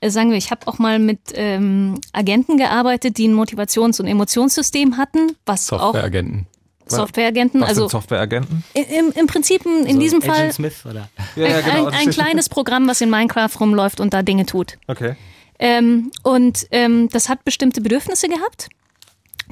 [0.00, 4.06] äh, sagen wir, ich habe auch mal mit ähm, Agenten gearbeitet, die ein Motivations- und
[4.06, 6.46] Emotionssystem hatten, was auch Softwareagenten.
[6.86, 8.64] Softwareagenten, Was also Softwareagenten?
[8.74, 11.08] im, im Prinzip in, in So diesem Agent Fall Smith oder?
[11.34, 14.78] Ja, genau, ein, ein kleines Programm, was in Minecraft rumläuft und da Dinge tut.
[14.86, 15.16] Okay.
[15.58, 18.68] Ähm, und ähm, das hat bestimmte Bedürfnisse gehabt.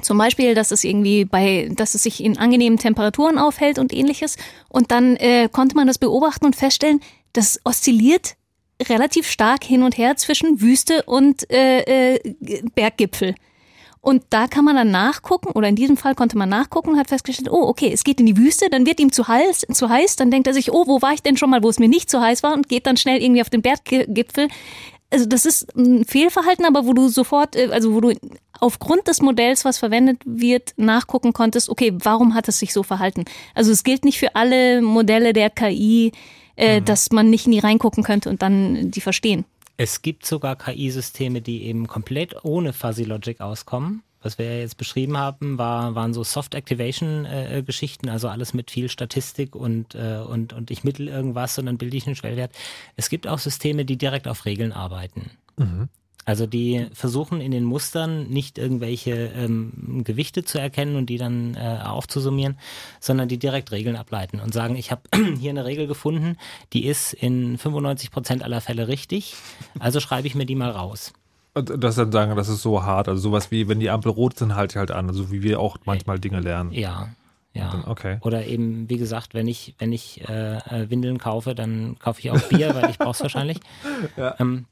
[0.01, 4.37] Zum Beispiel, dass es irgendwie bei, dass es sich in angenehmen Temperaturen aufhält und ähnliches.
[4.67, 6.99] Und dann äh, konnte man das beobachten und feststellen,
[7.33, 8.35] das oszilliert
[8.89, 12.19] relativ stark hin und her zwischen Wüste und äh, äh,
[12.75, 13.35] Berggipfel.
[14.05, 17.07] Und da kann man dann nachgucken, oder in diesem Fall konnte man nachgucken und hat
[17.07, 20.15] festgestellt, oh, okay, es geht in die Wüste, dann wird ihm zu heiß, zu heiß,
[20.15, 22.07] dann denkt er sich, oh, wo war ich denn schon mal, wo es mir nicht
[22.07, 24.49] zu heiß war und geht dann schnell irgendwie auf den Berggipfel.
[25.09, 28.13] Also das ist ein Fehlverhalten, aber wo du sofort, äh, also wo du
[28.59, 33.25] aufgrund des Modells, was verwendet wird, nachgucken konntest, okay, warum hat es sich so verhalten?
[33.55, 36.11] Also es gilt nicht für alle Modelle der KI,
[36.57, 39.45] äh, dass man nicht in die reingucken könnte und dann die verstehen.
[39.77, 44.03] Es gibt sogar KI-Systeme, die eben komplett ohne Fuzzy Logic auskommen.
[44.21, 49.93] Was wir jetzt beschrieben haben, war, waren so Soft-Activation-Geschichten, also alles mit viel Statistik und,
[49.93, 52.51] äh, und, und ich mittel irgendwas und dann bilde ich einen Schwellwert.
[52.95, 55.29] Es gibt auch Systeme, die direkt auf Regeln arbeiten.
[56.25, 61.55] Also die versuchen in den Mustern nicht irgendwelche ähm, Gewichte zu erkennen und die dann
[61.55, 62.57] äh, aufzusummieren,
[62.99, 65.03] sondern die direkt Regeln ableiten und sagen, ich habe
[65.39, 66.37] hier eine Regel gefunden,
[66.73, 69.35] die ist in 95 Prozent aller Fälle richtig,
[69.79, 71.13] also schreibe ich mir die mal raus.
[71.53, 73.07] Das dann sagen, das ist so hart.
[73.07, 75.07] Also sowas wie, wenn die Ampel rot sind, halte ich halt an.
[75.07, 76.73] Also wie wir auch manchmal Dinge lernen.
[76.73, 77.07] Ja,
[77.53, 77.83] ja.
[77.87, 78.17] Okay.
[78.21, 82.29] Oder eben, wie gesagt, wenn ich, wenn ich äh, äh, Windeln kaufe, dann kaufe ich
[82.29, 83.59] auch Bier, weil ich brauche es wahrscheinlich.
[84.39, 84.65] Ähm,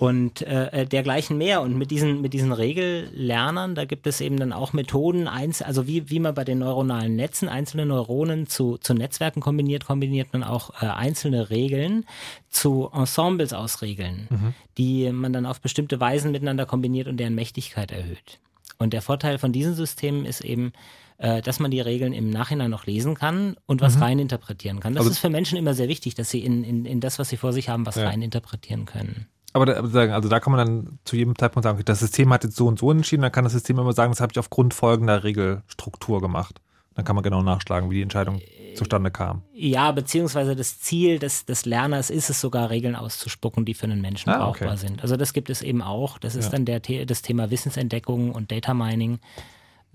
[0.00, 1.60] und äh, äh, dergleichen mehr.
[1.60, 5.86] Und mit diesen, mit diesen Regellernern, da gibt es eben dann auch Methoden, eins, also
[5.86, 10.42] wie, wie man bei den neuronalen Netzen einzelne Neuronen zu, zu Netzwerken kombiniert, kombiniert man
[10.42, 12.06] auch äh, einzelne Regeln
[12.48, 17.92] zu Ensembles aus Regeln, die man dann auf bestimmte Weisen miteinander kombiniert und deren Mächtigkeit
[17.92, 18.40] erhöht.
[18.78, 20.72] Und der Vorteil von diesen Systemen ist eben,
[21.18, 24.94] äh, dass man die Regeln im Nachhinein noch lesen kann und was reininterpretieren kann.
[24.94, 27.28] Das Also- ist für Menschen immer sehr wichtig, dass sie in, in, in das, was
[27.28, 28.08] sie vor sich haben, was Ja.
[28.08, 29.26] reininterpretieren können.
[29.52, 29.72] Aber da,
[30.14, 32.66] also da kann man dann zu jedem Zeitpunkt sagen, okay, das System hat jetzt so
[32.66, 36.20] und so entschieden, dann kann das System immer sagen, das habe ich aufgrund folgender Regelstruktur
[36.20, 36.60] gemacht.
[36.94, 38.40] Dann kann man genau nachschlagen, wie die Entscheidung
[38.74, 39.42] zustande kam.
[39.52, 44.00] Ja, beziehungsweise das Ziel des, des Lerners ist es sogar, Regeln auszuspucken, die für einen
[44.00, 44.76] Menschen Ah, brauchbar okay.
[44.76, 45.02] sind.
[45.02, 46.18] Also das gibt es eben auch.
[46.18, 46.50] Das ist Ja.
[46.52, 49.18] dann der, das Thema Wissensentdeckung und Data Mining.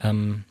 [0.01, 0.43] Ähm,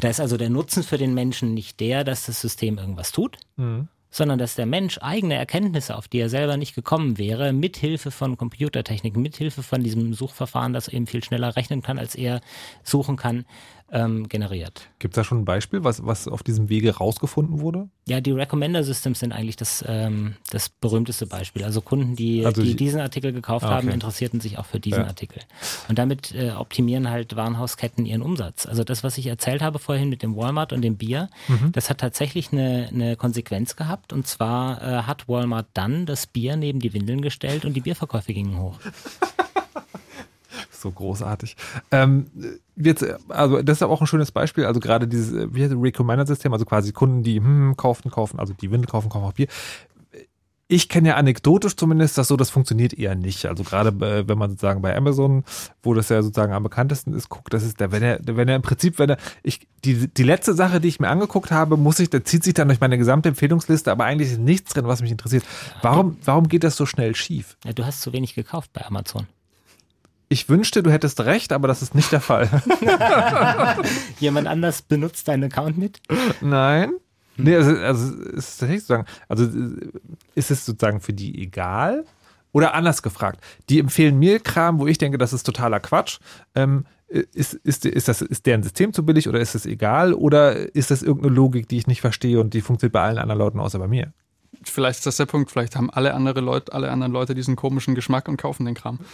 [0.00, 3.36] da ist also der Nutzen für den Menschen nicht der, dass das System irgendwas tut,
[3.56, 3.88] Mhm.
[4.12, 8.36] Sondern dass der Mensch eigene Erkenntnisse, auf die er selber nicht gekommen wäre, mithilfe von
[8.36, 12.42] Computertechnik, mithilfe von diesem Suchverfahren, das eben viel schneller rechnen kann, als er
[12.84, 13.46] suchen kann,
[13.92, 14.88] ähm, generiert.
[14.98, 17.88] Gibt es da schon ein Beispiel, was, was auf diesem Wege rausgefunden wurde?
[18.08, 21.62] Ja, die Recommender Systems sind eigentlich das, ähm, das berühmteste Beispiel.
[21.64, 23.94] Also Kunden, die, Also die die- diesen Artikel gekauft Ah, haben, okay.
[23.94, 25.06] interessierten sich auch für diesen Ja.
[25.06, 25.42] Artikel.
[25.88, 28.66] Und damit äh, optimieren halt Warenhausketten ihren Umsatz.
[28.66, 31.72] Also das, was ich erzählt habe vorhin mit dem Walmart und dem Bier, Mhm.
[31.72, 34.12] das hat tatsächlich eine, eine Konsequenz gehabt.
[34.12, 38.32] Und zwar äh, hat Walmart dann das Bier neben die Windeln gestellt und die Bierverkäufe
[38.32, 38.78] gingen hoch.
[40.82, 41.56] So großartig.
[41.92, 42.26] Ähm,
[42.74, 44.66] jetzt, also das ist auch ein schönes Beispiel.
[44.66, 48.52] Also gerade dieses, äh, wie heißt Recommender-System, also quasi Kunden, die hm, kaufen, kaufen, also
[48.52, 49.46] die Windel kaufen, kaufen auch Bier.
[50.66, 53.46] Ich kenne ja anekdotisch zumindest, dass so das funktioniert eher nicht.
[53.46, 55.44] Also gerade wenn man sozusagen bei Amazon,
[55.82, 58.56] wo das ja sozusagen am bekanntesten ist, guckt, das ist der, wenn er, wenn er
[58.56, 62.00] im Prinzip, wenn er, ich, die, die letzte Sache, die ich mir angeguckt habe, muss
[62.00, 65.02] ich, da zieht sich dann durch meine gesamte Empfehlungsliste, aber eigentlich ist nichts drin, was
[65.02, 65.44] mich interessiert.
[65.82, 67.58] Warum, warum geht das so schnell schief?
[67.64, 69.26] Ja, du hast zu wenig gekauft bei Amazon.
[70.32, 72.48] Ich wünschte, du hättest recht, aber das ist nicht der Fall.
[74.18, 76.00] Jemand anders benutzt deinen Account mit?
[76.40, 76.92] Nein.
[77.36, 79.46] Nee, also, also es ist tatsächlich sozusagen, also
[80.34, 82.06] ist es sozusagen für die egal?
[82.52, 86.18] Oder anders gefragt, die empfehlen mir Kram, wo ich denke, das ist totaler Quatsch.
[86.54, 90.14] Ähm, ist, ist, ist, das, ist deren System zu billig oder ist es egal?
[90.14, 93.38] Oder ist das irgendeine Logik, die ich nicht verstehe und die funktioniert bei allen anderen
[93.38, 94.14] Leuten außer bei mir?
[94.64, 97.94] Vielleicht ist das der Punkt, vielleicht haben alle andere Leute, alle anderen Leute diesen komischen
[97.94, 98.98] Geschmack und kaufen den Kram.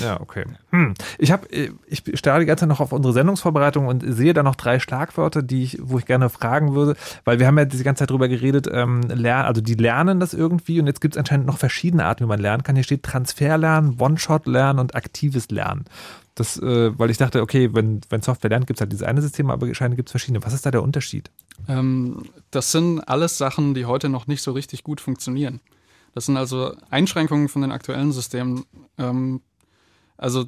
[0.00, 0.44] Ja, okay.
[0.70, 0.94] Hm.
[1.18, 1.46] Ich habe,
[1.86, 5.42] ich starre die ganze Zeit noch auf unsere Sendungsvorbereitung und sehe da noch drei Schlagwörter,
[5.42, 8.28] die ich, wo ich gerne fragen würde, weil wir haben ja diese ganze Zeit drüber
[8.28, 12.04] geredet, ähm, lernen, also die lernen das irgendwie und jetzt gibt es anscheinend noch verschiedene
[12.04, 12.74] Arten, wie man lernen kann.
[12.74, 15.84] Hier steht Transferlernen, One-Shot-Lernen und aktives Lernen.
[16.36, 19.22] Das, äh, weil ich dachte, okay, wenn, wenn Software lernt, gibt es halt dieses eine
[19.22, 20.44] System, aber anscheinend gibt es verschiedene.
[20.44, 21.30] Was ist da der Unterschied?
[21.66, 25.60] Ähm, das sind alles Sachen, die heute noch nicht so richtig gut funktionieren.
[26.14, 28.66] Das sind also Einschränkungen von den aktuellen Systemen.
[28.98, 29.40] Ähm,
[30.18, 30.44] also,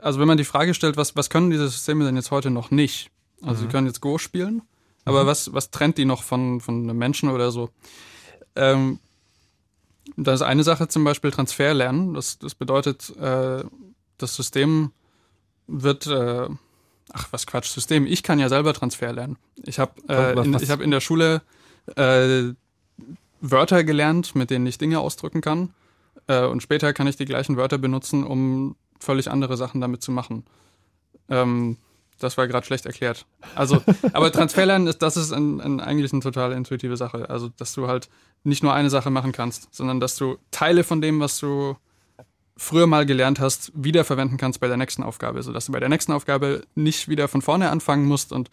[0.00, 2.70] also wenn man die Frage stellt, was, was können diese Systeme denn jetzt heute noch
[2.70, 3.10] nicht?
[3.42, 4.62] Also sie können jetzt Go spielen,
[5.04, 7.70] aber was, was trennt die noch von, von einem Menschen oder so?
[8.54, 9.00] Ähm,
[10.16, 12.14] das ist eine Sache zum Beispiel Transfer lernen.
[12.14, 13.64] Das, das bedeutet, äh,
[14.16, 14.92] das System
[15.68, 16.48] wird, äh,
[17.12, 18.06] ach was Quatsch, System.
[18.06, 19.36] Ich kann ja selber Transfer lernen.
[19.62, 21.42] Ich habe äh, in, ich hab in der Schule
[21.96, 22.54] äh,
[23.40, 25.74] Wörter gelernt, mit denen ich Dinge ausdrücken kann.
[26.26, 30.10] Äh, und später kann ich die gleichen Wörter benutzen, um völlig andere Sachen damit zu
[30.10, 30.44] machen.
[31.28, 31.76] Ähm,
[32.18, 33.26] das war gerade schlecht erklärt.
[33.54, 33.80] Also,
[34.12, 37.30] aber Transferlernen ist, das ist ein, ein, eigentlich eine total intuitive Sache.
[37.30, 38.08] Also, dass du halt
[38.42, 41.76] nicht nur eine Sache machen kannst, sondern dass du Teile von dem, was du
[42.58, 46.10] früher mal gelernt hast, wiederverwenden kannst bei der nächsten Aufgabe, sodass du bei der nächsten
[46.10, 48.50] Aufgabe nicht wieder von vorne anfangen musst und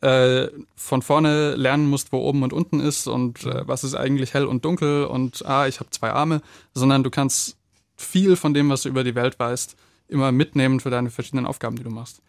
[0.00, 4.34] äh, von vorne lernen musst, wo oben und unten ist und äh, was ist eigentlich
[4.34, 6.42] hell und dunkel und ah, ich habe zwei Arme,
[6.74, 7.56] sondern du kannst
[7.96, 9.76] viel von dem, was du über die Welt weißt,
[10.08, 12.22] immer mitnehmen für deine verschiedenen Aufgaben, die du machst.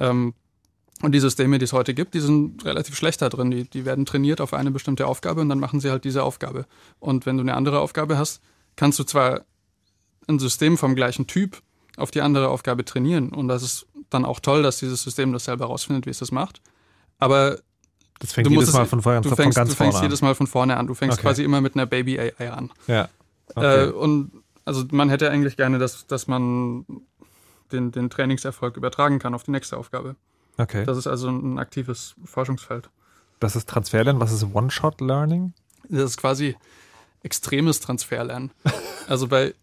[0.00, 0.34] Ähm,
[1.02, 3.50] und die Systeme, die es heute gibt, die sind relativ schlecht da drin.
[3.50, 6.66] Die, die werden trainiert auf eine bestimmte Aufgabe und dann machen sie halt diese Aufgabe.
[6.98, 8.40] Und wenn du eine andere Aufgabe hast,
[8.76, 9.42] kannst du zwar
[10.28, 11.62] ein System vom gleichen Typ
[11.96, 13.30] auf die andere Aufgabe trainieren.
[13.30, 16.30] Und das ist dann auch toll, dass dieses System das selber rausfindet, wie es das
[16.32, 16.60] macht.
[17.18, 17.58] Aber
[18.20, 20.22] Das fängt du jedes Mal von, vorne, du von fängst, ganz du fängst vorne jedes
[20.22, 20.86] Mal von vorne an.
[20.86, 21.26] Du fängst Okay.
[21.26, 22.70] quasi immer mit einer Baby AI an.
[22.86, 23.02] Ja.
[23.04, 23.08] Äh,
[23.54, 23.86] Okay.
[23.92, 24.32] und
[24.64, 26.84] also man hätte eigentlich gerne, dass, dass man
[27.72, 30.16] den, den Trainingserfolg übertragen kann auf die nächste Aufgabe.
[30.58, 30.84] okay.
[30.84, 32.90] Das ist also ein aktives Forschungsfeld.
[33.40, 34.20] Das ist Transferlernen.
[34.20, 35.52] Was ist One-Shot-Learning?
[35.88, 36.56] Das ist quasi
[37.22, 38.50] extremes Transferlernen.
[39.08, 39.54] Also bei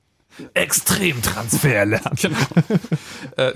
[0.54, 2.16] Extrem Transferlernen.
[2.22, 2.38] genau.
[3.38, 3.54] äh,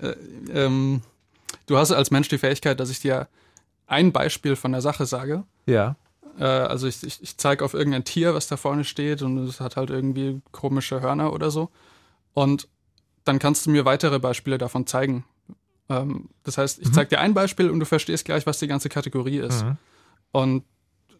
[0.00, 0.16] äh,
[0.52, 1.02] ähm,
[1.66, 3.28] du hast als Mensch die Fähigkeit, dass ich dir
[3.86, 5.44] ein Beispiel von der Sache sage.
[5.66, 5.96] Ja.
[6.38, 9.60] Äh, also ich, ich, ich zeige auf irgendein Tier, was da vorne steht und es
[9.60, 11.70] hat halt irgendwie komische Hörner oder so.
[12.32, 12.68] Und
[13.24, 15.24] dann kannst du mir weitere Beispiele davon zeigen.
[15.88, 18.88] Ähm, das heißt, ich zeige dir ein Beispiel und du verstehst gleich, was die ganze
[18.88, 19.64] Kategorie ist.
[19.64, 19.76] Mhm.
[20.32, 20.64] Und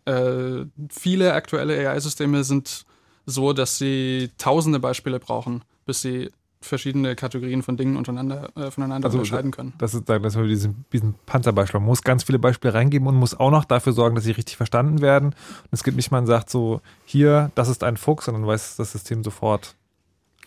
[0.06, 2.84] äh, viele aktuelle AI-Systeme sind
[3.26, 6.30] so, dass sie tausende Beispiele brauchen, bis sie
[6.60, 9.74] verschiedene Kategorien von Dingen untereinander, äh, voneinander Also, unterscheiden können.
[9.78, 11.78] Das ist, das ist diesen, diesen Panzerbeispiel.
[11.78, 14.56] Man muss ganz viele Beispiele reingeben und muss auch noch dafür sorgen, dass sie richtig
[14.56, 15.28] verstanden werden.
[15.28, 18.76] Und es gibt nicht, man sagt so, hier, das ist ein Fuchs, und dann weiß
[18.76, 19.74] das System sofort.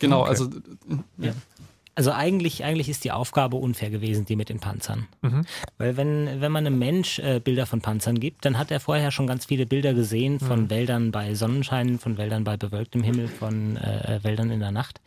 [0.00, 0.30] Genau, Okay.
[0.30, 0.48] also
[1.98, 5.08] Also eigentlich, eigentlich ist die Aufgabe unfair gewesen, die mit den Panzern.
[5.20, 5.44] Mhm.
[5.78, 9.10] Weil wenn, wenn man einem Mensch äh, Bilder von Panzern gibt, dann hat er vorher
[9.10, 10.70] schon ganz viele Bilder gesehen von Mhm.
[10.70, 15.00] Wäldern bei Sonnenschein, von Wäldern bei bewölktem Himmel, von äh, Wäldern in der Nacht.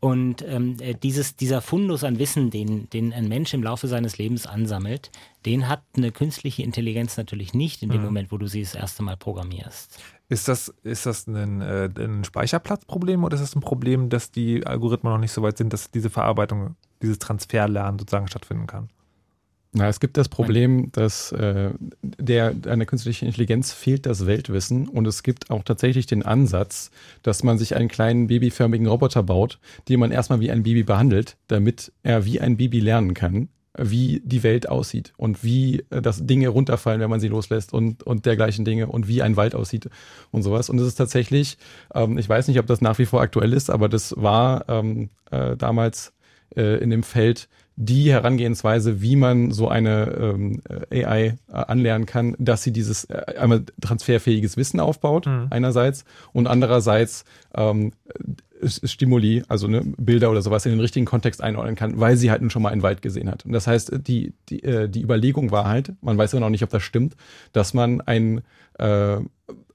[0.00, 4.18] Und ähm, äh, dieses, dieser Fundus an Wissen, den, den ein Mensch im Laufe seines
[4.18, 5.12] Lebens ansammelt,
[5.46, 8.06] den hat eine künstliche Intelligenz natürlich nicht in dem Mhm.
[8.06, 10.00] Moment, wo du sie das erste Mal programmierst.
[10.30, 14.66] Ist das, ist das ein, äh, ein Speicherplatzproblem oder ist das ein Problem, dass die
[14.66, 18.90] Algorithmen noch nicht so weit sind, dass diese Verarbeitung, dieses Transferlernen sozusagen stattfinden kann?
[19.72, 21.70] Na, es gibt das Problem, dass äh,
[22.02, 26.90] der einer künstlichen Intelligenz fehlt das Weltwissen und es gibt auch tatsächlich den Ansatz,
[27.22, 31.36] dass man sich einen kleinen babyförmigen Roboter baut, den man erstmal wie ein Baby behandelt,
[31.48, 33.48] damit er wie ein Baby lernen kann,
[33.78, 38.02] wie die Welt aussieht und wie äh, das Dinge runterfallen, wenn man sie loslässt und,
[38.02, 39.88] und dergleichen Dinge und wie ein Wald aussieht
[40.30, 40.68] und sowas.
[40.68, 41.58] Und es ist tatsächlich,
[41.94, 45.10] ähm, ich weiß nicht, ob das nach wie vor aktuell ist, aber das war ähm,
[45.30, 46.12] äh, damals
[46.56, 47.48] äh, in dem Feld
[47.80, 50.60] die Herangehensweise, wie man so eine ähm,
[50.92, 55.46] AI äh, anlernen kann, dass sie dieses äh, einmal transferfähiges Wissen aufbaut, Mhm.
[55.50, 57.24] einerseits, und andererseits
[57.54, 57.92] ähm,
[58.64, 62.40] Stimuli, also ne, Bilder oder sowas in den richtigen Kontext einordnen kann, weil sie halt
[62.40, 63.44] nun schon mal einen Wald gesehen hat.
[63.44, 66.62] Und das heißt, die, die, äh, die Überlegung war halt, man weiß ja noch nicht,
[66.62, 67.16] ob das stimmt,
[67.52, 68.42] dass man ein,
[68.78, 69.16] äh,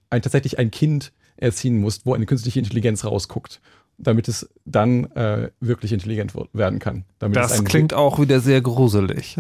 [0.10, 3.62] ein tatsächlich ein Kind erziehen muss, wo eine künstliche Intelligenz rausguckt,
[3.98, 7.06] damit es dann äh, wirklich intelligent werden kann.
[7.20, 9.38] Das klingt auch wieder sehr gruselig.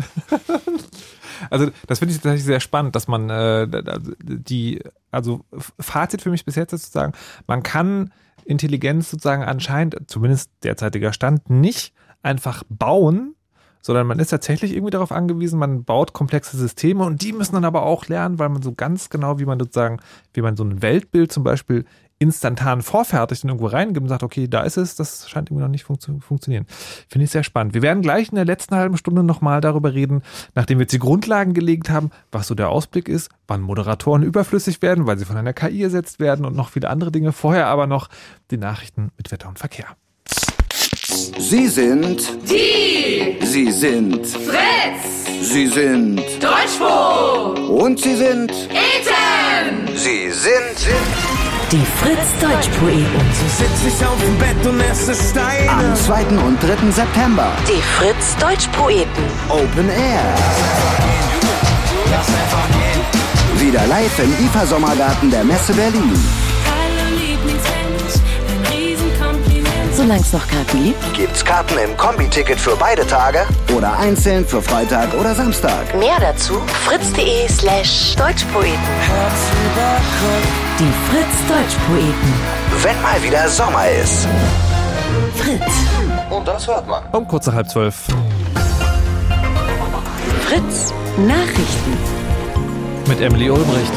[1.49, 3.67] also das finde ich tatsächlich sehr spannend, dass man äh,
[4.23, 5.41] die, also
[5.79, 7.13] Fazit für mich bis jetzt ist sozusagen,
[7.47, 8.11] man kann
[8.45, 13.35] Intelligenz sozusagen anscheinend, zumindest derzeitiger Stand, nicht einfach bauen,
[13.81, 17.65] sondern man ist tatsächlich irgendwie darauf angewiesen, man baut komplexe Systeme und die müssen dann
[17.65, 19.99] aber auch lernen, weil man so ganz genau, wie man sozusagen,
[20.33, 21.83] wie man so ein Weltbild zum Beispiel
[22.19, 25.69] instantan vorfertigt und irgendwo reingibt und sagt, okay, da ist es, das scheint irgendwie noch
[25.69, 26.65] nicht funktio- funktionieren.
[27.09, 27.73] Finde ich sehr spannend.
[27.73, 30.21] Wir werden gleich in der letzten halben Stunde nochmal darüber reden,
[30.55, 34.81] nachdem wir jetzt die Grundlagen gelegt haben, was so der Ausblick ist, wann Moderatoren überflüssig
[34.81, 37.31] werden, weil sie von einer KI ersetzt werden und noch viele andere Dinge.
[37.33, 38.07] Vorher aber noch
[38.51, 39.87] die Nachrichten mit Wetter und Verkehr.
[41.37, 51.32] Sie sind Die Sie sind Fritz Sie sind Deutschfunk und Sie sind Eten Sie sind
[51.71, 53.05] Die Fritz Deutschpoeten.
[53.57, 53.69] Sitz
[53.99, 55.69] ich auf dem Bett und esse Steine.
[55.71, 56.25] am 2.
[56.45, 56.91] und 3.
[56.91, 59.23] September Die Fritz Deutschpoeten.
[59.49, 60.35] Open Air.
[63.57, 66.13] Wieder live im IFA Sommergarten der Messe Berlin.
[70.03, 71.13] Solange es noch Karten gibt.
[71.13, 75.97] Gibt's Karten im Kombi-Ticket für beide Tage oder einzeln für Freitag oder Samstag.
[75.97, 78.73] Mehr dazu fritz.de slash Deutschpoeten.
[80.77, 82.33] Die Fritz Deutschpoeten.
[82.81, 84.27] Wenn mal wieder Sommer ist.
[85.37, 85.71] Fritz.
[86.29, 87.01] Und das hört man.
[87.13, 87.95] Um kurz nach halb zwölf.
[90.45, 91.97] Fritz Nachrichten.
[93.07, 93.93] Mit Emily Ulbricht.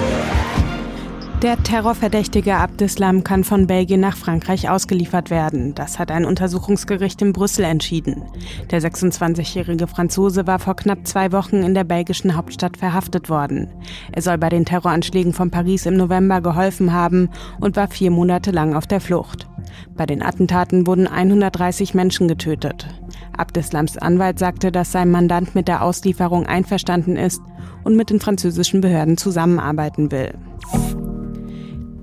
[1.42, 5.74] Der Terrorverdächtige Abdeslam kann von Belgien nach Frankreich ausgeliefert werden.
[5.74, 8.22] Das hat ein Untersuchungsgericht in Brüssel entschieden.
[8.70, 13.68] Der 26-jährige Franzose war vor knapp zwei Wochen in der belgischen Hauptstadt verhaftet worden.
[14.12, 17.28] Er soll bei den Terroranschlägen von Paris im November geholfen haben
[17.60, 19.46] und war vier Monate lang auf der Flucht.
[19.94, 22.88] Bei den Attentaten wurden 130 Menschen getötet.
[23.36, 27.42] Abdeslams Anwalt sagte, dass sein Mandant mit der Auslieferung einverstanden ist
[27.84, 30.32] und mit den französischen Behörden zusammenarbeiten will.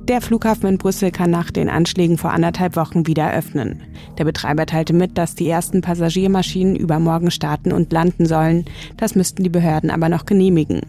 [0.08, 3.82] Der Flughafen in Brüssel kann nach den Anschlägen vor anderthalb Wochen wieder öffnen.
[4.18, 8.66] Der Betreiber teilte mit, dass die ersten Passagiermaschinen übermorgen starten und landen sollen.
[8.98, 10.82] Das müssten die Behörden aber noch genehmigen.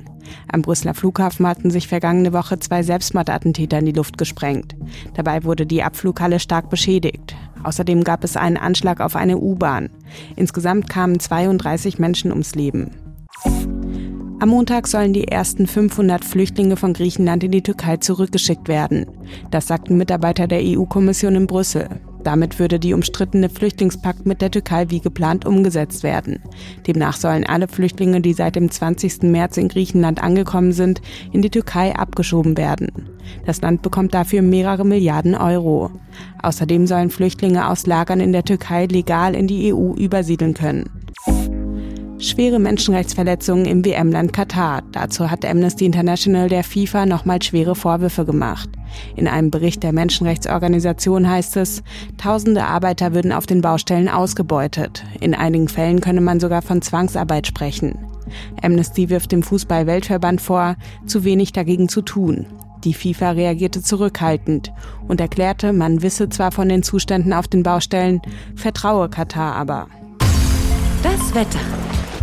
[0.50, 4.74] Am Brüsseler Flughafen hatten sich vergangene Woche zwei Selbstmordattentäter in die Luft gesprengt.
[5.14, 7.36] Dabei wurde die Abflughalle stark beschädigt.
[7.62, 9.90] Außerdem gab es einen Anschlag auf eine U-Bahn.
[10.34, 12.90] Insgesamt kamen 32 Menschen ums Leben.
[14.40, 19.06] Am Montag sollen die ersten 500 Flüchtlinge von Griechenland in die Türkei zurückgeschickt werden.
[19.50, 21.88] Das sagten Mitarbeiter der EU-Kommission in Brüssel.
[22.24, 26.42] Damit würde die umstrittene Flüchtlingspakt mit der Türkei wie geplant umgesetzt werden.
[26.86, 29.22] Demnach sollen alle Flüchtlinge, die seit dem 20.
[29.24, 31.00] März in Griechenland angekommen sind,
[31.32, 33.10] in die Türkei abgeschoben werden.
[33.46, 35.90] Das Land bekommt dafür mehrere Milliarden Euro.
[36.42, 40.90] Außerdem sollen Flüchtlinge aus Lagern in der Türkei legal in die EU übersiedeln können.
[42.18, 44.82] Schwere Menschenrechtsverletzungen im WM-Land Katar.
[44.92, 48.70] Dazu hat Amnesty International der FIFA nochmal schwere Vorwürfe gemacht.
[49.16, 51.82] In einem Bericht der Menschenrechtsorganisation heißt es,
[52.16, 55.04] tausende Arbeiter würden auf den Baustellen ausgebeutet.
[55.20, 57.98] In einigen Fällen könne man sogar von Zwangsarbeit sprechen.
[58.62, 60.76] Amnesty wirft dem Fußball-Weltverband vor,
[61.06, 62.46] zu wenig dagegen zu tun.
[62.84, 64.72] Die FIFA reagierte zurückhaltend
[65.08, 68.20] und erklärte, man wisse zwar von den Zuständen auf den Baustellen,
[68.54, 69.88] vertraue Katar aber.
[71.02, 71.60] Das Wetter.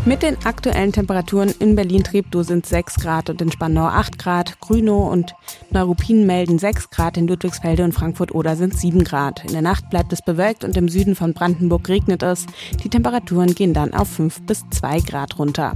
[0.03, 5.11] Mit den aktuellen Temperaturen in Berlin-Treptow sind 6 Grad und in Spandau 8 Grad, Grünow
[5.11, 5.36] und
[5.69, 9.45] Neuruppin melden 6 Grad, in Ludwigsfelde und Frankfurt-Oder sind 7 Grad.
[9.45, 12.48] In der Nacht bleibt es bewölkt und im Süden von Brandenburg regnet es.
[12.84, 15.73] Die Temperaturen gehen dann auf 5 bis 2 Grad runter.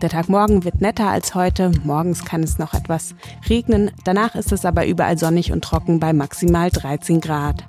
[0.00, 1.70] Der Tag morgen wird netter als heute.
[1.84, 3.14] Morgens kann es noch etwas
[3.50, 3.90] regnen.
[4.04, 7.66] Danach ist es aber überall sonnig und trocken bei maximal 13 Grad.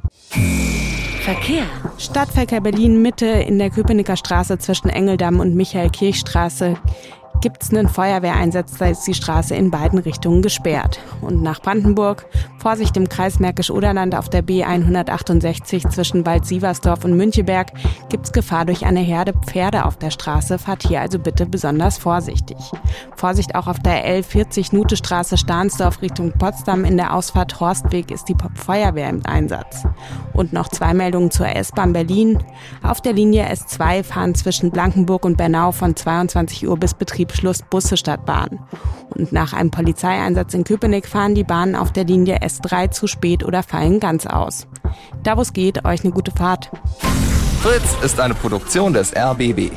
[1.28, 1.66] Verkehr.
[1.98, 6.78] Stadtverkehr Berlin Mitte in der Köpenicker Straße zwischen Engeldamm und Michael-Kirch-Straße
[7.41, 10.99] gibt es einen Feuerwehreinsatz, da ist die Straße in beiden Richtungen gesperrt.
[11.22, 12.26] Und nach Brandenburg,
[12.59, 17.72] Vorsicht im Kreis Märkisch-Oderland auf der B168 zwischen Wald-Sieversdorf und Müncheberg,
[18.09, 20.57] gibt's Gefahr durch eine Herde Pferde auf der Straße.
[20.57, 22.57] Fahrt hier also bitte besonders vorsichtig.
[23.15, 28.35] Vorsicht auch auf der L40 Nutestraße Stahnsdorf Richtung Potsdam in der Ausfahrt Horstweg ist die
[28.55, 29.84] Feuerwehr im Einsatz.
[30.34, 32.43] Und noch zwei Meldungen zur S-Bahn Berlin.
[32.84, 36.93] Auf der Linie S2 fahren zwischen Blankenburg und Bernau von 22 Uhr bis
[37.28, 38.60] Betriebsschluss Busse statt Bahn.
[39.10, 43.44] Und nach einem Polizeieinsatz in Köpenick fahren die Bahnen auf der Linie S3 zu spät
[43.44, 44.68] oder fallen ganz aus.
[45.24, 46.72] Da wo es geht, euch eine gute Fahrt.
[47.62, 49.72] Fritz ist eine Produktion des RBB.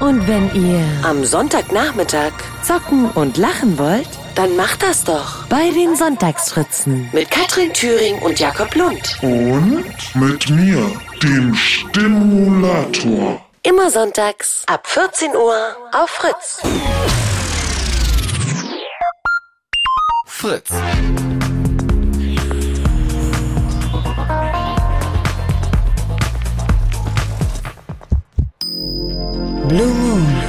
[0.00, 2.32] Und wenn ihr am Sonntagnachmittag
[2.62, 8.40] zocken und lachen wollt, dann macht das doch bei den Sonntagsfritzen mit Katrin Thüring und
[8.40, 9.18] Jakob Lund.
[9.22, 9.84] Und
[10.14, 10.90] mit mir,
[11.22, 13.40] dem Stimulator.
[13.64, 16.60] Immer sonntags ab 14 Uhr auf Fritz.
[20.26, 20.68] Fritz.
[29.68, 30.41] Blue Moon.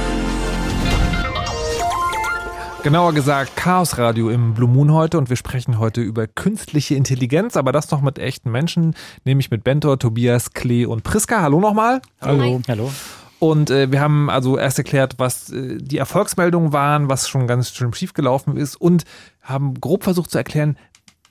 [2.84, 7.56] Genauer gesagt Chaos Radio im Blue Moon heute und wir sprechen heute über künstliche Intelligenz,
[7.56, 8.94] aber das noch mit echten Menschen,
[9.24, 11.40] nämlich mit Bentor, Tobias, Klee und Priska.
[11.40, 12.02] Hallo nochmal.
[12.20, 12.60] Hallo.
[12.68, 12.92] Hallo.
[13.38, 17.70] Und äh, wir haben also erst erklärt, was äh, die Erfolgsmeldungen waren, was schon ganz
[17.70, 19.04] schön schief gelaufen ist und
[19.40, 20.76] haben grob versucht zu erklären,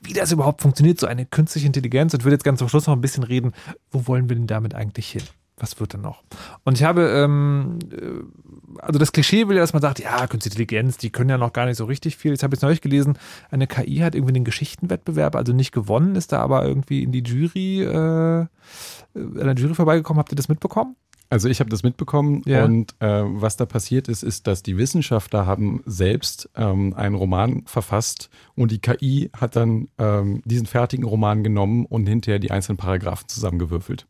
[0.02, 2.14] wie das überhaupt funktioniert, so eine künstliche Intelligenz.
[2.14, 3.52] Und würde jetzt ganz zum Schluss noch ein bisschen reden,
[3.92, 5.22] wo wollen wir denn damit eigentlich hin?
[5.56, 6.24] Was wird denn noch?
[6.64, 10.54] Und ich habe, ähm, äh, also das Klischee will ja, dass man sagt, ja, künstliche
[10.60, 12.32] Intelligenz, die können ja noch gar nicht so richtig viel.
[12.32, 13.18] Jetzt habe ich jetzt neulich gelesen,
[13.50, 17.22] eine KI hat irgendwie den Geschichtenwettbewerb, also nicht gewonnen, ist da aber irgendwie in die
[17.22, 18.48] Jury, äh, an
[19.14, 20.18] der Jury vorbeigekommen.
[20.18, 20.96] Habt ihr das mitbekommen?
[21.30, 22.64] Also ich habe das mitbekommen Ja.
[22.64, 27.62] und äh, was da passiert ist, ist, dass die Wissenschaftler haben selbst ähm, einen Roman
[27.66, 32.76] verfasst und die KI hat dann ähm, diesen fertigen Roman genommen und hinterher die einzelnen
[32.76, 34.06] Paragraphen zusammengewürfelt.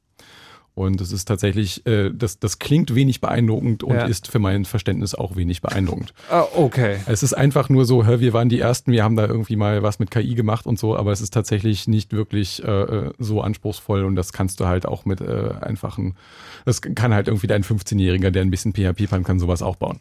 [0.77, 4.07] Und es ist tatsächlich, äh, das, das klingt wenig beeindruckend und Ja.
[4.07, 6.13] ist für mein Verständnis auch wenig beeindruckend.
[6.29, 6.97] Ah, okay.
[7.07, 9.85] Es ist einfach nur so, hör, wir waren die Ersten, wir haben da irgendwie mal
[9.85, 13.41] was mit KI gemacht und so, aber es ist tatsächlich nicht wirklich äh, äh, so
[13.41, 16.17] anspruchsvoll und das kannst du halt auch mit äh, einfachen,
[16.65, 20.01] das kann halt irgendwie dein 15-Jähriger, der ein bisschen PHP kann, kann sowas auch bauen.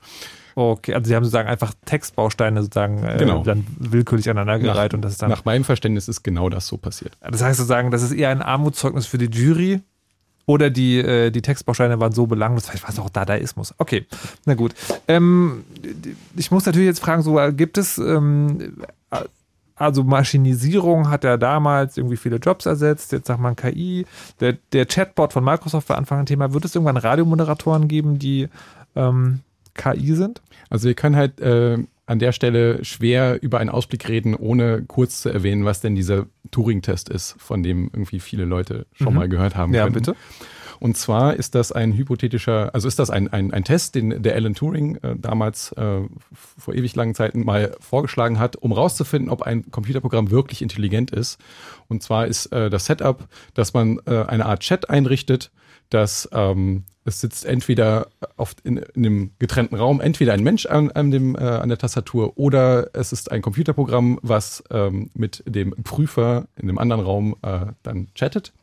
[0.56, 3.44] Okay, also sie haben sozusagen einfach Textbausteine sozusagen äh, Genau.
[3.44, 5.30] dann willkürlich aneinandergereiht und das ist dann.
[5.30, 7.16] Nach meinem Verständnis ist genau das so passiert.
[7.22, 9.82] Das heißt sozusagen, das ist eher ein Armutszeugnis für die Jury
[10.46, 13.74] oder die, äh, die Textbausteine waren so belanglos, vielleicht war es auch Dadaismus.
[13.78, 14.06] Okay,
[14.46, 14.74] na gut.
[15.08, 15.64] Ähm,
[16.36, 18.78] ich muss natürlich jetzt fragen, so äh, gibt es, ähm,
[19.12, 19.22] äh,
[19.76, 24.06] also Maschinisierung hat ja damals irgendwie viele Jobs ersetzt, jetzt sagt man KI,
[24.40, 26.54] der, der Chatbot von Microsoft war Anfang ein Thema.
[26.54, 28.50] Wird es irgendwann Radiomoderatoren geben, die
[28.96, 29.40] ähm,
[29.74, 30.42] KI sind?
[30.70, 35.22] Also wir können halt äh, an der Stelle schwer über einen Ausblick reden, ohne kurz
[35.22, 39.20] zu erwähnen, was denn dieser Turing-Test ist, von dem irgendwie viele Leute schon Mhm.
[39.20, 39.74] mal gehört haben.
[39.74, 40.00] Ja, könnten.
[40.00, 40.16] bitte.
[40.80, 44.36] Und zwar ist das ein hypothetischer, also ist das ein, ein, ein Test, den der
[44.36, 46.02] Alan Turing äh, damals äh,
[46.58, 51.40] vor ewig langen Zeiten mal vorgeschlagen hat, um rauszufinden, ob ein Computerprogramm wirklich intelligent ist.
[51.88, 55.52] Und zwar ist äh, das Setup, dass man äh, eine Art Chat einrichtet,
[55.94, 58.08] dass ähm, es sitzt entweder
[58.38, 61.78] auf, in, in einem getrennten Raum, entweder ein Mensch an, an, dem, äh, an der
[61.78, 67.36] Tastatur oder es ist ein Computerprogramm, was ähm, mit dem Prüfer in einem anderen Raum
[67.42, 68.54] äh, dann chattet.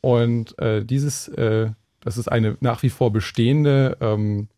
[0.00, 1.70] Und äh, dieses, äh,
[2.00, 4.48] das ist eine nach wie vor bestehende ähm,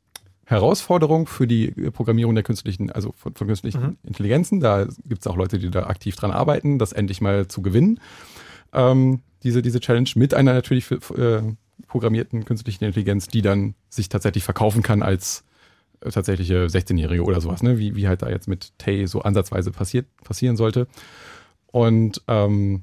[0.44, 3.96] Herausforderung für die Programmierung der künstlichen, also von, von künstlichen Mhm.
[4.04, 4.60] Intelligenzen.
[4.60, 8.00] Da gibt es auch Leute, die da aktiv dran arbeiten, das endlich mal zu gewinnen.
[8.72, 11.42] Ähm, diese, diese Challenge mit einer natürlich für, äh,
[11.86, 15.44] programmierten künstlichen Intelligenz, die dann sich tatsächlich verkaufen kann als
[16.00, 17.78] äh, tatsächliche 16-Jährige oder sowas, ne?
[17.78, 20.86] wie, wie halt da jetzt mit Tay so ansatzweise passiert, passieren sollte.
[21.66, 22.82] Und ähm,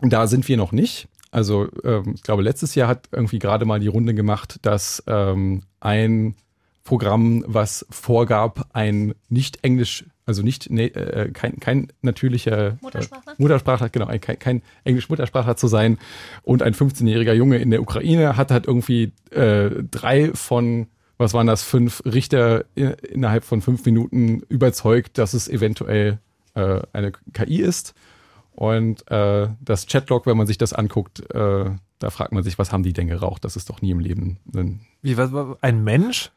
[0.00, 1.08] da sind wir noch nicht.
[1.30, 5.62] Also ähm, ich glaube, letztes Jahr hat irgendwie gerade mal die Runde gemacht, dass ähm,
[5.80, 6.34] ein
[6.84, 13.32] Programm, was vorgab, ein nicht Englisch, also nicht ne, äh, kein, kein natürlicher Muttersprachler?
[13.32, 15.98] Äh, Muttersprachler, genau, ein, kein, kein Englisch-Muttersprachler zu sein
[16.42, 20.88] und ein 15-jähriger Junge in der Ukraine hat halt irgendwie äh, drei von
[21.18, 26.18] was waren das, fünf Richter in, innerhalb von fünf Minuten überzeugt, dass es eventuell
[26.54, 27.94] äh, eine KI ist.
[28.52, 32.72] Und äh, das Chatlog, wenn man sich das anguckt, äh, da fragt man sich, was
[32.72, 33.44] haben die denn geraucht?
[33.44, 34.38] Das ist doch nie im Leben.
[34.54, 35.30] Ein Wie, was,
[35.60, 36.30] ein Mensch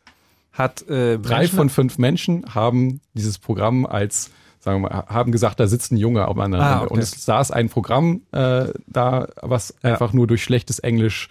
[0.56, 5.32] hat äh, Drei Menschen- von fünf Menschen haben dieses Programm als, sagen wir mal, haben
[5.32, 6.94] gesagt, da sitzt ein Junge auf einer Ah, okay.
[6.94, 11.30] Und es saß ein Programm äh, da, was einfach nur durch schlechtes Englisch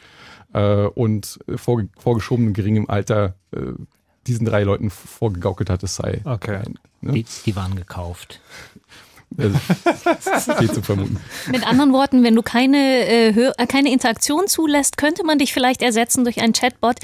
[0.53, 3.59] äh, und vorge vorgeschobenem geringem Alter äh,
[4.27, 6.21] diesen drei Leuten vorgegaukelt hat, es sei.
[6.25, 6.57] Okay.
[6.57, 7.13] Ein, ne?
[7.13, 8.41] Die, die waren gekauft.
[9.37, 9.59] Also,
[10.59, 11.19] viel zu vermuten.
[11.51, 15.83] Mit anderen Worten, wenn du keine, äh, äh, keine Interaktion zulässt, könnte man dich vielleicht
[15.83, 16.97] ersetzen durch einen Chatbot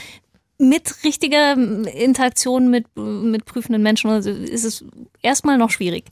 [0.60, 4.10] mit richtiger Interaktion mit, mit prüfenden Menschen.
[4.10, 4.84] Also ist es
[5.22, 6.04] erstmal noch schwierig.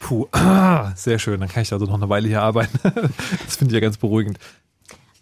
[0.00, 1.40] Puh, ah, sehr schön.
[1.40, 2.78] Dann kann ich also noch eine Weile hier arbeiten.
[3.44, 4.38] das finde ich ja ganz beruhigend.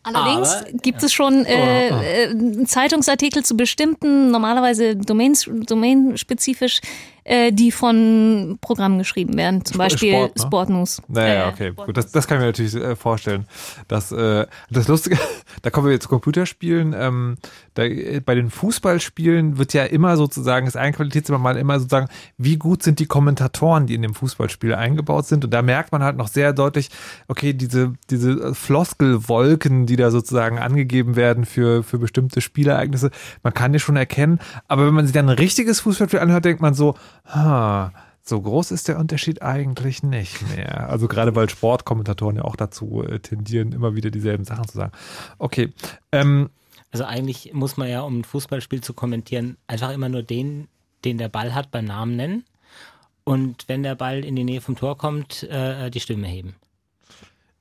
[0.04, 2.02] Allerdings Aber- gibt es schon äh, Oh, oh.
[2.02, 6.80] äh, Zeitungsartikel zu bestimmten, normalerweise domains, domainspezifisch,
[7.24, 9.65] äh, die von Programmen geschrieben werden.
[9.65, 10.31] Zum Sport, Beispiel ne?
[10.39, 11.03] Sport News.
[11.09, 11.97] Naja, Äh, okay, Sport gut.
[11.97, 13.47] Das, das kann ich mir natürlich äh, vorstellen.
[13.89, 15.19] Das, äh, das Lustige,
[15.62, 16.94] da kommen wir jetzt zu Computerspielen.
[16.99, 17.36] Ähm,
[17.74, 22.09] da, äh, bei den Fußballspielen wird ja immer sozusagen, ist ein Qualitätsmerkmal immer sozusagen,
[22.39, 25.44] wie gut sind die Kommentatoren, die in dem Fußballspiel eingebaut sind.
[25.44, 26.90] Und da merkt man halt noch sehr deutlich,
[27.28, 33.11] okay, diese, diese Floskelwolken, die da sozusagen angegeben werden für, für bestimmte Spielereignisse,
[33.43, 34.40] man kann die schon erkennen.
[34.69, 36.94] Aber wenn man sich dann ein richtiges Fußballspiel anhört, denkt man so,
[37.27, 37.93] ha,
[38.24, 40.89] so groß ist der Unterschied eigentlich nicht mehr.
[40.89, 44.93] Also gerade weil Sportkommentatoren ja auch dazu äh, tendieren, immer wieder dieselben Sachen zu sagen.
[45.39, 45.73] Okay.
[46.12, 46.51] Ähm,
[46.93, 50.69] Also eigentlich muss man ja, um ein Fußballspiel zu kommentieren, einfach immer nur den,
[51.05, 52.44] den der Ball hat, beim Namen nennen.
[53.24, 56.55] Und wenn der Ball in die Nähe vom Tor kommt, äh, die Stimme heben.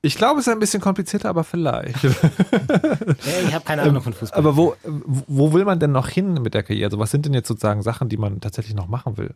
[0.00, 1.96] ich glaube, es ist ein bisschen komplizierter, aber vielleicht.
[3.46, 4.38] Ich habe keine Ahnung von Fußball.
[4.38, 6.84] aber wo, wo will man denn noch hin mit der KI?
[6.84, 9.34] Also was sind denn jetzt sozusagen Sachen, die man tatsächlich noch machen will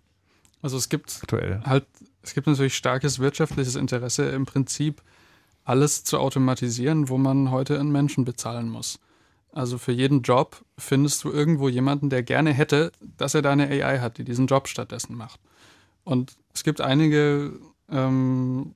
[0.62, 1.62] Also es gibt aktuell?
[1.64, 1.86] halt,
[2.22, 5.02] es gibt natürlich starkes wirtschaftliches Interesse im Prinzip
[5.64, 9.00] alles zu automatisieren, wo man heute einen Menschen bezahlen muss.
[9.52, 13.68] Also für jeden Job findest du irgendwo jemanden, der gerne hätte, dass er da eine
[13.68, 15.40] AI hat, die diesen Job stattdessen macht.
[16.04, 17.58] Und es gibt einige
[17.90, 18.74] ähm,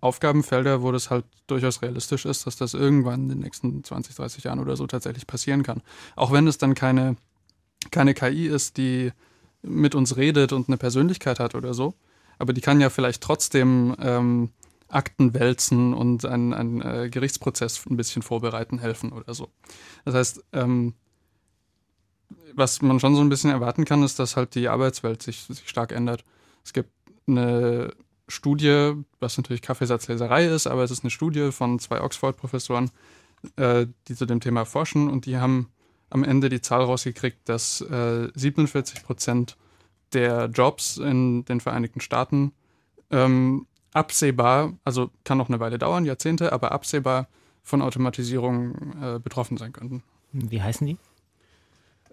[0.00, 4.44] Aufgabenfelder, wo das halt durchaus realistisch ist, dass das irgendwann in den nächsten 20, 30
[4.44, 5.80] Jahren oder so tatsächlich passieren kann.
[6.16, 7.16] Auch wenn es dann keine,
[7.90, 9.12] keine KI ist, die
[9.62, 11.94] mit uns redet und eine Persönlichkeit hat oder so,
[12.38, 14.50] aber die kann ja vielleicht trotzdem ähm,
[14.88, 19.48] Akten wälzen und einen, einen äh, Gerichtsprozess ein bisschen vorbereiten helfen oder so.
[20.04, 20.94] Das heißt, ähm,
[22.54, 25.68] was man schon so ein bisschen erwarten kann, ist, dass halt die Arbeitswelt sich, sich
[25.68, 26.24] stark ändert.
[26.64, 26.90] Es gibt
[27.26, 27.94] eine
[28.28, 32.90] Studie, was natürlich Kaffeesatzleserei ist, aber es ist eine Studie von zwei Oxford-Professoren,
[33.56, 35.68] äh, die zu dem Thema forschen und die haben
[36.12, 39.56] am Ende die Zahl rausgekriegt, dass äh, 47 Prozent
[40.12, 42.52] der Jobs in den Vereinigten Staaten
[43.10, 47.28] ähm, absehbar, also kann noch eine Weile dauern, Jahrzehnte, aber absehbar
[47.62, 50.02] von Automatisierung äh, betroffen sein könnten.
[50.32, 50.96] Wie heißen die?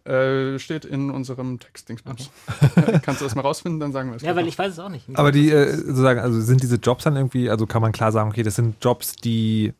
[0.10, 2.30] Äh, steht in unserem Textdingsbums.
[3.02, 4.22] Kannst du das mal rausfinden, dann sagen wir es.
[4.22, 5.06] Ja, weil ich weiß es auch nicht.
[5.14, 8.30] Aber die, äh, sozusagen, also sind diese Jobs dann irgendwie, also kann man klar sagen,
[8.30, 9.74] okay, das sind Jobs, die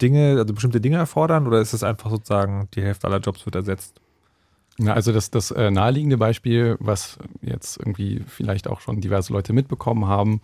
[0.00, 3.56] Dinge, also bestimmte Dinge erfordern oder ist es einfach sozusagen, die Hälfte aller Jobs wird
[3.56, 4.00] ersetzt?
[4.80, 9.52] Na, also das, das äh, naheliegende Beispiel, was jetzt irgendwie vielleicht auch schon diverse Leute
[9.52, 10.40] mitbekommen haben,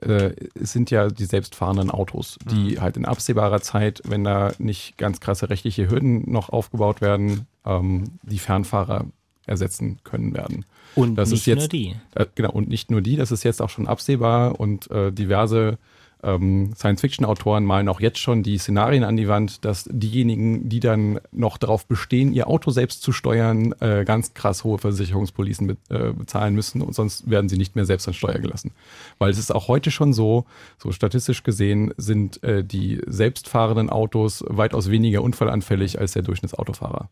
[0.00, 2.80] äh, sind ja die selbstfahrenden Autos, die Mhm.
[2.80, 8.04] halt in absehbarer Zeit, wenn da nicht ganz krasse rechtliche Hürden noch aufgebaut werden, ähm,
[8.22, 9.04] die Fernfahrer
[9.46, 10.64] ersetzen können werden.
[10.94, 11.94] Und das nicht ist jetzt, nur die.
[12.14, 15.76] Äh, genau, und nicht nur die, das ist jetzt auch schon absehbar und äh, diverse
[16.24, 21.20] ähm, Science-Fiction-Autoren malen auch jetzt schon die Szenarien an die Wand, dass diejenigen, die dann
[21.32, 26.12] noch darauf bestehen, ihr Auto selbst zu steuern, äh, ganz krass hohe Versicherungspolicen be äh,
[26.12, 28.72] bezahlen müssen und sonst werden sie nicht mehr selbst an Steuer gelassen.
[29.18, 30.46] Weil es ist auch heute schon so,
[30.78, 37.10] so statistisch gesehen sind äh, die selbstfahrenden Autos weitaus weniger unfallanfällig als der Durchschnittsautofahrer.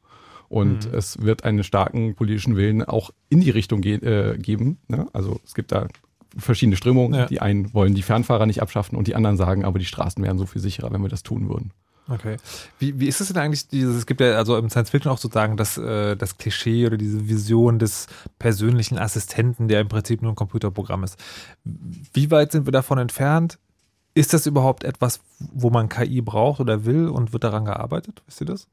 [0.48, 0.98] Und Mhm.
[0.98, 4.76] es wird einen starken politischen Willen auch in die Richtung ge äh, geben.
[4.86, 5.06] Ne?
[5.14, 5.88] Also es gibt da
[6.36, 7.14] verschiedene Strömungen.
[7.14, 7.26] Ja.
[7.26, 10.38] Die einen wollen die Fernfahrer nicht abschaffen und die anderen sagen, aber die Straßen wären
[10.38, 11.72] so viel sicherer, wenn wir das tun würden.
[12.08, 12.36] Okay.
[12.78, 15.18] Wie, wie ist es denn eigentlich, dieses, es gibt ja also im Science Fiction auch
[15.18, 20.32] sozusagen das, äh, das Klischee oder diese Vision des persönlichen Assistenten, der im Prinzip nur
[20.32, 21.16] ein Computerprogramm ist.
[21.64, 23.58] Wie weit sind wir davon entfernt?
[24.14, 28.22] Ist das überhaupt etwas, wo man KI braucht oder will und wird daran gearbeitet?
[28.26, 28.66] Wisst ihr das?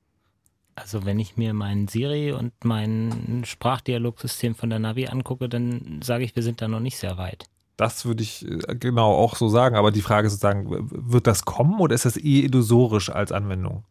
[0.81, 6.23] Also wenn ich mir meinen Siri und mein Sprachdialogsystem von der Navi angucke, dann sage
[6.23, 7.45] ich, wir sind da noch nicht sehr weit.
[7.77, 11.45] Das würde ich äh, genau auch so sagen, aber die Frage ist sozusagen, wird das
[11.45, 13.83] kommen oder ist das eh illusorisch als Anwendung?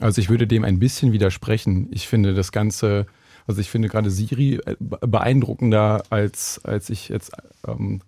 [0.00, 1.88] Also ich würde dem ein bisschen widersprechen.
[1.90, 3.06] Ich finde das Ganze,
[3.46, 7.32] also ich finde gerade Siri äh, be- beeindruckender, als, als ich jetzt
[7.66, 8.00] ähm,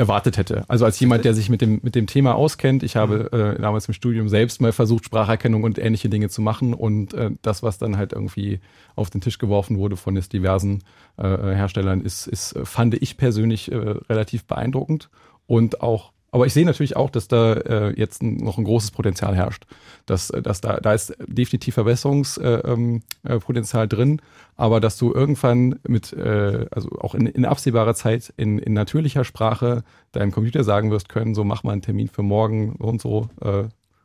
[0.00, 0.64] erwartet hätte.
[0.66, 2.82] Also als jemand, der sich mit dem, mit dem Thema auskennt.
[2.82, 6.72] Ich habe äh, damals im Studium selbst mal versucht, Spracherkennung und ähnliche Dinge zu machen.
[6.72, 8.60] Und äh, das, was dann halt irgendwie
[8.96, 10.82] auf den Tisch geworfen wurde von jetzt diversen
[11.18, 15.10] äh, Herstellern, ist, ist, fand ich persönlich äh, relativ beeindruckend.
[15.46, 19.34] Und auch aber ich sehe natürlich auch, dass da äh, jetzt noch ein großes Potenzial
[19.34, 19.64] herrscht.
[20.06, 24.22] Dass, äh, dass da, da ist definitiv Verbesserungspotenzial äh, ähm, äh, drin,
[24.56, 29.24] aber dass du irgendwann mit, äh, also auch in, in absehbarer Zeit in, in natürlicher
[29.24, 29.82] Sprache
[30.12, 33.64] deinem Computer sagen wirst können, so mach mal einen Termin für morgen und so, äh,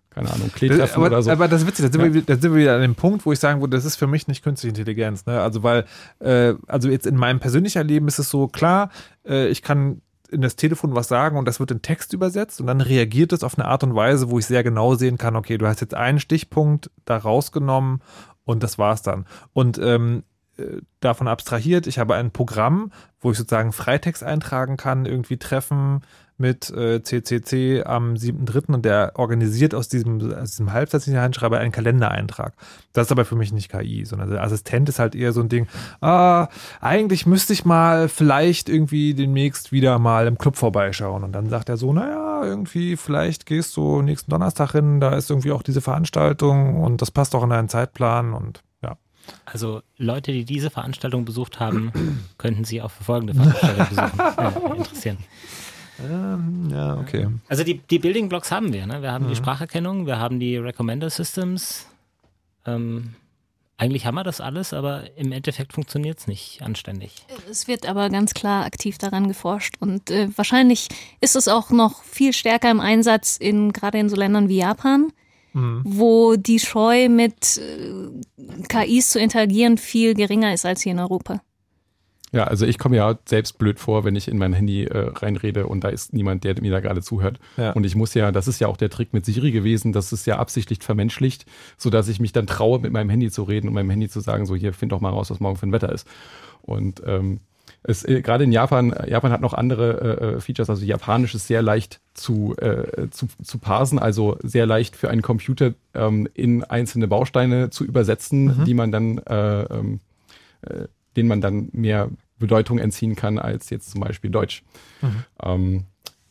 [0.10, 1.30] keine Ahnung, Kleetreffen aber, oder so.
[1.30, 2.14] aber das ist witzig, da sind, Ja.
[2.14, 4.08] wir, da sind wir wieder an dem Punkt, wo ich sagen würde, das ist für
[4.08, 5.26] mich nicht künstliche Intelligenz.
[5.26, 5.42] Ne?
[5.42, 5.84] Also weil,
[6.20, 8.92] äh, also jetzt in meinem persönlichen Leben ist es so klar,
[9.28, 10.02] äh, ich kann
[10.36, 13.44] in das Telefon was sagen und das wird in Text übersetzt und dann reagiert es
[13.44, 15.96] auf eine Art und Weise, wo ich sehr genau sehen kann, okay, du hast jetzt
[15.96, 18.02] einen Stichpunkt da rausgenommen
[18.44, 19.26] und das war's dann.
[19.54, 20.24] Und ähm,
[20.58, 26.02] äh, davon abstrahiert, ich habe ein Programm, wo ich sozusagen Freitext eintragen kann, irgendwie treffen
[26.38, 28.74] mit äh, CCC am 7.3.
[28.74, 32.54] und der organisiert aus diesem, aus diesem ich reinschreibe, einen Kalendereintrag.
[32.94, 35.50] Das ist aber für mich nicht KI, sondern der Assistent ist halt eher so ein
[35.50, 35.68] Ding,
[36.02, 36.48] ah,
[36.82, 41.24] eigentlich müsste ich mal vielleicht irgendwie demnächst wieder mal im Club vorbeischauen.
[41.24, 45.30] Und dann sagt er so, naja, irgendwie, vielleicht gehst du nächsten Donnerstag hin, da ist
[45.30, 48.98] irgendwie auch diese Veranstaltung und das passt auch in deinen Zeitplan und ja.
[49.46, 51.92] Also Leute, die diese Veranstaltung besucht haben,
[52.38, 54.20] könnten sie auch für folgende Veranstaltung besuchen.
[54.38, 55.18] Äh, interessieren.
[56.04, 57.28] Ähm, ja, okay.
[57.48, 58.86] Also die, die Building Blocks haben wir.
[58.86, 59.02] Ne?
[59.02, 59.38] Wir haben die Mhm.
[59.38, 61.88] Spracherkennung, wir haben die Recommender Systems.
[62.66, 63.14] Ähm,
[63.78, 67.26] eigentlich haben wir das alles, aber im Endeffekt funktioniert es nicht anständig.
[67.50, 70.88] Es wird aber ganz klar aktiv daran geforscht und äh, wahrscheinlich
[71.20, 75.12] ist es auch noch viel stärker im Einsatz in gerade in so Ländern wie Japan,
[75.54, 75.84] Mhm.
[75.86, 81.42] wo die Scheu mit äh, KIs zu interagieren viel geringer ist als hier in Europa.
[82.36, 85.68] Ja, also ich komme ja selbst blöd vor, wenn ich in mein Handy äh, reinrede
[85.68, 87.40] und da ist niemand, der mir da gerade zuhört.
[87.56, 87.72] Ja.
[87.72, 90.28] Und ich muss ja, das ist ja auch der Trick mit Siri gewesen, das ist
[90.28, 91.46] ja absichtlich vermenschlicht,
[91.78, 94.46] sodass ich mich dann traue, mit meinem Handy zu reden und meinem Handy zu sagen,
[94.46, 96.06] so hier, find doch mal raus, was morgen für ein Wetter ist.
[96.62, 97.40] Und ähm,
[97.84, 101.48] es, äh, gerade in Japan, Japan hat noch andere äh, äh, Features, also Japanisch ist
[101.48, 106.64] sehr leicht zu, äh, zu, zu parsen, also sehr leicht für einen Computer ähm, in
[106.64, 108.66] einzelne Bausteine zu übersetzen, Mhm.
[108.66, 110.00] die man dann, äh, ähm,
[110.64, 114.64] äh, denen man dann mehr Bedeutung entziehen kann als jetzt zum Beispiel Deutsch.
[115.02, 115.24] Mhm.
[115.42, 115.86] Ähm,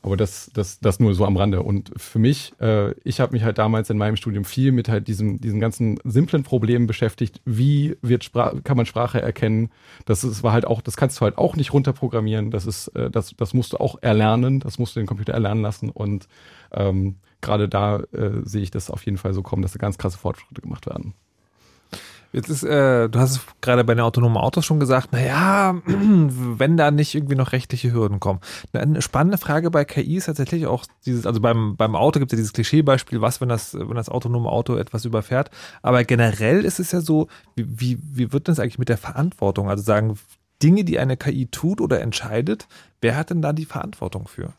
[0.04, 1.62] aber das, das, das nur so am Rande.
[1.62, 5.08] Und für mich, äh, ich habe mich halt damals in meinem Studium viel mit halt
[5.08, 7.40] diesem, diesen ganzen simplen Problemen beschäftigt.
[7.46, 9.70] Wie wird Sprach, kann man Sprache erkennen?
[10.04, 12.50] Das ist, war halt auch, das kannst du halt auch nicht runterprogrammieren.
[12.50, 14.60] Das ist, äh, das, das musst du auch erlernen.
[14.60, 15.88] Das musst du den Computer erlernen lassen.
[15.88, 16.28] Und
[16.72, 19.96] ähm, gerade da äh, sehe ich das auf jeden Fall so kommen, dass da ganz
[19.96, 21.14] krasse Fortschritte gemacht werden.
[22.34, 26.76] Jetzt ist, äh, du hast es gerade bei den autonomen Autos schon gesagt, naja, wenn
[26.76, 28.40] da nicht irgendwie noch rechtliche Hürden kommen.
[28.72, 32.36] Eine spannende Frage bei KI ist tatsächlich auch dieses, also beim, beim Auto gibt es
[32.36, 35.50] ja dieses Klischeebeispiel, was, wenn das, wenn das autonome Auto etwas überfährt.
[35.80, 39.70] Aber generell ist es ja so, wie, wie, wie wird das eigentlich mit der Verantwortung?
[39.70, 40.18] Also sagen,
[40.60, 42.66] Dinge, die eine KI tut oder entscheidet,
[43.00, 44.54] wer hat denn da die Verantwortung für?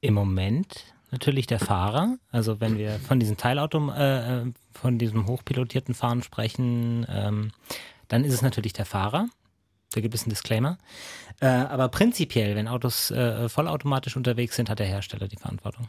[0.00, 2.18] Im Moment natürlich der Fahrer.
[2.30, 7.52] Also wenn wir von diesem Teilauto, äh, äh, von diesem hochpilotierten Fahren sprechen, ähm,
[8.08, 9.28] dann ist es natürlich der Fahrer.
[9.92, 10.78] Da gibt es einen Disclaimer.
[11.40, 15.88] Äh, aber prinzipiell, wenn Autos äh, vollautomatisch unterwegs sind, hat der Hersteller die Verantwortung.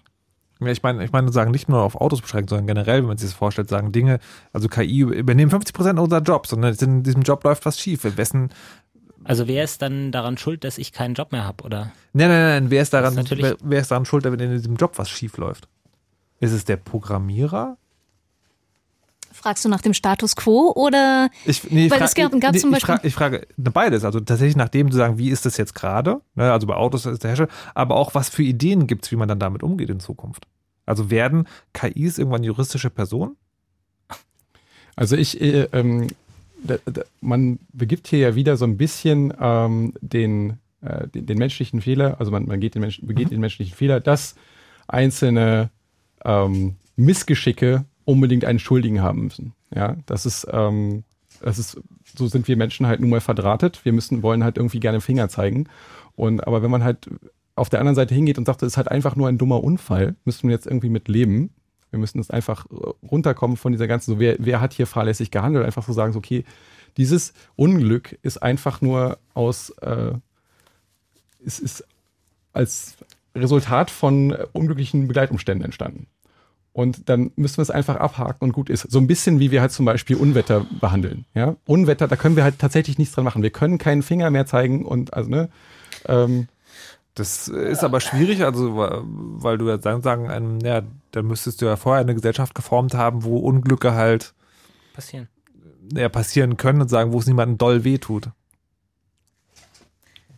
[0.59, 3.17] Ja, ich meine, ich meine, sagen nicht nur auf Autos beschränkt, sondern generell, wenn man
[3.17, 4.19] sich das vorstellt, sagen Dinge,
[4.53, 8.03] also KI übernehmen 50 Prozent unserer Jobs und in diesem Job läuft was schief.
[8.17, 8.49] Wessen,
[9.27, 11.91] Also wer ist dann daran schuld, dass ich keinen Job mehr habe, oder?
[12.13, 14.75] Nein, nein, nein, wer ist daran, ist wer, wer ist daran schuld, wenn in diesem
[14.77, 15.67] Job was schief läuft?
[16.39, 17.77] Ist es der Programmierer?
[19.33, 22.53] Fragst du nach dem Status quo oder Ich, nee, ich Weil fra- es gab, gab
[22.53, 22.95] nee, zum ich, Beispiel.
[22.95, 24.03] fra- ich frage beides.
[24.03, 26.21] Also tatsächlich nach dem zu sagen, wie ist das jetzt gerade?
[26.35, 29.15] Ne, also bei Autos ist der Hersteller, aber auch was für Ideen gibt es, wie
[29.15, 30.47] man dann damit umgeht in Zukunft.
[30.85, 33.35] Also werden KIs irgendwann juristische Personen?
[34.95, 36.07] Also ich, äh, ähm,
[37.21, 42.19] man begibt hier ja wieder so ein bisschen ähm, den, äh, den, den menschlichen Fehler,
[42.19, 44.35] also man, man geht den Menschen, begeht den menschlichen Fehler, dass
[44.87, 45.69] einzelne
[46.25, 49.53] ähm, Missgeschicke unbedingt einen Schuldigen haben müssen.
[49.73, 51.03] Ja, das ist, ähm,
[51.41, 51.79] das ist,
[52.15, 53.83] so sind wir Menschen halt nun mal verdrahtet.
[53.83, 55.67] Wir müssen, wollen halt irgendwie gerne Finger zeigen.
[56.15, 57.09] Und aber wenn man halt
[57.55, 60.15] auf der anderen Seite hingeht und sagt, das ist halt einfach nur ein dummer Unfall,
[60.25, 61.49] müssen wir jetzt irgendwie mit leben.
[61.91, 65.31] Wir müssen jetzt einfach äh, runterkommen von dieser ganzen, so wer, wer hat hier fahrlässig
[65.31, 66.43] gehandelt, einfach so sagen, so, okay,
[66.97, 70.13] dieses Unglück ist einfach nur aus, äh,
[71.45, 71.85] es ist
[72.53, 72.97] als
[73.35, 76.07] Resultat von äh, unglücklichen Begleitumständen entstanden.
[76.73, 78.91] Und dann müssen wir es einfach abhaken und gut ist.
[78.91, 81.25] So ein bisschen wie wir halt zum Beispiel Unwetter behandeln.
[81.33, 81.55] Ja?
[81.65, 83.41] Unwetter, da können wir halt tatsächlich nichts dran machen.
[83.41, 85.49] Wir können keinen Finger mehr zeigen und also, ne,
[86.05, 86.47] ähm,
[87.17, 91.65] Das ist aber schwierig, also weil du ja sagen, sagen ähm, ja, dann müsstest du
[91.65, 94.35] ja vorher eine Gesellschaft geformt haben, wo Unglücke halt
[94.93, 95.27] Passieren.
[95.93, 98.29] ja, passieren können und sagen, wo es niemandem doll wehtut.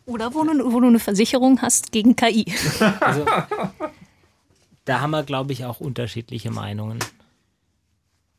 [0.06, 2.46] Oder wo du, wo du eine Versicherung hast gegen KI.
[3.02, 3.26] Also,
[4.86, 7.00] da haben wir, glaube ich, auch unterschiedliche Meinungen.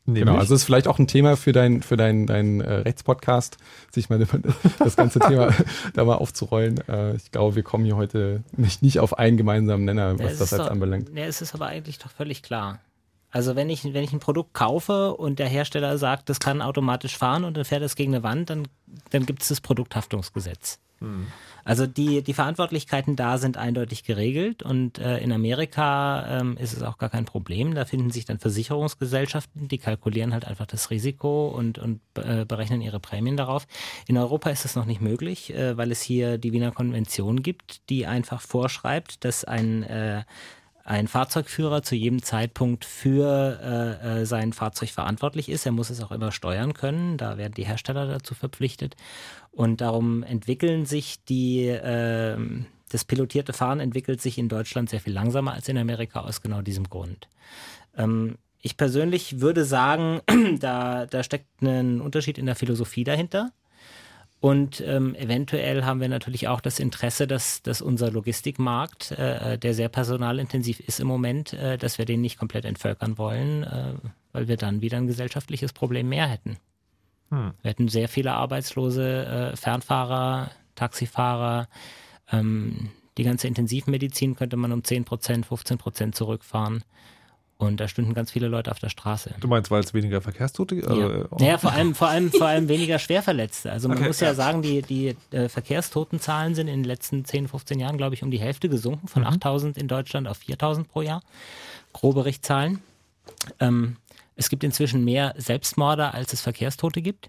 [0.07, 3.57] Genau, also ist vielleicht auch ein Thema für dein, für dein, dein äh, Rechtspodcast,
[3.91, 4.25] sich mal
[4.79, 5.53] das ganze Thema
[5.93, 6.79] da mal aufzurollen.
[6.87, 10.39] Äh, ich glaube, wir kommen hier heute nicht, nicht auf einen gemeinsamen Nenner, was es
[10.39, 11.09] das jetzt doch, anbelangt.
[11.15, 12.79] Ja, es ist aber eigentlich doch völlig klar.
[13.29, 17.17] Also wenn ich, wenn ich ein Produkt kaufe und der Hersteller sagt, das kann automatisch
[17.17, 18.67] fahren und dann fährt es gegen eine Wand, dann,
[19.11, 20.79] dann gibt es das Produkthaftungsgesetz.
[21.63, 26.83] Also die, die Verantwortlichkeiten da sind eindeutig geregelt und äh, in Amerika ähm, ist es
[26.83, 27.75] auch gar kein Problem.
[27.75, 32.81] Da finden sich dann Versicherungsgesellschaften, die kalkulieren halt einfach das Risiko und, und äh, berechnen
[32.81, 33.67] ihre Prämien darauf.
[34.07, 37.89] In Europa ist das noch nicht möglich, äh, weil es hier die Wiener Konvention gibt,
[37.89, 40.23] die einfach vorschreibt, dass ein äh,
[40.83, 45.65] ein Fahrzeugführer zu jedem Zeitpunkt für äh, äh, sein Fahrzeug verantwortlich ist.
[45.65, 47.17] Er muss es auch immer steuern können.
[47.17, 48.95] Da werden die Hersteller dazu verpflichtet.
[49.51, 52.37] Und darum entwickeln sich die, äh,
[52.89, 56.61] das pilotierte Fahren entwickelt sich in Deutschland sehr viel langsamer als in Amerika aus genau
[56.61, 57.27] diesem Grund.
[57.95, 60.21] Ähm, ich persönlich würde sagen,
[60.59, 63.51] da, da steckt ein Unterschied in der Philosophie dahinter.
[64.41, 69.75] Und ähm, eventuell haben wir natürlich auch das Interesse, dass, dass unser Logistikmarkt, äh, der
[69.75, 73.93] sehr personalintensiv ist im Moment, äh, dass wir den nicht komplett entvölkern wollen, äh,
[74.33, 76.57] weil wir dann wieder ein gesellschaftliches Problem mehr hätten.
[77.29, 77.53] Hm.
[77.61, 81.67] Wir hätten sehr viele arbeitslose äh, Fernfahrer, Taxifahrer.
[82.31, 82.89] Ähm,
[83.19, 86.83] die ganze Intensivmedizin könnte man um 10 Prozent, 15 Prozent zurückfahren.
[87.61, 89.35] Und da stünden ganz viele Leute auf der Straße.
[89.39, 90.89] Du meinst, weil es weniger Verkehrstote gibt?
[90.89, 91.09] Ja.
[91.09, 93.71] äh, Naja, vor allem, vor allem, vor allem weniger Schwerverletzte.
[93.71, 97.47] Also man Okay, muss ja, sagen, die, die äh, Verkehrstotenzahlen sind in den letzten 10,
[97.47, 101.03] 15 Jahren, glaube ich, um die Hälfte gesunken, von 8000 in Deutschland auf 4000 pro
[101.03, 101.21] Jahr.
[101.93, 102.81] Grobe Richtzahlen.
[103.59, 103.97] Ähm,
[104.35, 107.27] es gibt inzwischen mehr Selbstmorde, als es Verkehrstote gibt.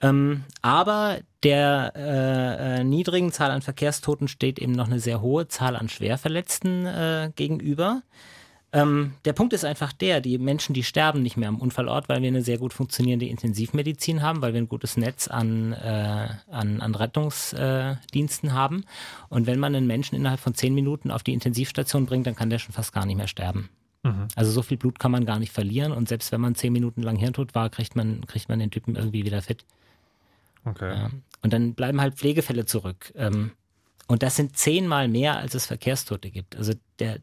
[0.00, 5.46] Ähm, aber der äh, äh, niedrigen Zahl an Verkehrstoten steht eben noch eine sehr hohe
[5.48, 8.02] Zahl an Schwerverletzten äh, gegenüber.
[8.74, 12.22] Ähm, der Punkt ist einfach der, die Menschen, die sterben nicht mehr am Unfallort, weil
[12.22, 16.80] wir eine sehr gut funktionierende Intensivmedizin haben, weil wir ein gutes Netz an, äh, an,
[16.80, 18.84] an Rettungsdiensten äh, haben.
[19.28, 22.48] Und wenn man einen Menschen innerhalb von zehn Minuten auf die Intensivstation bringt, dann kann
[22.48, 23.68] der schon fast gar nicht mehr sterben.
[24.04, 24.28] Mhm.
[24.36, 27.02] Also so viel Blut kann man gar nicht verlieren und selbst wenn man zehn Minuten
[27.02, 29.66] lang Hirntod war, kriegt man, kriegt man den Typen irgendwie wieder fit.
[30.64, 30.94] Okay.
[30.94, 31.10] Ja.
[31.42, 33.12] Und dann bleiben halt Pflegefälle zurück.
[33.16, 33.52] Ähm,
[34.06, 36.56] und das sind zehnmal mehr, als es Verkehrstote gibt.
[36.56, 37.18] Also der,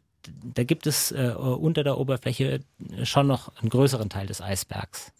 [0.54, 2.60] da gibt es äh, unter der Oberfläche
[3.04, 5.12] schon noch einen größeren Teil des Eisbergs.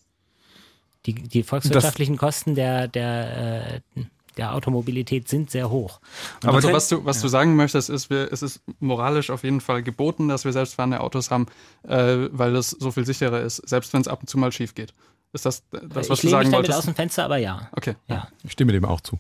[1.07, 4.03] Die, die volkswirtschaftlichen das Kosten der, der, äh,
[4.37, 6.01] der Automobilität sind sehr hoch.
[6.43, 7.23] Und Aber also, was du, was ja.
[7.23, 11.01] du sagen möchtest, ist, wir, es ist moralisch auf jeden Fall geboten, dass wir selbstfahrende
[11.01, 11.47] Autos haben,
[11.85, 14.75] äh, weil das so viel sicherer ist, selbst wenn es ab und zu mal schief
[14.75, 14.93] geht.
[15.33, 16.79] Ist das das, was ich du sagen mich wolltest?
[16.79, 17.69] aus dem Fenster, aber ja.
[17.73, 17.95] Okay.
[18.09, 18.29] Ja.
[18.43, 19.19] Ich stimme dem auch zu.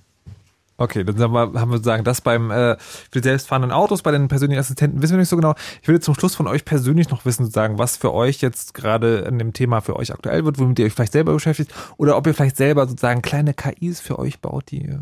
[0.81, 4.61] Okay, dann haben wir, sagen, das beim äh, für die selbstfahrenden Autos, bei den persönlichen
[4.61, 5.55] Assistenten wissen wir nicht so genau.
[5.82, 9.19] Ich würde zum Schluss von euch persönlich noch wissen, sagen, was für euch jetzt gerade
[9.19, 12.27] in dem Thema für euch aktuell wird, womit ihr euch vielleicht selber beschäftigt, oder ob
[12.27, 14.97] ihr vielleicht selber sozusagen kleine KIs für euch baut, die,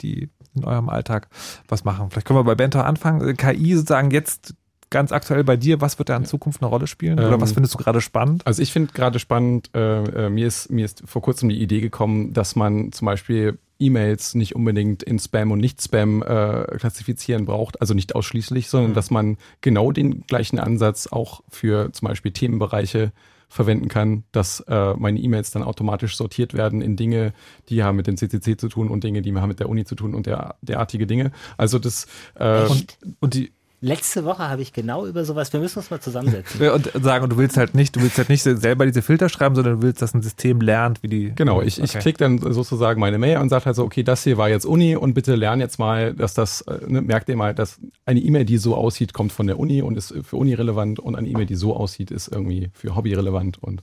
[0.00, 1.28] die in eurem Alltag
[1.68, 2.08] was machen.
[2.10, 3.36] Vielleicht können wir bei Bento anfangen.
[3.36, 4.54] KI sozusagen jetzt
[4.88, 7.18] ganz aktuell bei dir, was wird da in Zukunft eine Rolle spielen?
[7.18, 8.46] Oder Ähm, was findest du gerade spannend?
[8.46, 11.80] Also ich finde gerade spannend, äh, äh, mir, ist, mir ist vor kurzem die Idee
[11.80, 17.80] gekommen, dass man zum Beispiel E-Mails nicht unbedingt in Spam und Nicht-Spam äh, klassifizieren braucht,
[17.80, 23.12] also nicht ausschließlich, sondern dass man genau den gleichen Ansatz auch für zum Beispiel Themenbereiche
[23.48, 27.32] verwenden kann, dass äh, meine E-Mails dann automatisch sortiert werden in Dinge,
[27.70, 29.94] die haben mit dem CCC zu tun und Dinge, die haben mit der Uni zu
[29.94, 31.32] tun und der, derartige Dinge.
[31.56, 32.06] Also das
[32.38, 32.98] äh, Echt?
[33.20, 36.68] Und die Letzte Woche habe ich genau über sowas, wir müssen uns mal zusammensetzen.
[36.70, 39.54] Und sagen, und du willst halt nicht, du willst halt nicht selber diese Filter schreiben,
[39.54, 41.32] sondern du willst, dass ein System lernt, wie die.
[41.34, 42.00] Genau, ich, ich Okay.
[42.00, 44.96] klicke dann sozusagen meine Mail und sage halt so, okay, das hier war jetzt Uni
[44.96, 48.44] und bitte lern jetzt mal, dass das, äh, ne, merkt ihr mal, dass eine E-Mail,
[48.44, 51.46] die so aussieht, kommt von der Uni und ist für Uni relevant und eine E-Mail,
[51.46, 53.82] die so aussieht, ist irgendwie für Hobby relevant und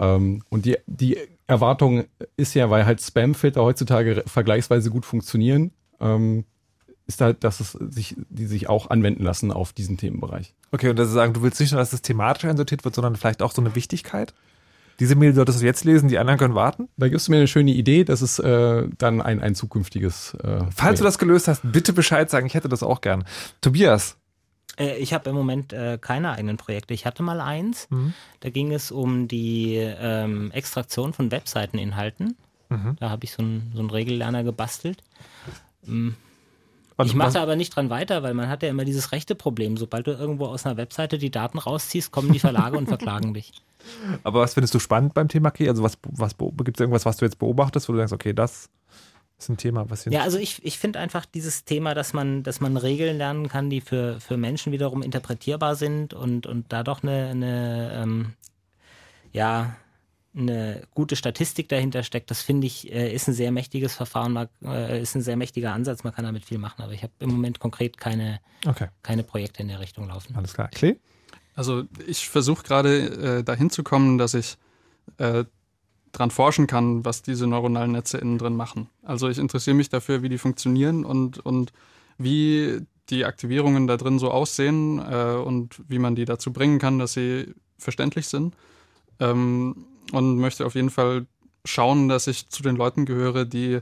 [0.00, 1.16] ähm, und die, die
[1.46, 2.04] Erwartung
[2.36, 6.44] ist ja, weil halt Spamfilter heutzutage vergleichsweise gut funktionieren, ähm,
[7.10, 10.54] ist halt, dass es sich, die sich auch anwenden lassen auf diesen Themenbereich.
[10.70, 13.16] Okay, und das ist sagen, du willst nicht nur, dass das thematisch einsortiert wird, sondern
[13.16, 14.32] vielleicht auch so eine Wichtigkeit?
[15.00, 16.88] Diese Mail solltest du jetzt lesen, die anderen können warten?
[16.96, 20.34] Da gibst du mir eine schöne Idee, das ist äh, dann ein, ein zukünftiges.
[20.34, 23.24] Äh, Falls du das gelöst hast, bitte Bescheid sagen, ich hätte das auch gern.
[23.60, 24.16] Tobias.
[24.78, 26.94] Äh, ich habe im Moment äh, keine eigenen Projekte.
[26.94, 27.88] Ich hatte mal eins.
[27.90, 28.14] Mhm.
[28.40, 32.36] Da ging es um die ähm, Extraktion von Webseiteninhalten.
[32.68, 32.96] Mhm.
[33.00, 35.02] Da habe ich so einen so einen Regellerner gebastelt.
[35.88, 36.14] Ähm,
[37.02, 39.12] Und ich mache was- da aber nicht dran weiter, weil man hat ja immer dieses
[39.12, 39.76] rechte Problem.
[39.76, 43.52] Sobald du irgendwo aus einer Webseite die Daten rausziehst, kommen die Verlage und verklagen dich.
[44.24, 45.68] Aber was findest du spannend beim Thema Key?
[45.68, 48.68] Also was, was gibt es irgendwas, was du jetzt beobachtest, wo du denkst, okay, das
[49.38, 50.12] ist ein Thema, was hier.
[50.12, 53.70] Ja, also ich, ich finde einfach dieses Thema, dass man, dass man Regeln lernen kann,
[53.70, 58.32] die für, für Menschen wiederum interpretierbar sind und, und da doch eine, eine ähm,
[59.32, 59.74] ja,
[60.34, 65.00] eine gute Statistik dahinter steckt, das finde ich, äh, ist ein sehr mächtiges Verfahren, äh,
[65.00, 67.58] ist ein sehr mächtiger Ansatz, man kann damit viel machen, aber ich habe im Moment
[67.58, 68.88] konkret keine, Okay.
[69.02, 70.36] keine Projekte in der Richtung laufen.
[70.36, 70.68] Alles klar.
[70.68, 70.96] Klee?
[71.54, 74.56] Also ich versuche gerade äh, dahin zu kommen, dass ich
[75.18, 75.44] äh,
[76.12, 78.88] dran forschen kann, was diese neuronalen Netze innen drin machen.
[79.02, 81.72] Also ich interessiere mich dafür, wie die funktionieren und, und
[82.18, 82.80] wie
[83.10, 87.14] die Aktivierungen da drin so aussehen äh, und wie man die dazu bringen kann, dass
[87.14, 88.54] sie verständlich sind.
[89.18, 91.26] Ähm, und möchte auf jeden Fall
[91.64, 93.80] schauen, dass ich zu den Leuten gehöre, die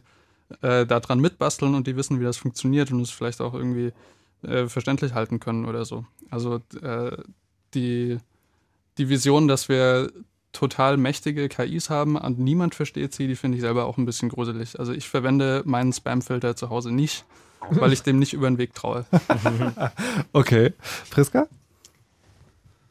[0.63, 3.93] äh, daran mitbasteln und die wissen, wie das funktioniert und es vielleicht auch irgendwie
[4.43, 6.05] äh, verständlich halten können oder so.
[6.31, 7.17] Also äh,
[7.75, 8.19] die,
[8.97, 10.11] die Vision, dass wir
[10.53, 14.29] total mächtige KIs haben und niemand versteht sie, die finde ich selber auch ein bisschen
[14.29, 14.79] gruselig.
[14.79, 17.25] Also ich verwende meinen Spamfilter zu Hause nicht,
[17.71, 19.05] weil ich dem nicht über den Weg traue.
[20.33, 20.73] Okay.
[21.11, 21.49] Friska?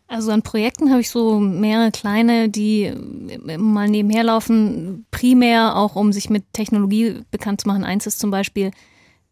[0.07, 5.95] Also an Projekten habe ich so mehrere kleine, die äh, mal nebenher laufen, primär auch
[5.95, 7.83] um sich mit Technologie bekannt zu machen.
[7.83, 8.71] Eins ist zum Beispiel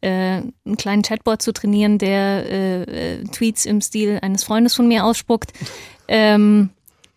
[0.02, 4.88] äh, einen kleinen Chatbot zu trainieren, der äh, äh, Tweets im Stil eines Freundes von
[4.88, 5.54] mir ausspuckt.
[6.08, 6.70] Ähm,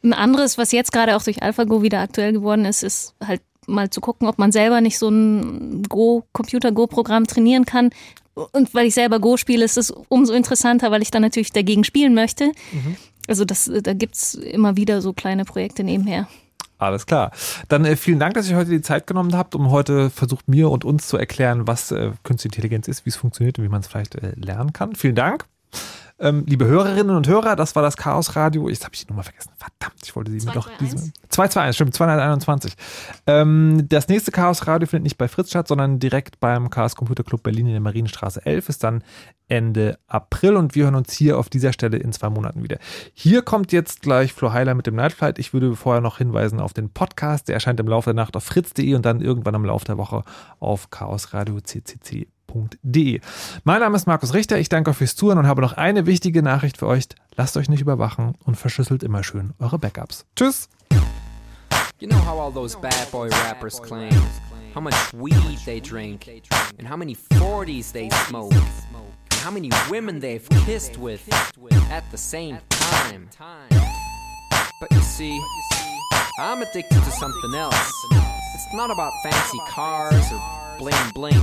[0.02, 3.90] ein anderes, was jetzt gerade auch durch AlphaGo wieder aktuell geworden ist, ist halt mal
[3.90, 7.90] zu gucken, ob man selber nicht so ein Go, Computer-Go-Programm trainieren kann.
[8.35, 11.85] Und weil ich selber Go spiele, ist es umso interessanter, weil ich dann natürlich dagegen
[11.85, 12.52] spielen möchte.
[13.28, 16.26] Also das, da gibt's immer wieder so kleine Projekte nebenher.
[16.78, 17.32] Alles klar.
[17.68, 20.70] Dann äh, vielen Dank, dass ihr heute die Zeit genommen habt, um heute versucht, mir
[20.70, 23.80] und uns zu erklären, was äh, Künstliche Intelligenz ist, wie es funktioniert und wie man
[23.80, 24.94] es vielleicht äh, lernen kann.
[24.94, 25.44] Vielen Dank.
[26.20, 28.69] Ähm, liebe Hörerinnen und Hörer, das war das Chaos Radio.
[28.69, 29.53] Jetzt habe ich die Nummer vergessen.
[29.57, 30.69] Verdammt, ich wollte sie mir doch.
[30.69, 32.74] 221, stimmt, 221.
[33.27, 37.23] Ähm, das nächste Chaos Radio findet nicht bei Fritz statt, sondern direkt beim Chaos Computer
[37.23, 38.69] Club Berlin in der Marienstraße 11.
[38.69, 39.05] Ist dann
[39.47, 42.78] Ende April und wir hören uns hier auf dieser Stelle in zwei Monaten wieder.
[43.15, 45.39] Hier kommt jetzt gleich Flo Heiler mit dem Nightflight.
[45.39, 47.47] Ich würde vorher noch hinweisen auf den Podcast.
[47.47, 50.24] Der erscheint im Laufe der Nacht auf fritz.de und dann irgendwann im Laufe der Woche
[50.59, 50.89] auf
[52.48, 53.20] chaosradio.ccc.de.
[53.64, 54.58] Mein Name ist Markus Richter.
[54.58, 57.04] Ich danke euch fürs Zuhören und habe noch eine wichtige Nachricht für euch.
[57.36, 60.26] Lasst euch nicht überwachen und verschlüsselt immer schön eure Backups.
[60.36, 60.68] Tschüss.
[62.00, 64.12] You know how all those bad boy rappers claim
[64.72, 66.28] how much weed they drink
[66.78, 71.20] and how many 40s they smoke and how many women they've kissed with
[71.90, 73.28] at the same time.
[74.80, 75.40] But you see,
[76.38, 77.92] I'm addicted to something else.
[78.54, 80.40] It's not about fancy cars or
[80.78, 81.42] bling bling,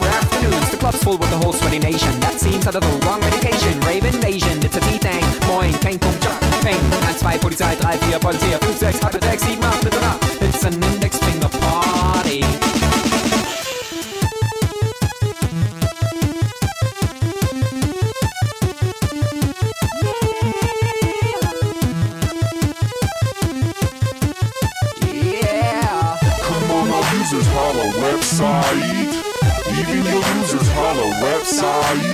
[0.21, 0.69] afternoons.
[0.71, 2.19] The club's full with the whole sweaty nation.
[2.19, 3.79] That seems out of the wrong medication.
[3.81, 5.23] Rave invasion, it's a T-Thing.
[5.47, 6.79] Moin, Peng, Pum, Jump, Peng.
[6.91, 10.19] 1, 2, Polizei, 3, 4, Polizei, 5, 6, 8, 6, 7, 8, bitte nach.
[10.41, 12.41] It's an index finger party.
[25.07, 26.17] Yeah.
[26.45, 29.00] Come on, our users holla website.
[29.81, 32.05] Even your users holla website.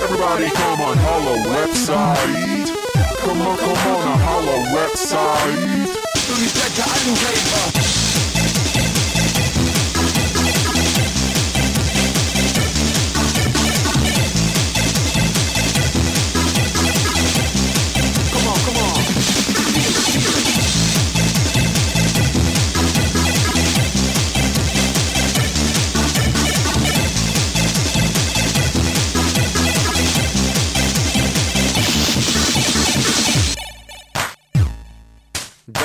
[0.00, 2.70] Everybody come on, holla website.
[3.18, 5.90] Come on, come on, holla website.
[6.28, 8.03] Come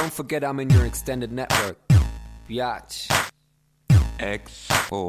[0.10, 1.78] Don't forget I'm in your extended network.
[2.50, 3.10] Biatch.
[4.18, 5.08] Expo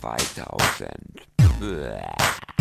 [0.00, 0.88] 2000.
[1.58, 2.57] Bäh.